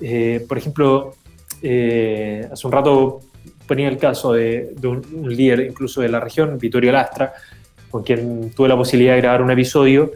Eh, 0.00 0.44
por 0.48 0.58
ejemplo, 0.58 1.14
eh, 1.60 2.48
hace 2.52 2.66
un 2.68 2.72
rato 2.72 3.20
ponía 3.70 3.88
el 3.88 3.98
caso 3.98 4.32
de, 4.32 4.74
un, 4.82 5.00
un, 5.14 5.32
líder 5.32 5.60
incluso 5.60 6.00
de 6.00 6.08
la 6.08 6.18
región, 6.18 6.58
Vittorio 6.58 6.90
Lastra, 6.90 7.32
con 7.88 8.02
quien 8.02 8.50
tuve 8.50 8.66
la 8.66 8.74
posibilidad 8.76 9.14
de 9.14 9.20
grabar 9.20 9.42
un 9.42 9.50
episodio, 9.52 10.10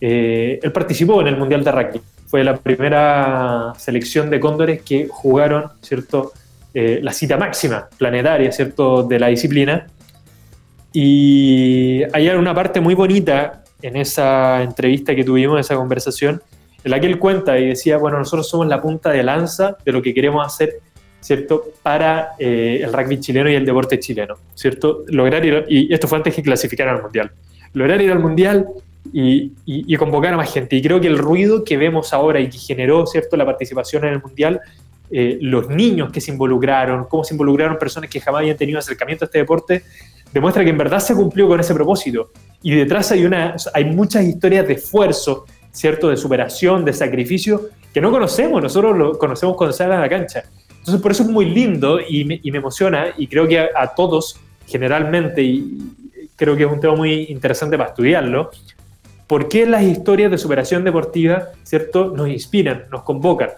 eh, 0.00 0.60
él 0.62 0.70
participó 0.70 1.20
en 1.20 1.26
el 1.26 1.36
Mundial 1.36 1.64
de 1.64 1.72
Rugby. 1.72 2.00
Fue 2.28 2.44
la 2.44 2.56
primera 2.56 3.72
selección 3.76 4.30
de 4.30 4.38
cóndores 4.38 4.82
que 4.82 5.08
jugaron, 5.10 5.64
¿cierto? 5.80 6.30
Eh, 6.72 7.00
la 7.02 7.12
cita 7.12 7.36
máxima 7.36 7.88
planetaria, 7.98 8.52
¿cierto? 8.52 9.02
De 9.02 9.18
la 9.18 9.26
disciplina. 9.26 9.88
Y 10.92 12.04
hay 12.12 12.28
una 12.28 12.54
parte 12.54 12.80
muy 12.80 12.94
bonita 12.94 13.64
en 13.82 13.96
esa 13.96 14.62
entrevista 14.62 15.12
que 15.16 15.24
tuvimos, 15.24 15.58
esa 15.58 15.74
conversación, 15.74 16.40
en 16.84 16.90
la 16.92 17.00
que 17.00 17.06
él 17.08 17.18
cuenta 17.18 17.58
y 17.58 17.66
decía, 17.66 17.96
bueno, 17.96 18.16
nosotros 18.18 18.48
somos 18.48 18.68
la 18.68 18.80
punta 18.80 19.10
de 19.10 19.24
lanza 19.24 19.76
de 19.84 19.90
lo 19.90 20.00
que 20.00 20.14
queremos 20.14 20.46
hacer 20.46 20.74
¿cierto? 21.22 21.64
Para 21.82 22.32
eh, 22.38 22.80
el 22.82 22.92
rugby 22.92 23.20
chileno 23.20 23.48
y 23.48 23.54
el 23.54 23.64
deporte 23.64 23.98
chileno, 23.98 24.34
¿cierto? 24.54 25.04
Lograr 25.06 25.44
ir, 25.44 25.64
y 25.68 25.92
esto 25.94 26.08
fue 26.08 26.18
antes 26.18 26.34
que 26.34 26.42
clasificaran 26.42 26.96
al 26.96 27.02
Mundial, 27.02 27.30
lograr 27.72 28.02
ir 28.02 28.10
al 28.10 28.18
Mundial 28.18 28.66
y, 29.12 29.52
y, 29.64 29.96
convocar 29.96 30.34
a 30.34 30.36
más 30.36 30.52
gente. 30.52 30.76
Y 30.76 30.82
creo 30.82 31.00
que 31.00 31.06
el 31.06 31.18
ruido 31.18 31.64
que 31.64 31.76
vemos 31.76 32.12
ahora 32.12 32.40
y 32.40 32.48
que 32.48 32.58
generó, 32.58 33.06
¿cierto?, 33.06 33.36
la 33.36 33.46
participación 33.46 34.04
en 34.04 34.14
el 34.14 34.22
Mundial, 34.22 34.60
eh, 35.10 35.38
los 35.40 35.68
niños 35.68 36.10
que 36.10 36.20
se 36.20 36.32
involucraron, 36.32 37.04
cómo 37.04 37.22
se 37.22 37.34
involucraron 37.34 37.78
personas 37.78 38.10
que 38.10 38.20
jamás 38.20 38.40
habían 38.40 38.56
tenido 38.56 38.78
acercamiento 38.78 39.24
a 39.24 39.26
este 39.26 39.38
deporte, 39.38 39.84
demuestra 40.32 40.64
que 40.64 40.70
en 40.70 40.78
verdad 40.78 41.00
se 41.00 41.14
cumplió 41.14 41.46
con 41.46 41.60
ese 41.60 41.74
propósito. 41.74 42.30
Y 42.62 42.74
detrás 42.74 43.12
hay, 43.12 43.24
una, 43.24 43.54
hay 43.74 43.84
muchas 43.84 44.24
historias 44.24 44.66
de 44.66 44.74
esfuerzo, 44.74 45.46
¿cierto?, 45.70 46.08
de 46.08 46.16
superación, 46.16 46.84
de 46.84 46.92
sacrificio, 46.92 47.70
que 47.92 48.00
no 48.00 48.10
conocemos, 48.10 48.62
nosotros 48.62 48.96
lo 48.96 49.18
conocemos 49.18 49.56
cuando 49.56 49.72
salen 49.72 49.98
a 49.98 50.00
la 50.00 50.08
cancha. 50.08 50.44
Entonces, 50.82 51.00
por 51.00 51.12
eso 51.12 51.22
es 51.22 51.28
muy 51.28 51.44
lindo 51.44 52.00
y 52.00 52.24
me, 52.24 52.40
emociona 52.42 53.14
y 53.16 53.28
creo 53.28 53.46
que 53.46 53.60
a, 53.60 53.94
todos, 53.94 54.40
generalmente, 54.66 55.40
y 55.40 55.78
creo 56.34 56.56
que 56.56 56.64
es 56.64 56.72
un 56.72 56.80
tema 56.80 56.96
muy 56.96 57.26
interesante 57.28 57.78
para 57.78 57.90
estudiarlo, 57.90 58.50
¿por 59.28 59.48
qué 59.48 59.64
las 59.64 59.84
historias 59.84 60.32
de 60.32 60.38
superación 60.38 60.82
deportiva, 60.82 61.50
¿cierto?, 61.62 62.12
nos 62.16 62.28
inspiran, 62.28 62.86
nos 62.90 63.04
convocan. 63.04 63.50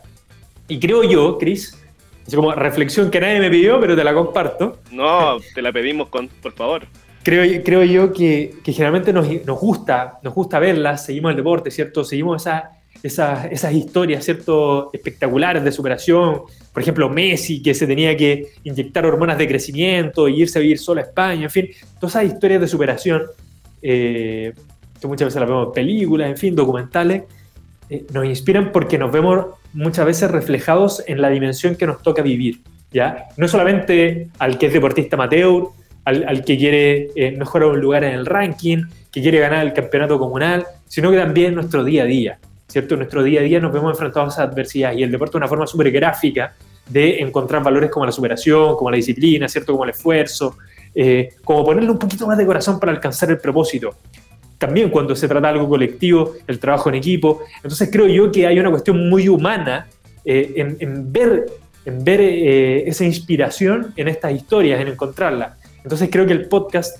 Y 0.68 0.78
creo 0.78 1.02
yo, 1.02 1.38
Cris, 1.38 1.82
es 2.26 2.34
como 2.34 2.52
reflexión 2.52 3.10
que 3.10 3.20
nadie 3.20 3.40
me 3.40 3.48
pidió, 3.48 3.80
pero 3.80 3.96
te 3.96 4.04
la 4.04 4.12
comparto. 4.12 4.80
No, 4.92 5.38
te 5.54 5.62
la 5.62 5.72
pedimos, 5.72 6.08
con, 6.08 6.28
por 6.28 6.52
favor. 6.52 6.82
creo, 7.22 7.62
creo 7.64 7.84
yo 7.84 8.12
que, 8.12 8.56
que 8.62 8.74
generalmente 8.74 9.14
nos, 9.14 9.26
nos, 9.46 9.58
gusta, 9.58 10.18
nos 10.22 10.34
gusta 10.34 10.58
verlas, 10.58 11.06
seguimos 11.06 11.30
el 11.30 11.38
deporte, 11.38 11.70
¿cierto? 11.70 12.04
Seguimos 12.04 12.42
esa, 12.42 12.73
esas, 13.04 13.52
esas 13.52 13.74
historias, 13.74 14.24
¿cierto? 14.24 14.88
Espectaculares 14.94 15.62
de 15.62 15.70
superación. 15.70 16.40
Por 16.72 16.82
ejemplo, 16.82 17.10
Messi, 17.10 17.62
que 17.62 17.74
se 17.74 17.86
tenía 17.86 18.16
que 18.16 18.52
inyectar 18.64 19.04
hormonas 19.04 19.36
de 19.36 19.46
crecimiento 19.46 20.26
y 20.26 20.40
irse 20.40 20.58
a 20.58 20.62
vivir 20.62 20.78
solo 20.78 21.02
a 21.02 21.04
España, 21.04 21.44
en 21.44 21.50
fin, 21.50 21.68
todas 22.00 22.16
esas 22.16 22.32
historias 22.32 22.62
de 22.62 22.66
superación, 22.66 23.22
eh, 23.82 24.54
que 24.98 25.06
muchas 25.06 25.26
veces 25.26 25.38
las 25.38 25.48
vemos 25.50 25.66
en 25.66 25.72
películas, 25.74 26.30
en 26.30 26.38
fin, 26.38 26.56
documentales, 26.56 27.24
eh, 27.90 28.06
nos 28.10 28.24
inspiran 28.24 28.72
porque 28.72 28.96
nos 28.96 29.12
vemos 29.12 29.48
muchas 29.74 30.06
veces 30.06 30.30
reflejados 30.30 31.04
en 31.06 31.20
la 31.20 31.28
dimensión 31.28 31.76
que 31.76 31.86
nos 31.86 32.00
toca 32.00 32.22
vivir. 32.22 32.62
¿ya? 32.90 33.26
No 33.36 33.48
solamente 33.48 34.28
al 34.38 34.56
que 34.56 34.68
es 34.68 34.72
deportista 34.72 35.16
amateur, 35.16 35.64
al, 36.06 36.42
que 36.42 36.56
quiere 36.56 37.10
eh, 37.16 37.32
mejorar 37.36 37.68
un 37.68 37.80
lugar 37.80 38.04
en 38.04 38.14
el 38.14 38.24
ranking, 38.24 38.84
que 39.12 39.20
quiere 39.20 39.40
ganar 39.40 39.66
el 39.66 39.74
campeonato 39.74 40.18
comunal, 40.18 40.64
sino 40.86 41.10
que 41.10 41.18
también 41.18 41.54
nuestro 41.54 41.84
día 41.84 42.04
a 42.04 42.06
día, 42.06 42.38
¿cierto? 42.68 42.94
En 42.94 43.00
nuestro 43.00 43.22
día 43.22 43.40
a 43.40 43.42
día 43.44 43.60
nos 43.60 43.72
vemos 43.72 43.92
enfrentados 43.92 44.34
a 44.38 44.42
esa 44.42 44.50
adversidad 44.50 44.92
y 44.92 45.02
el 45.02 45.10
deporte 45.10 45.32
es 45.32 45.36
una 45.36 45.48
forma 45.48 45.66
súper 45.66 45.90
gráfica 45.90 46.54
de 46.88 47.20
encontrar 47.20 47.62
valores 47.62 47.90
como 47.90 48.06
la 48.06 48.12
superación, 48.12 48.76
como 48.76 48.90
la 48.90 48.96
disciplina, 48.96 49.48
¿cierto? 49.48 49.72
Como 49.72 49.84
el 49.84 49.90
esfuerzo, 49.90 50.56
eh, 50.94 51.30
como 51.42 51.64
ponerle 51.64 51.90
un 51.90 51.98
poquito 51.98 52.26
más 52.26 52.36
de 52.36 52.46
corazón 52.46 52.78
para 52.78 52.92
alcanzar 52.92 53.30
el 53.30 53.38
propósito. 53.38 53.96
También 54.58 54.90
cuando 54.90 55.16
se 55.16 55.26
trata 55.26 55.48
de 55.48 55.54
algo 55.54 55.68
colectivo, 55.68 56.34
el 56.46 56.58
trabajo 56.58 56.88
en 56.88 56.96
equipo. 56.96 57.42
Entonces 57.56 57.88
creo 57.90 58.06
yo 58.06 58.30
que 58.30 58.46
hay 58.46 58.58
una 58.58 58.70
cuestión 58.70 59.08
muy 59.08 59.28
humana 59.28 59.86
eh, 60.24 60.76
en, 60.80 61.12
ver, 61.12 61.46
en 61.84 62.04
ver 62.04 62.20
esa 62.20 63.04
inspiración 63.04 63.92
en 63.96 64.08
estas 64.08 64.32
historias, 64.32 64.80
en 64.80 64.88
encontrarla. 64.88 65.56
Entonces 65.84 66.08
creo 66.10 66.26
que 66.26 66.32
el 66.32 66.48
podcast, 66.48 66.98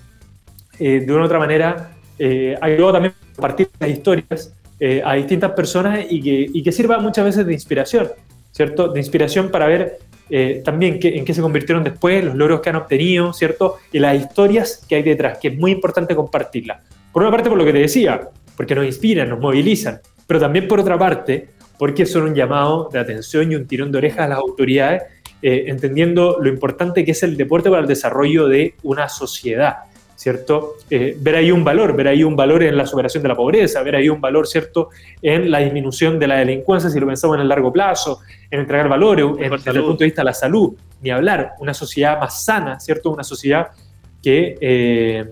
eh, 0.78 1.00
de 1.00 1.12
una 1.12 1.22
u 1.22 1.24
otra 1.24 1.38
manera, 1.38 1.92
eh, 2.18 2.56
ayudó 2.60 2.92
también 2.92 3.14
a 3.14 3.34
compartir 3.34 3.70
las 3.80 3.90
historias 3.90 4.54
eh, 4.87 5.01
a 5.03 5.14
distintas 5.14 5.53
personas 5.53 6.05
y 6.11 6.20
que, 6.20 6.51
y 6.53 6.70
sirva 6.70 6.99
muchas 6.99 7.24
veces 7.24 7.47
de 7.47 7.55
inspiración, 7.55 8.11
¿cierto? 8.53 8.89
De 8.89 9.01
inspiración 9.01 9.51
para 9.51 9.66
ver 9.66 9.97
eh, 10.28 10.61
también 10.62 10.99
en 11.03 11.24
qué 11.24 11.32
se 11.32 11.41
convirtieron 11.41 11.82
después, 11.82 12.22
los 12.22 12.35
logros 12.35 12.61
que 12.61 12.68
han 12.68 12.76
obtenido, 12.76 13.32
¿cierto? 13.32 13.78
Y 13.91 13.99
las 13.99 14.14
historias 14.14 14.85
que 14.87 14.97
hay 14.97 15.03
detrás, 15.03 15.39
que 15.39 15.49
es 15.49 15.57
muy 15.57 15.70
importante 15.70 16.14
compartirlas. 16.14 16.82
Por 17.14 17.22
una 17.22 17.30
parte, 17.30 17.49
por 17.49 17.57
lo 17.57 17.64
que 17.64 17.72
te 17.72 17.78
decía, 17.78 18.28
porque 18.59 18.74
nos 18.74 18.85
inspiran, 18.85 19.30
nos 19.30 19.41
movilizan, 19.41 20.01
pero 20.26 20.39
también 20.39 20.68
por 20.68 20.80
otra 20.80 20.99
parte, 20.99 21.49
porque 21.78 22.05
son 22.05 22.24
un 22.24 22.35
llamado 22.35 22.91
de 22.93 22.99
atención 22.99 23.51
y 23.51 23.55
un 23.55 23.66
tirón 23.66 23.91
de 23.91 23.97
orejas 23.97 24.26
a 24.26 24.28
las 24.28 24.39
autoridades 24.39 25.03
eh, 25.41 25.64
entendiendo 25.68 26.37
lo 26.43 26.51
importante 26.51 27.07
que 27.07 27.12
es 27.12 27.22
el 27.22 27.39
deporte 27.39 27.70
para 27.70 27.80
el 27.80 27.89
desarrollo 27.89 28.49
de 28.49 28.74
una 28.82 29.09
sociedad, 29.09 29.76
¿cierto? 30.24 30.76
Eh, 30.88 31.18
ver 31.20 31.36
ahí 31.36 31.50
un 31.50 31.62
valor, 31.62 31.94
ver 31.94 32.08
ahí 32.08 32.24
un 32.24 32.34
valor 32.34 32.62
en 32.62 32.78
la 32.78 32.86
superación 32.86 33.22
de 33.22 33.28
la 33.28 33.36
pobreza, 33.36 33.82
ver 33.82 33.96
ahí 33.96 34.08
un 34.08 34.22
valor, 34.22 34.46
¿cierto?, 34.46 34.88
en 35.20 35.50
la 35.50 35.58
disminución 35.58 36.18
de 36.18 36.26
la 36.26 36.36
delincuencia, 36.36 36.88
si 36.88 36.98
lo 36.98 37.06
pensamos 37.06 37.36
en 37.36 37.42
el 37.42 37.48
largo 37.48 37.70
plazo, 37.70 38.20
en 38.50 38.60
entregar 38.60 38.88
valores, 38.88 39.26
desde 39.36 39.78
el 39.78 39.84
punto 39.84 39.98
de 39.98 40.06
vista 40.06 40.22
de 40.22 40.24
la 40.24 40.32
salud, 40.32 40.72
ni 41.02 41.10
hablar, 41.10 41.50
una 41.58 41.74
sociedad 41.74 42.18
más 42.18 42.42
sana, 42.42 42.80
¿cierto? 42.80 43.10
Una 43.10 43.22
sociedad 43.22 43.66
que, 44.22 44.56
eh, 44.62 45.26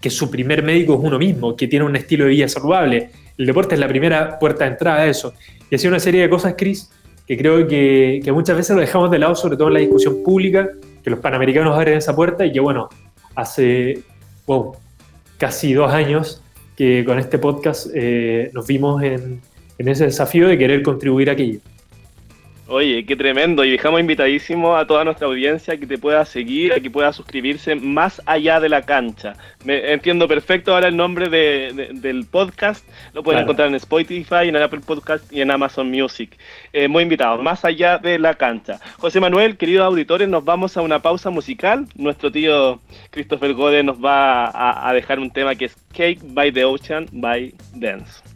que 0.00 0.10
su 0.10 0.30
primer 0.30 0.62
médico 0.62 0.94
es 0.94 1.00
uno 1.02 1.18
mismo, 1.18 1.56
que 1.56 1.66
tiene 1.66 1.84
un 1.84 1.96
estilo 1.96 2.26
de 2.26 2.30
vida 2.30 2.48
saludable. 2.48 3.10
El 3.36 3.46
deporte 3.46 3.74
es 3.74 3.80
la 3.80 3.88
primera 3.88 4.38
puerta 4.38 4.62
de 4.62 4.70
entrada 4.70 4.98
a 4.98 5.06
eso. 5.06 5.34
Y 5.68 5.74
así 5.74 5.88
una 5.88 5.98
serie 5.98 6.22
de 6.22 6.30
cosas, 6.30 6.54
Cris, 6.56 6.88
que 7.26 7.36
creo 7.36 7.66
que, 7.66 8.22
muchas 8.32 8.56
veces 8.56 8.76
lo 8.76 8.80
dejamos 8.80 9.10
de 9.10 9.18
lado, 9.18 9.34
sobre 9.34 9.56
todo 9.56 9.66
en 9.66 9.74
la 9.74 9.80
discusión 9.80 10.22
pública, 10.22 10.68
que 11.02 11.10
los 11.10 11.18
panamericanos 11.18 11.76
abren 11.76 11.98
esa 11.98 12.14
puerta 12.14 12.46
y 12.46 12.52
que 12.52 12.60
bueno, 12.60 12.88
hace 13.38 14.02
casi 15.38 15.72
dos 15.72 15.92
años 15.92 16.42
que 16.76 17.04
con 17.04 17.18
este 17.18 17.38
podcast 17.38 17.86
eh, 17.94 18.50
nos 18.52 18.66
vimos 18.66 19.02
en, 19.02 19.40
en 19.78 19.88
ese 19.88 20.06
desafío 20.06 20.48
de 20.48 20.58
querer 20.58 20.82
contribuir 20.82 21.30
a 21.30 21.34
aquello. 21.34 21.60
Oye, 22.70 23.06
qué 23.06 23.16
tremendo. 23.16 23.64
Y 23.64 23.70
dejamos 23.70 23.98
invitadísimo 23.98 24.76
a 24.76 24.86
toda 24.86 25.02
nuestra 25.02 25.26
audiencia 25.26 25.78
que 25.78 25.86
te 25.86 25.96
pueda 25.96 26.26
seguir, 26.26 26.74
a 26.74 26.80
que 26.80 26.90
pueda 26.90 27.14
suscribirse 27.14 27.74
más 27.74 28.20
allá 28.26 28.60
de 28.60 28.68
la 28.68 28.82
cancha. 28.82 29.32
Me 29.64 29.90
entiendo 29.90 30.28
perfecto 30.28 30.74
ahora 30.74 30.88
el 30.88 30.96
nombre 30.96 31.30
del 31.30 32.26
podcast. 32.30 32.86
Lo 33.14 33.22
pueden 33.22 33.44
encontrar 33.44 33.68
en 33.68 33.74
Spotify, 33.76 34.48
en 34.48 34.56
Apple 34.56 34.80
Podcast 34.86 35.32
y 35.32 35.40
en 35.40 35.50
Amazon 35.50 35.90
Music. 35.90 36.36
Eh, 36.74 36.88
muy 36.88 37.04
invitados, 37.04 37.42
más 37.42 37.64
allá 37.64 37.96
de 37.96 38.18
la 38.18 38.34
cancha. 38.34 38.78
José 38.98 39.18
Manuel, 39.18 39.56
queridos 39.56 39.86
auditores, 39.86 40.28
nos 40.28 40.44
vamos 40.44 40.76
a 40.76 40.82
una 40.82 41.00
pausa 41.00 41.30
musical. 41.30 41.86
Nuestro 41.96 42.30
tío 42.30 42.80
Christopher 43.10 43.54
Gode 43.54 43.82
nos 43.82 43.96
va 43.96 44.44
a, 44.44 44.90
a 44.90 44.92
dejar 44.92 45.20
un 45.20 45.30
tema 45.30 45.54
que 45.54 45.64
es 45.64 45.76
Cake 45.94 46.20
by 46.22 46.52
the 46.52 46.66
Ocean 46.66 47.06
by 47.12 47.54
Dance. 47.72 48.27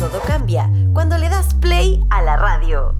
todo 0.00 0.18
cambia 0.26 0.70
cuando 0.94 1.18
le 1.18 1.28
das 1.28 1.52
play 1.60 2.02
a 2.08 2.22
la 2.22 2.38
radio. 2.38 2.99